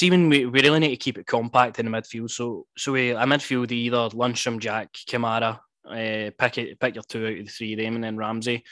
when 0.01 0.29
we, 0.29 0.47
we 0.47 0.61
really 0.63 0.81
need 0.81 0.89
to 0.89 0.97
keep 0.97 1.19
it 1.19 1.27
compact 1.27 1.79
in 1.79 1.85
the 1.85 1.93
midfield. 1.93 2.31
So 2.31 2.67
so 2.77 2.93
we 2.93 3.11
a 3.11 3.25
midfield 3.25 3.71
either 3.71 4.09
Lundstram, 4.17 4.59
Jack, 4.59 4.93
Kamara, 5.07 5.61
uh, 5.87 6.31
pick 6.39 6.59
it, 6.59 6.81
pick 6.81 6.95
your 6.95 7.05
two 7.05 7.27
out 7.27 7.39
of 7.39 7.45
the 7.45 7.53
three 7.53 7.75
of 7.75 7.79
them, 7.79 7.97
and 7.97 8.05
then 8.05 8.17
Ramsey. 8.17 8.65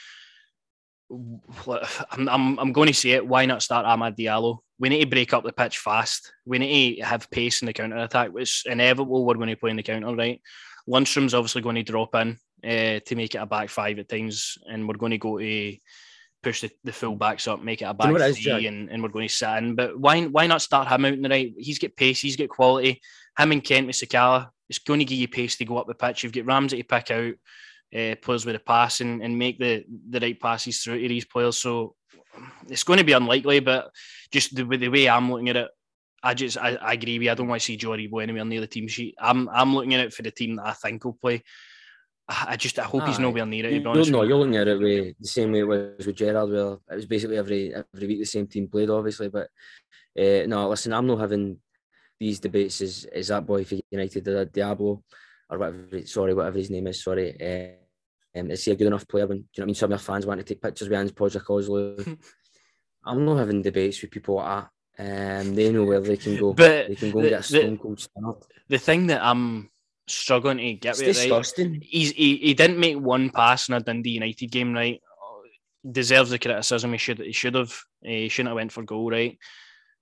I'm, 1.11 2.29
I'm, 2.29 2.57
I'm 2.57 2.71
going 2.71 2.87
to 2.87 2.93
say 2.93 3.11
it. 3.11 3.27
Why 3.27 3.45
not 3.45 3.61
start 3.61 3.85
Amad 3.85 4.17
Diallo? 4.17 4.59
We 4.79 4.89
need 4.89 5.01
to 5.01 5.09
break 5.09 5.33
up 5.33 5.43
the 5.43 5.51
pitch 5.51 5.77
fast. 5.77 6.31
We 6.45 6.57
need 6.57 6.95
to 6.95 7.05
have 7.05 7.29
pace 7.29 7.61
in 7.61 7.65
the 7.65 7.73
counter 7.73 7.97
attack, 7.97 8.31
which 8.31 8.63
inevitable. 8.65 9.25
We're 9.25 9.35
going 9.35 9.49
to 9.49 9.57
play 9.57 9.71
in 9.71 9.75
the 9.75 9.83
counter, 9.83 10.15
right? 10.15 10.41
Lundstram's 10.89 11.33
obviously 11.33 11.61
going 11.61 11.75
to 11.75 11.83
drop 11.83 12.15
in 12.15 12.39
uh, 12.63 12.99
to 13.05 13.15
make 13.15 13.35
it 13.35 13.39
a 13.39 13.45
back 13.45 13.69
five 13.69 13.99
at 13.99 14.07
times, 14.07 14.57
and 14.67 14.87
we're 14.87 14.95
going 14.95 15.11
to 15.11 15.17
go 15.17 15.37
to 15.37 15.77
push 16.43 16.61
the, 16.61 16.71
the 16.83 16.91
full 16.91 17.15
backs 17.15 17.47
up, 17.47 17.61
make 17.61 17.81
it 17.81 17.85
a 17.85 17.93
back 17.93 18.07
you 18.07 18.17
know 18.17 18.33
three, 18.33 18.67
and, 18.67 18.89
and 18.89 19.01
we're 19.01 19.09
going 19.09 19.27
to 19.27 19.33
sit 19.33 19.57
in. 19.57 19.75
But 19.75 19.99
why 19.99 20.23
why 20.23 20.47
not 20.47 20.61
start 20.61 20.87
him 20.87 21.05
out 21.05 21.13
in 21.13 21.21
the 21.21 21.29
right? 21.29 21.53
He's 21.57 21.79
got 21.79 21.95
pace, 21.95 22.19
he's 22.19 22.35
got 22.35 22.49
quality. 22.49 23.01
Him 23.37 23.51
and 23.51 23.63
Kent 23.63 23.87
with 23.87 23.95
Sakala, 23.95 24.49
it's 24.69 24.79
going 24.79 24.99
to 24.99 25.05
give 25.05 25.17
you 25.17 25.27
pace 25.27 25.57
to 25.57 25.65
go 25.65 25.77
up 25.77 25.87
the 25.87 25.93
pitch. 25.93 26.23
You've 26.23 26.33
got 26.33 26.45
Ramsey 26.45 26.77
to 26.77 26.83
pick 26.83 27.11
out 27.11 27.33
uh, 27.95 28.15
players 28.21 28.45
with 28.45 28.55
a 28.55 28.59
pass 28.59 29.01
and, 29.01 29.21
and 29.21 29.37
make 29.37 29.59
the, 29.59 29.85
the 30.09 30.19
right 30.19 30.39
passes 30.39 30.81
through 30.81 31.01
to 31.01 31.07
these 31.07 31.25
players. 31.25 31.57
So 31.57 31.95
it's 32.67 32.83
going 32.83 32.99
to 32.99 33.05
be 33.05 33.11
unlikely, 33.13 33.59
but 33.59 33.91
just 34.31 34.55
the, 34.55 34.63
the 34.63 34.89
way 34.89 35.09
I'm 35.09 35.31
looking 35.31 35.49
at 35.49 35.57
it, 35.57 35.69
I 36.23 36.33
just 36.33 36.57
I, 36.57 36.75
I 36.75 36.93
agree 36.93 37.17
with 37.17 37.25
you. 37.25 37.31
I 37.31 37.35
don't 37.35 37.47
want 37.47 37.61
to 37.61 37.65
see 37.65 37.77
Joe 37.77 37.89
Aribo 37.89 38.21
anywhere 38.21 38.45
near 38.45 38.61
the 38.61 38.67
team 38.67 38.87
sheet. 38.87 39.15
I'm 39.19 39.49
I'm 39.49 39.73
looking 39.73 39.95
at 39.95 40.05
it 40.05 40.13
for 40.13 40.21
the 40.21 40.31
team 40.31 40.57
that 40.57 40.67
I 40.67 40.73
think 40.73 41.03
will 41.03 41.13
play. 41.13 41.43
I 42.27 42.55
just 42.55 42.79
I 42.79 42.83
hope 42.83 43.03
Aye. 43.03 43.07
he's 43.07 43.19
nowhere 43.19 43.45
near 43.45 43.65
it. 43.65 43.83
To 43.83 43.93
be 43.93 44.09
No, 44.09 44.23
you're 44.23 44.37
looking 44.37 44.55
at 44.55 44.67
it 44.67 44.79
with 44.79 45.15
the 45.19 45.27
same 45.27 45.51
way 45.51 45.59
it 45.59 45.67
was 45.67 46.05
with 46.05 46.15
Gerrard. 46.15 46.49
Well, 46.49 46.81
it 46.89 46.95
was 46.95 47.05
basically 47.05 47.37
every 47.37 47.73
every 47.73 48.07
week 48.07 48.19
the 48.19 48.25
same 48.25 48.47
team 48.47 48.67
played, 48.67 48.89
obviously. 48.89 49.29
But 49.29 49.49
uh, 50.17 50.45
no, 50.47 50.69
listen, 50.69 50.93
I'm 50.93 51.07
not 51.07 51.19
having 51.19 51.57
these 52.19 52.39
debates. 52.39 52.81
Is 52.81 53.05
is 53.05 53.27
that 53.27 53.45
boy 53.45 53.65
for 53.65 53.75
United, 53.89 54.23
the 54.23 54.45
Diablo, 54.45 55.03
or 55.49 55.57
whatever? 55.57 56.05
Sorry, 56.05 56.33
whatever 56.33 56.57
his 56.57 56.69
name 56.69 56.87
is. 56.87 57.03
Sorry. 57.03 57.35
Uh, 57.41 58.39
um, 58.39 58.49
is 58.51 58.63
he 58.63 58.71
a 58.71 58.75
good 58.75 58.87
enough 58.87 59.07
player? 59.07 59.27
When 59.27 59.39
do 59.39 59.43
you 59.43 59.47
know 59.57 59.61
what 59.61 59.63
I 59.63 59.65
mean? 59.65 59.75
Some 59.75 59.91
of 59.91 59.99
our 59.99 60.03
fans 60.03 60.25
want 60.25 60.39
to 60.39 60.45
take 60.45 60.61
pictures 60.61 60.87
with 60.87 60.99
Ange 60.99 61.13
Postecoglou. 61.13 62.17
I'm 63.03 63.25
not 63.25 63.37
having 63.37 63.61
debates 63.61 64.01
with 64.01 64.11
people 64.11 64.35
like 64.35 64.65
that. 64.97 65.41
Um, 65.41 65.55
they 65.55 65.71
know 65.71 65.83
where 65.83 65.99
they 65.99 66.17
can 66.17 66.37
go. 66.37 66.53
But 66.53 66.87
they 66.87 66.95
can 66.95 67.11
go 67.11 67.19
the, 67.21 67.27
and 67.27 67.29
get 67.29 67.39
a 67.39 67.43
stone 67.43 67.77
cold 67.77 67.99
start. 67.99 68.45
The 68.69 68.77
thing 68.77 69.07
that 69.07 69.21
I'm 69.23 69.69
struggling 70.13 70.57
to 70.57 70.73
get 70.73 70.91
it's 70.91 71.01
it 71.01 71.05
disgusting. 71.05 71.71
right. 71.73 71.83
He's, 71.83 72.11
he 72.11 72.37
he 72.37 72.53
didn't 72.53 72.79
make 72.79 72.97
one 72.97 73.29
pass 73.29 73.69
in 73.69 73.75
a 73.75 73.79
Dundee 73.79 74.11
United 74.11 74.51
game 74.51 74.73
right. 74.73 75.01
Uh, 75.21 75.91
deserves 75.91 76.29
the 76.29 76.39
criticism. 76.39 76.91
He 76.91 76.97
should 76.97 77.19
he 77.19 77.31
should 77.31 77.55
have. 77.55 77.71
Uh, 78.05 78.09
he 78.09 78.29
shouldn't 78.29 78.49
have 78.49 78.55
went 78.55 78.71
for 78.71 78.83
goal 78.83 79.11
right. 79.11 79.37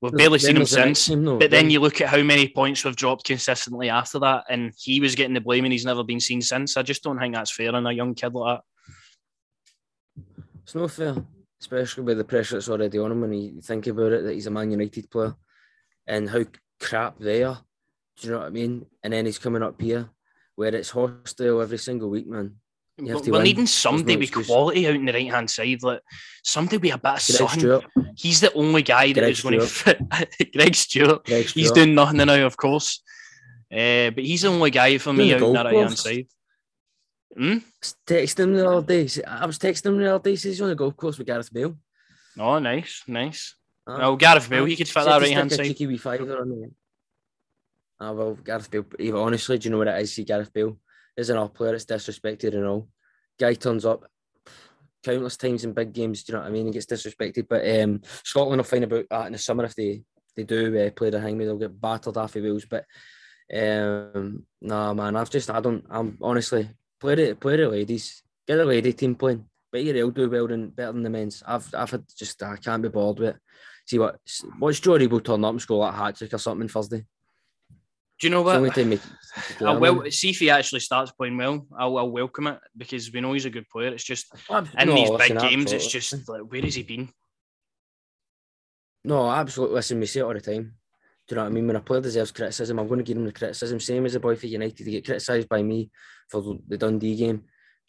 We've 0.01 0.13
barely 0.13 0.39
seen 0.39 0.55
him 0.55 0.65
since. 0.65 1.07
though, 1.07 1.37
but 1.37 1.51
then 1.51 1.69
you 1.69 1.81
look 1.81 1.99
at 1.99 2.07
how 2.07 2.23
many 2.23 2.47
points 2.47 2.85
we've 2.85 2.95
dropped 2.95 3.25
consistently 3.25 3.89
after 3.89 4.19
that, 4.19 4.45
and 4.49 4.71
he 4.77 5.01
was 5.01 5.15
getting 5.15 5.33
the 5.33 5.41
blame, 5.41 5.65
and 5.65 5.73
he's 5.73 5.85
never 5.85 6.03
been 6.05 6.21
seen 6.21 6.41
since. 6.41 6.77
I 6.77 6.83
just 6.83 7.03
don't 7.03 7.19
think 7.19 7.35
that's 7.35 7.51
fair 7.51 7.75
on 7.75 7.85
a 7.85 7.91
young 7.91 8.15
kid 8.15 8.33
like 8.33 8.59
that. 8.59 10.23
It's 10.63 10.75
not 10.75 10.91
fair, 10.91 11.15
especially 11.59 12.03
with 12.03 12.17
the 12.17 12.23
pressure 12.23 12.55
that's 12.55 12.69
already 12.69 12.97
on 12.97 13.11
him 13.11 13.21
when 13.21 13.33
you 13.33 13.61
think 13.61 13.87
about 13.87 14.13
it 14.13 14.23
that 14.23 14.33
he's 14.33 14.47
a 14.47 14.51
Man 14.51 14.71
United 14.71 15.09
player 15.09 15.35
and 16.07 16.29
how 16.29 16.45
crap 16.79 17.19
they 17.19 17.43
are. 17.43 17.61
Do 18.19 18.27
you 18.27 18.33
know 18.33 18.39
what 18.39 18.47
I 18.47 18.51
mean? 18.51 18.85
And 19.03 19.13
then 19.13 19.25
he's 19.25 19.39
coming 19.39 19.63
up 19.63 19.81
here 19.81 20.09
where 20.55 20.75
it's 20.75 20.89
hostile 20.89 21.61
every 21.61 21.77
single 21.77 22.09
week, 22.09 22.27
man. 22.27 22.55
We're 22.97 23.17
win. 23.21 23.43
needing 23.43 23.67
somebody 23.67 24.15
no 24.15 24.19
with 24.19 24.45
quality 24.45 24.87
out 24.87 24.95
in 24.95 25.05
the 25.05 25.13
right 25.13 25.31
hand 25.31 25.49
side, 25.49 25.81
like 25.83 26.01
somebody 26.43 26.77
with 26.77 26.95
a 26.95 26.97
bit 26.97 27.13
of 27.13 27.21
sun. 27.21 27.59
Stewart. 27.59 27.85
He's 28.15 28.41
the 28.41 28.51
only 28.53 28.81
guy 28.81 29.13
that 29.13 29.21
Greg 29.21 29.31
is 29.31 29.41
going 29.41 29.59
to 29.59 29.65
fit. 29.65 30.01
Greg 30.53 30.75
Stewart. 30.75 31.23
Greg 31.25 31.47
Stewart. 31.47 31.53
He's 31.53 31.71
doing 31.71 31.95
nothing 31.95 32.17
now, 32.17 32.45
of 32.45 32.57
course. 32.57 33.01
Uh, 33.71 34.09
but 34.09 34.23
he's 34.25 34.41
the 34.41 34.49
only 34.49 34.71
guy 34.71 34.97
for 34.97 35.13
me 35.13 35.33
out 35.33 35.41
in 35.41 35.53
the 35.53 35.63
right 35.63 35.75
hand 35.75 35.97
side. 35.97 36.27
Hmm? 37.37 37.57
Texting 38.05 38.39
him 38.39 38.53
the 38.55 38.69
other 38.69 38.85
day. 38.85 39.23
I 39.25 39.45
was 39.45 39.59
texting 39.59 39.85
him 39.85 39.99
the 39.99 40.15
other 40.15 40.23
day. 40.23 40.35
Says 40.35 40.53
he's 40.53 40.61
on 40.61 40.69
the 40.69 40.75
golf 40.75 40.97
course 40.97 41.17
with 41.17 41.27
Gareth 41.27 41.53
Bale. 41.53 41.77
Oh, 42.37 42.59
nice, 42.59 43.03
nice. 43.07 43.55
Uh, 43.87 43.95
well, 43.99 44.15
Gareth 44.17 44.49
Bale, 44.49 44.65
he 44.65 44.75
could 44.75 44.89
fit 44.89 45.05
that 45.05 45.21
right 45.21 45.31
hand 45.31 45.51
side. 45.51 45.67
Cheeky 45.67 45.87
wee 45.87 45.97
fiver 45.97 46.41
on 46.41 46.49
the 46.49 46.71
Ah, 47.99 48.13
well, 48.13 48.35
Gareth 48.35 48.71
Bale, 48.71 48.85
even 48.99 49.19
honestly, 49.19 49.57
do 49.57 49.65
you 49.65 49.71
know 49.71 49.79
what 49.79 49.87
it 49.89 50.01
is? 50.01 50.13
See, 50.13 50.23
Gareth 50.23 50.53
Bale 50.53 50.77
is 51.17 51.29
an 51.29 51.37
off 51.37 51.53
player, 51.53 51.75
it's 51.75 51.85
disrespected 51.85 52.53
and 52.53 52.65
all. 52.65 52.87
Guy 53.37 53.53
turns 53.53 53.85
up 53.85 54.05
countless 55.03 55.37
times 55.37 55.63
in 55.63 55.73
big 55.73 55.93
games, 55.93 56.23
do 56.23 56.31
you 56.31 56.37
know 56.37 56.43
what 56.43 56.49
I 56.49 56.51
mean? 56.51 56.67
He 56.67 56.71
gets 56.71 56.85
disrespected. 56.85 57.47
But 57.49 57.67
um, 57.81 58.01
Scotland 58.23 58.59
will 58.59 58.63
find 58.63 58.83
about 58.83 59.05
that 59.09 59.27
in 59.27 59.33
the 59.33 59.37
summer 59.37 59.65
if 59.65 59.75
they, 59.75 60.01
they 60.35 60.43
do 60.43 60.77
uh, 60.79 60.91
play 60.91 61.09
the 61.09 61.19
hangman, 61.19 61.47
they'll 61.47 61.57
get 61.57 61.79
battered 61.79 62.17
off 62.17 62.33
the 62.33 62.41
wheels. 62.41 62.65
But 62.69 62.85
um, 63.53 64.45
nah, 64.61 64.93
man, 64.93 65.15
I've 65.15 65.29
just, 65.29 65.49
I 65.49 65.59
don't, 65.59 65.85
I'm 65.89 66.17
honestly, 66.21 66.69
play 66.99 67.15
the, 67.15 67.35
play 67.35 67.57
the 67.57 67.67
ladies, 67.67 68.23
get 68.47 68.57
the 68.57 68.65
lady 68.65 68.93
team 68.93 69.15
playing. 69.15 69.45
But 69.71 69.83
you'll 69.83 70.11
do 70.11 70.29
well 70.29 70.47
than 70.47 70.69
better 70.69 70.93
than 70.93 71.03
the 71.03 71.09
men's. 71.09 71.43
I've, 71.45 71.69
I've 71.75 71.91
had 71.91 72.03
just, 72.17 72.41
I 72.41 72.55
can't 72.57 72.81
be 72.81 72.89
bored 72.89 73.19
with 73.19 73.35
it. 73.35 73.41
See 73.85 73.99
what, 73.99 74.19
what's 74.57 74.79
Joe 74.79 74.97
will 75.07 75.19
turn 75.19 75.43
up 75.45 75.51
and 75.51 75.61
score 75.61 75.87
a 75.87 75.91
hat 75.91 76.15
trick 76.15 76.33
or 76.33 76.37
something 76.37 76.67
Thursday? 76.67 77.05
Do 78.19 78.27
you 78.27 78.31
know 78.31 78.41
what? 78.41 78.55
I 79.61 79.73
will 79.73 80.11
see 80.11 80.31
if 80.31 80.39
he 80.39 80.49
actually 80.49 80.81
starts 80.81 81.11
playing 81.11 81.37
well. 81.37 81.65
I'll, 81.77 81.97
I'll, 81.97 82.11
welcome 82.11 82.47
it 82.47 82.59
because 82.75 83.11
we 83.11 83.21
know 83.21 83.31
he's 83.31 83.45
a 83.45 83.49
good 83.49 83.69
player. 83.69 83.93
It's 83.93 84.03
just 84.03 84.33
in 84.49 84.89
no, 84.89 84.95
these 84.95 85.11
big 85.11 85.39
games, 85.39 85.71
it's 85.71 85.87
just 85.87 86.27
like 86.27 86.41
where 86.41 86.61
has 86.61 86.75
he 86.75 86.83
been? 86.83 87.09
No, 89.05 89.29
absolutely. 89.31 89.75
Listen, 89.75 89.99
we 89.99 90.05
say 90.05 90.19
it 90.19 90.23
all 90.23 90.33
the 90.33 90.41
time. 90.41 90.73
Do 91.27 91.35
you 91.35 91.35
know 91.35 91.43
what 91.43 91.51
I 91.51 91.53
mean? 91.53 91.67
When 91.67 91.75
a 91.75 91.81
player 91.81 92.01
deserves 92.01 92.31
criticism, 92.31 92.79
I'm 92.79 92.87
going 92.87 92.97
to 92.97 93.03
give 93.03 93.15
him 93.15 93.25
the 93.25 93.31
criticism. 93.31 93.79
Same 93.79 94.05
as 94.05 94.15
a 94.15 94.19
boy 94.19 94.35
for 94.35 94.47
United 94.47 94.77
to 94.77 94.91
get 94.91 95.05
criticised 95.05 95.47
by 95.47 95.61
me 95.61 95.89
for 96.27 96.57
the 96.67 96.77
Dundee 96.77 97.15
game. 97.15 97.37
Do 97.37 97.43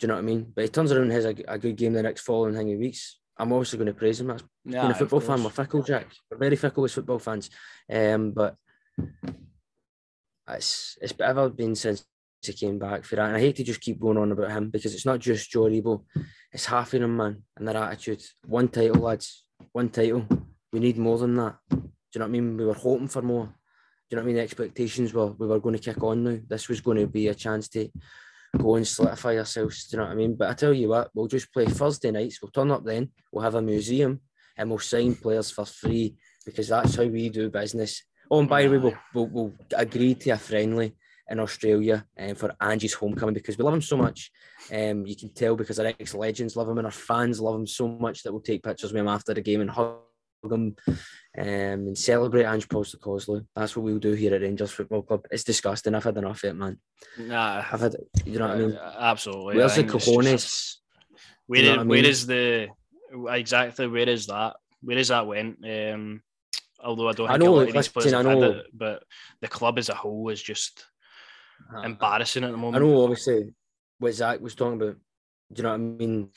you 0.05 0.09
know 0.09 0.15
what 0.15 0.21
I 0.21 0.25
mean? 0.25 0.53
But 0.55 0.65
he 0.65 0.69
turns 0.69 0.93
around 0.93 1.05
and 1.05 1.13
has 1.13 1.25
a, 1.25 1.35
a 1.49 1.59
good 1.59 1.77
game 1.77 1.93
the 1.93 2.03
next 2.03 2.21
following 2.21 2.55
hanging 2.55 2.79
weeks. 2.79 3.19
I'm 3.37 3.53
obviously 3.53 3.79
going 3.79 3.87
to 3.87 3.95
praise 3.95 4.21
him. 4.21 4.29
That's 4.29 4.45
yeah, 4.65 4.83
being 4.83 4.93
a 4.93 4.95
football 4.95 5.21
fan. 5.21 5.43
We're 5.43 5.51
fickle, 5.51 5.83
Jack. 5.83 6.07
We're 6.31 6.37
very 6.37 6.57
fickle 6.57 6.85
as 6.85 6.93
football 6.93 7.19
fans. 7.19 7.51
Um, 7.91 8.33
but 8.33 8.57
it's 10.57 10.99
it's 11.01 11.15
ever 11.21 11.49
been 11.49 11.75
since 11.75 12.05
he 12.43 12.53
came 12.53 12.79
back 12.79 13.05
for 13.05 13.17
that. 13.17 13.29
And 13.29 13.37
I 13.37 13.41
hate 13.41 13.57
to 13.57 13.65
just 13.65 13.81
keep 13.81 14.01
going 14.01 14.17
on 14.17 14.33
about 14.33 14.51
him 14.51 14.71
because 14.71 14.95
it's 14.95 15.07
not 15.07 15.19
just 15.21 15.51
Joe 15.51 15.63
Aribo, 15.63 16.05
it's 16.53 16.67
half 16.67 16.95
of 16.95 17.01
them, 17.01 17.17
man, 17.17 17.43
and 17.57 17.69
their 17.69 17.77
attitude. 17.77 18.23
One 18.47 18.69
title, 18.69 19.03
lads, 19.03 19.45
one 19.73 19.91
title. 19.91 20.27
We 20.73 20.81
need 20.81 20.99
more 20.99 21.19
than 21.19 21.37
that. 21.37 21.57
Do 21.69 21.77
you 21.77 22.19
know 22.21 22.25
what 22.25 22.29
I 22.29 22.33
mean? 22.33 22.57
We 22.57 22.65
were 22.65 22.75
hoping 22.75 23.09
for 23.09 23.23
more. 23.23 23.47
Do 23.47 23.53
you 24.11 24.17
know 24.17 24.23
what 24.23 24.25
I 24.25 24.27
mean? 24.27 24.37
The 24.37 24.43
expectations 24.43 25.13
were 25.13 25.33
we 25.33 25.47
were 25.47 25.61
going 25.61 25.77
to 25.77 25.93
kick 25.93 26.03
on 26.03 26.25
now. 26.25 26.39
This 26.49 26.69
was 26.69 26.81
going 26.81 26.99
to 26.99 27.07
be 27.07 27.29
a 27.29 27.35
chance 27.35 27.69
to 27.71 27.89
go 28.59 28.77
and 28.77 28.87
solidify 28.87 29.39
ourselves. 29.39 29.87
Do 29.87 29.97
you 29.97 29.99
know 29.99 30.07
what 30.07 30.13
I 30.13 30.17
mean? 30.17 30.35
But 30.35 30.51
I 30.51 30.55
tell 30.55 30.73
you 30.73 30.89
what, 30.89 31.11
we'll 31.15 31.29
just 31.29 31.53
play 31.53 31.67
Thursday 31.67 32.11
nights. 32.11 32.41
We'll 32.43 32.51
turn 32.51 32.71
up 32.71 32.85
then. 32.85 33.11
We'll 33.33 33.45
have 33.45 33.55
a 33.55 33.63
museum 33.63 34.21
and 34.57 34.69
we'll 34.69 34.81
sign 34.81 35.15
players 35.15 35.51
for 35.51 35.65
free 35.65 36.17
because 36.45 36.69
that's 36.69 36.97
how 36.97 37.05
we 37.05 37.29
do 37.29 37.51
business 37.51 38.03
Oh, 38.31 38.41
and 38.41 38.49
by 38.49 38.63
the 38.63 38.71
way, 38.71 38.79
we'll, 38.79 38.99
we'll, 39.15 39.27
we'll 39.27 39.53
agree 39.77 40.15
to 40.15 40.31
a 40.31 40.37
friendly 40.37 40.95
in 41.29 41.41
Australia 41.41 42.05
um, 42.19 42.35
for 42.35 42.55
Angie's 42.61 42.95
homecoming 42.95 43.35
because 43.35 43.57
we 43.57 43.65
love 43.65 43.75
him 43.75 43.83
so 43.83 43.97
much. 43.97 44.31
Um, 44.73 45.07
you 45.07 45.17
can 45.17 45.33
tell 45.33 45.57
because 45.57 45.79
our 45.79 45.87
ex 45.87 46.15
legends 46.15 46.57
love 46.57 46.69
him 46.69 46.79
and 46.79 46.87
our 46.87 46.93
fans 46.93 47.41
love 47.41 47.55
him 47.55 47.67
so 47.67 47.89
much 47.89 48.23
that 48.23 48.33
we'll 48.33 48.41
take 48.41 48.63
pictures 48.63 48.93
with 48.93 49.01
him 49.01 49.09
after 49.09 49.33
the 49.33 49.41
game 49.41 49.61
and 49.61 49.71
hug 49.71 49.99
him 50.45 50.77
um, 50.89 50.99
and 51.35 51.99
celebrate 51.99 52.45
Ange 52.45 52.69
Postecoglou. 52.69 53.47
That's 53.55 53.77
what 53.77 53.85
we'll 53.85 53.99
do 53.99 54.13
here 54.13 54.35
at 54.35 54.43
Rangers 54.43 54.73
Football 54.73 55.03
Club. 55.03 55.27
It's 55.31 55.45
disgusting. 55.45 55.95
I've 55.95 56.05
had 56.05 56.17
enough 56.17 56.43
of 56.45 56.51
it, 56.51 56.55
man. 56.55 56.79
Nah, 57.19 57.65
I've 57.71 57.81
had, 57.81 57.97
you 58.25 58.39
know 58.39 58.49
what 58.49 58.57
I 58.57 58.59
mean? 58.59 58.77
Uh, 58.77 58.97
absolutely. 58.99 59.57
Where's 59.57 59.77
the 59.77 59.85
cojones? 59.85 60.77
Where, 61.47 61.61
you 61.61 61.67
know 61.67 61.75
is, 61.75 61.81
I 61.81 61.85
mean? 61.85 62.05
is 62.05 62.27
the 62.27 62.69
exactly 63.29 63.87
where 63.87 64.09
is 64.09 64.27
that? 64.27 64.57
Where 64.83 64.99
is 64.99 65.09
that 65.09 65.27
went? 65.27 65.59
Um, 65.65 66.23
although 66.83 67.09
I 67.09 67.13
don't 67.13 67.29
I 67.29 67.33
think 67.35 67.45
know, 67.45 67.51
a 67.51 67.57
lot 67.57 67.69
of 67.69 67.73
these 67.75 67.95
listen, 67.97 68.15
I 68.15 68.23
know- 68.23 68.43
it, 68.43 68.67
but 68.73 69.03
the 69.41 69.49
club 69.49 69.79
as 69.79 69.89
a 69.89 69.95
whole 69.95 70.29
is 70.31 70.43
just 70.43 70.85
embarrassing 71.85 72.45
at 72.45 72.51
the 72.51 72.57
moment. 72.57 72.83
I 72.83 72.87
know, 72.87 73.03
obviously, 73.03 73.53
what 73.99 74.13
Zach 74.15 74.41
was 74.41 74.55
talking 74.55 74.81
about. 74.81 74.97
Do 75.53 75.57
you 75.57 75.63
know 75.65 75.71
what 75.71 75.75
I 75.75 75.79
mean? 75.79 76.31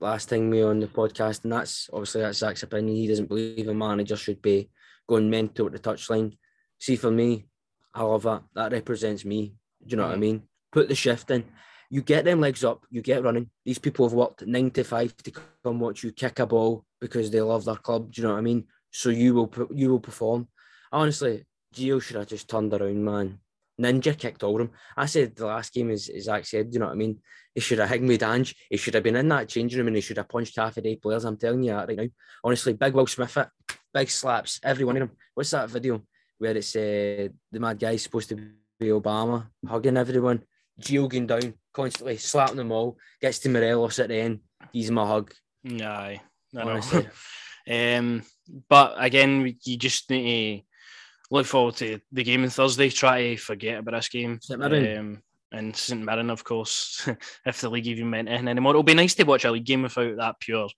Last 0.00 0.28
time 0.28 0.50
we 0.50 0.62
were 0.62 0.70
on 0.70 0.80
the 0.80 0.86
podcast, 0.86 1.42
and 1.44 1.52
that's 1.52 1.90
obviously 1.92 2.20
that's 2.20 2.38
Zach's 2.38 2.62
opinion. 2.62 2.96
He 2.96 3.06
doesn't 3.08 3.28
believe 3.28 3.66
a 3.68 3.74
manager 3.74 4.16
should 4.16 4.40
be 4.40 4.70
going 5.08 5.28
mental 5.28 5.66
at 5.66 5.72
the 5.72 5.78
touchline. 5.78 6.36
See, 6.78 6.96
for 6.96 7.10
me, 7.10 7.46
I 7.94 8.02
love 8.02 8.22
that. 8.22 8.42
That 8.54 8.72
represents 8.72 9.24
me. 9.24 9.54
Do 9.84 9.90
you 9.92 9.96
know 9.96 10.04
what 10.04 10.12
I 10.12 10.16
Mhm. 10.16 10.20
mean? 10.20 10.42
Put 10.70 10.88
the 10.88 10.94
shift 10.94 11.30
in. 11.30 11.44
You 11.90 12.02
get 12.02 12.24
them 12.26 12.40
legs 12.40 12.62
up. 12.64 12.84
You 12.90 13.00
get 13.00 13.24
running. 13.24 13.50
These 13.64 13.78
people 13.78 14.06
have 14.06 14.12
worked 14.12 14.46
nine 14.46 14.70
to 14.72 14.84
five 14.84 15.16
to 15.16 15.32
come 15.64 15.80
watch 15.80 16.04
you 16.04 16.12
kick 16.12 16.38
a 16.38 16.46
ball 16.46 16.84
because 17.00 17.30
they 17.30 17.40
love 17.40 17.64
their 17.64 17.76
club. 17.76 18.12
Do 18.12 18.20
you 18.20 18.28
know 18.28 18.34
what 18.34 18.38
I 18.40 18.42
mean? 18.42 18.68
So 18.90 19.10
you 19.10 19.34
will 19.34 19.46
put 19.46 19.70
you 19.74 19.90
will 19.90 20.00
perform. 20.00 20.48
Honestly, 20.92 21.44
Gio 21.74 22.00
should 22.00 22.16
have 22.16 22.26
just 22.26 22.48
turned 22.48 22.72
around, 22.72 23.04
man. 23.04 23.38
Ninja 23.80 24.18
kicked 24.18 24.42
all 24.42 24.60
of 24.60 24.66
them. 24.66 24.70
I 24.96 25.06
said 25.06 25.36
the 25.36 25.46
last 25.46 25.72
game, 25.72 25.90
as, 25.90 26.08
as 26.08 26.24
Zach 26.24 26.44
said, 26.46 26.70
you 26.72 26.80
know 26.80 26.86
what 26.86 26.92
I 26.92 26.96
mean? 26.96 27.20
He 27.54 27.60
should 27.60 27.78
have 27.78 28.00
with 28.02 28.22
Ange. 28.22 28.54
He 28.68 28.76
should 28.76 28.94
have 28.94 29.04
been 29.04 29.16
in 29.16 29.28
that 29.28 29.48
changing 29.48 29.78
room 29.78 29.88
and 29.88 29.96
he 29.96 30.02
should 30.02 30.16
have 30.16 30.28
punched 30.28 30.56
half 30.56 30.76
a 30.76 30.80
day 30.80 30.96
players. 30.96 31.24
I'm 31.24 31.36
telling 31.36 31.62
you 31.62 31.72
that 31.72 31.86
right 31.86 31.96
now. 31.96 32.06
Honestly, 32.42 32.72
big 32.72 32.94
Will 32.94 33.06
Smith 33.06 33.36
it, 33.36 33.48
big 33.94 34.10
slaps, 34.10 34.60
every 34.64 34.84
one 34.84 34.96
of 34.96 35.08
them. 35.08 35.16
What's 35.34 35.50
that 35.50 35.70
video 35.70 36.02
where 36.38 36.56
it's 36.56 36.74
uh, 36.74 37.28
the 37.52 37.60
mad 37.60 37.78
guy's 37.78 38.02
supposed 38.02 38.28
to 38.30 38.36
be 38.36 38.86
Obama 38.86 39.48
hugging 39.66 39.96
everyone, 39.96 40.42
Gio 40.80 41.08
going 41.08 41.26
down, 41.26 41.54
constantly 41.72 42.16
slapping 42.16 42.56
them 42.56 42.72
all, 42.72 42.96
gets 43.20 43.40
to 43.40 43.48
Morelos 43.48 43.98
at 43.98 44.08
the 44.08 44.16
end, 44.16 44.40
gives 44.72 44.88
him 44.88 44.98
a 44.98 45.06
hug. 45.06 45.32
Aye, 45.66 46.20
know. 46.52 46.68
Honestly. 46.68 47.08
um, 47.70 48.22
but 48.68 48.94
again, 48.98 49.56
you 49.64 49.76
just 49.76 50.08
need 50.10 50.60
to 50.60 50.64
look 51.30 51.46
forward 51.46 51.76
to 51.76 52.00
the 52.12 52.24
game 52.24 52.42
on 52.42 52.50
Thursday. 52.50 52.90
Try 52.90 53.34
to 53.34 53.36
forget 53.36 53.78
about 53.78 53.92
this 53.92 54.08
game. 54.08 54.38
St. 54.40 54.62
Um, 54.62 55.22
and 55.52 55.74
St 55.74 56.02
Mirren, 56.04 56.30
of 56.30 56.44
course, 56.44 57.08
if 57.46 57.60
the 57.60 57.70
league 57.70 57.86
even 57.86 58.10
meant 58.10 58.28
anything 58.28 58.48
anymore. 58.48 58.72
It'll 58.72 58.82
be 58.82 58.94
nice 58.94 59.14
to 59.14 59.24
watch 59.24 59.44
a 59.44 59.50
league 59.50 59.64
game 59.64 59.82
without 59.82 60.16
that 60.16 60.40
pure 60.40 60.68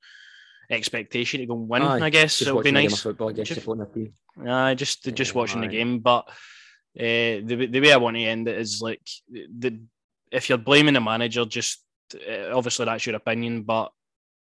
expectation 0.70 1.40
to 1.40 1.46
go 1.46 1.54
win, 1.54 1.82
Aye, 1.82 2.06
I 2.06 2.10
guess. 2.10 2.40
It'll 2.40 2.54
be 2.54 2.56
watching 2.56 2.76
a 2.76 2.80
game 2.80 2.86
of 2.86 2.92
nice. 2.92 3.02
football, 3.02 3.30
guess, 3.32 3.48
Just- 3.48 3.60
supporting 3.60 3.82
a 3.82 3.94
team. 3.94 4.14
Aye, 4.46 4.74
just 4.74 5.02
just 5.14 5.34
watching 5.34 5.60
the 5.60 5.66
game. 5.66 5.98
But 5.98 6.28
uh, 6.98 7.42
the 7.44 7.68
the 7.70 7.80
way 7.80 7.92
I 7.92 7.96
want 7.96 8.16
to 8.16 8.22
end 8.22 8.48
it 8.48 8.58
is 8.58 8.80
like 8.80 9.02
the 9.34 9.80
if 10.30 10.48
you're 10.48 10.58
blaming 10.58 10.94
the 10.94 11.00
manager, 11.00 11.44
just 11.44 11.84
uh, 12.14 12.56
obviously 12.56 12.84
that's 12.84 13.04
your 13.04 13.16
opinion. 13.16 13.62
But 13.62 13.90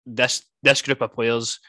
this 0.05 0.43
this 0.61 0.81
group 0.81 1.01
of 1.01 1.13
players, 1.13 1.59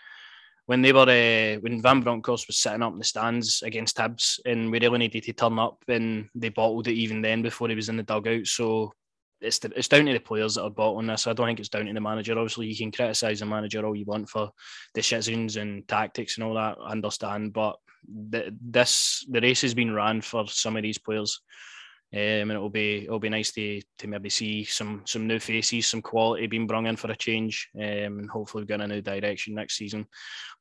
when 0.69 0.83
they 0.83 0.93
were 0.93 1.01
uh, 1.01 1.59
when 1.61 1.81
Van 1.81 2.03
Bronckhorst 2.03 2.47
was 2.47 2.59
sitting 2.59 2.83
up 2.83 2.93
in 2.93 2.99
the 2.99 3.05
stands 3.05 3.63
against 3.63 3.97
Hibs, 3.97 4.39
and 4.45 4.71
we 4.71 4.79
really 4.79 4.99
needed 4.99 5.23
to 5.23 5.33
turn 5.33 5.59
up, 5.59 5.83
and 5.89 6.29
they 6.35 6.51
bottled 6.51 6.89
it 6.89 6.93
even 6.93 7.23
then 7.23 7.41
before 7.41 7.71
he 7.71 7.75
was 7.75 7.89
in 7.89 7.97
the 7.97 8.03
dugout. 8.03 8.47
So. 8.47 8.93
It's, 9.41 9.61
the, 9.61 9.71
it's 9.77 9.87
down 9.87 10.07
to 10.07 10.13
the 10.13 10.19
players 10.19 10.57
that 10.57 10.65
are 10.65 10.71
bottling 10.71 11.07
this. 11.07 11.29
I 11.29 11.33
don't 11.33 11.47
think 11.47 11.61
it's 11.61 11.69
down 11.69 11.87
to 11.87 11.93
the 11.93 12.01
manager. 12.01 12.33
Obviously, 12.37 12.67
you 12.67 12.77
can 12.77 12.91
criticise 12.91 13.39
the 13.39 13.47
manager 13.47 13.87
all 13.87 13.95
you 13.95 14.05
want 14.05 14.29
for 14.29 14.51
decisions 14.95 15.55
and 15.55 15.87
tactics 15.87 16.37
and 16.37 16.45
all 16.45 16.55
that. 16.55 16.77
I 16.83 16.91
understand, 16.91 17.53
but 17.53 17.77
the, 18.31 18.53
this 18.61 19.25
the 19.31 19.41
race 19.41 19.63
has 19.63 19.75
been 19.75 19.95
ran 19.95 20.23
for 20.23 20.49
some 20.49 20.77
of 20.77 20.83
these 20.83 20.99
players, 20.99 21.41
um, 22.15 22.21
and 22.21 22.53
it'll 22.53 22.71
be 22.71 23.05
it'll 23.05 23.19
be 23.19 23.29
nice 23.29 23.53
to 23.53 23.83
to 23.99 24.07
maybe 24.07 24.31
see 24.31 24.65
some 24.65 25.03
some 25.05 25.27
new 25.27 25.39
faces, 25.39 25.87
some 25.87 26.01
quality 26.01 26.47
being 26.47 26.67
brought 26.67 26.87
in 26.87 26.97
for 26.97 27.11
a 27.11 27.17
change, 27.17 27.69
um, 27.77 27.83
and 27.83 28.31
hopefully 28.31 28.63
we're 28.63 28.79
going 28.79 28.81
a 28.81 28.89
new 28.89 29.03
direction 29.03 29.55
next 29.55 29.77
season. 29.77 30.07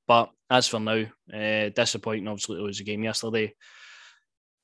But 0.07 0.29
as 0.49 0.67
for 0.67 0.81
now, 0.81 1.05
uh, 1.33 1.69
disappointing. 1.69 2.27
Obviously, 2.27 2.57
to 2.57 2.63
lose 2.63 2.81
a 2.81 2.83
game 2.83 3.03
yesterday. 3.03 3.53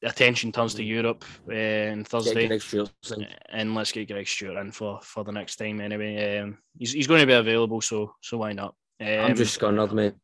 Attention 0.03 0.51
turns 0.51 0.73
to 0.73 0.83
Europe 0.83 1.23
uh, 1.49 1.91
on 1.93 2.03
Thursday, 2.03 2.59
Stewart 2.59 2.91
and 3.47 3.73
let's 3.73 3.93
get 3.93 4.09
Greg 4.09 4.27
Stewart 4.27 4.57
in 4.57 4.73
for 4.73 4.99
for 5.01 5.23
the 5.23 5.31
next 5.31 5.55
time. 5.55 5.79
Anyway, 5.79 6.39
um, 6.39 6.57
he's 6.77 6.91
he's 6.91 7.07
going 7.07 7.21
to 7.21 7.27
be 7.27 7.31
available, 7.31 7.79
so 7.79 8.13
so 8.19 8.39
why 8.39 8.51
not? 8.51 8.75
Um, 8.99 9.07
I'm 9.07 9.35
just 9.37 9.57
scunnered, 9.57 9.93
mate. 9.93 10.15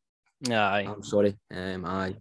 aye, 0.51 0.86
I'm 0.86 1.03
sorry. 1.03 1.38
Um, 1.49 1.86
aye. 1.86 2.16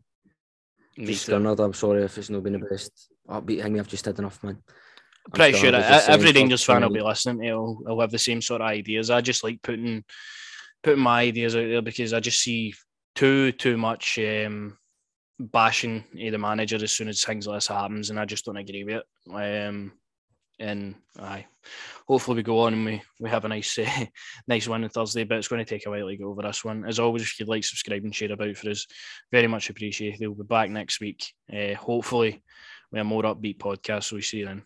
Just 0.97 1.27
too. 1.27 1.35
I'm 1.35 1.75
sorry 1.75 2.05
if 2.05 2.17
it's 2.19 2.31
not 2.31 2.45
been 2.45 2.53
the 2.53 2.61
best 2.61 3.11
upbeat 3.29 3.63
thing. 3.63 3.79
I've 3.79 3.89
just 3.89 4.05
had 4.05 4.19
enough, 4.19 4.43
man. 4.43 4.59
I'm 5.27 5.33
pretty 5.33 5.59
sure 5.59 5.71
scunnered. 5.71 5.81
that 5.81 5.97
It's 5.97 6.07
the 6.07 6.13
every 6.13 6.33
Rangers 6.33 6.65
fan 6.65 6.83
will 6.83 6.91
be 6.91 7.03
listening 7.03 7.41
to 7.41 7.49
it. 7.49 7.53
will 7.53 7.83
will 7.85 8.01
have 8.01 8.11
the 8.11 8.19
same 8.19 8.41
sort 8.41 8.61
of 8.61 8.69
ideas. 8.69 9.11
I 9.11 9.21
just 9.21 9.45
like 9.45 9.63
putting 9.63 10.05
putting 10.83 11.03
my 11.03 11.23
ideas 11.23 11.55
out 11.57 11.69
there 11.69 11.83
because 11.83 12.13
I 12.13 12.21
just 12.21 12.41
see 12.41 12.75
too 13.15 13.53
too 13.53 13.77
much 13.77 14.19
um, 14.19 14.79
bashing 15.39 16.05
the 16.15 16.39
manager 16.39 16.77
as 16.77 16.93
soon 16.93 17.09
as 17.09 17.23
things 17.25 17.47
like 17.47 17.59
this 17.59 17.69
happens, 17.69 18.11
and 18.11 18.19
I 18.19 18.25
just 18.25 18.45
don't 18.45 18.57
agree 18.57 18.85
with 18.85 19.03
it. 19.03 19.35
Um, 19.35 19.93
and 20.61 20.97
aye, 21.21 21.47
hopefully 22.09 22.37
we 22.37 22.43
go 22.43 22.61
on 22.61 22.73
and 22.73 22.85
we, 22.85 23.03
we 23.21 23.31
have 23.31 23.45
a 23.45 23.49
nice 23.49 23.79
uh, 23.79 24.05
nice 24.49 24.67
win 24.67 24.85
on 24.85 24.91
Thursday, 24.91 25.25
but 25.25 25.39
it's 25.39 25.49
going 25.49 25.65
to 25.65 25.69
take 25.69 25.87
a 25.87 25.91
while 25.91 26.09
to 26.09 26.17
get 26.17 26.25
over 26.25 26.43
this 26.43 26.65
one. 26.65 26.85
As 26.85 26.99
always, 26.99 27.23
if 27.23 27.39
you'd 27.39 27.49
like, 27.49 27.65
subscribe 27.65 28.03
and 28.03 28.15
share 28.15 28.33
about 28.33 28.57
for 28.57 28.71
us, 28.71 28.87
very 29.31 29.47
much 29.47 29.71
appreciated. 29.71 30.21
We'll 30.21 30.35
be 30.35 30.43
back 30.45 30.71
next 30.71 31.01
week, 31.01 31.33
uh, 31.53 31.75
hopefully 31.75 32.43
with 32.91 33.01
a 33.01 33.05
more 33.05 33.23
upbeat 33.25 33.59
podcast. 33.59 34.05
So 34.05 34.17
we 34.17 34.23
see 34.23 34.39
you 34.39 34.47
then. 34.47 34.65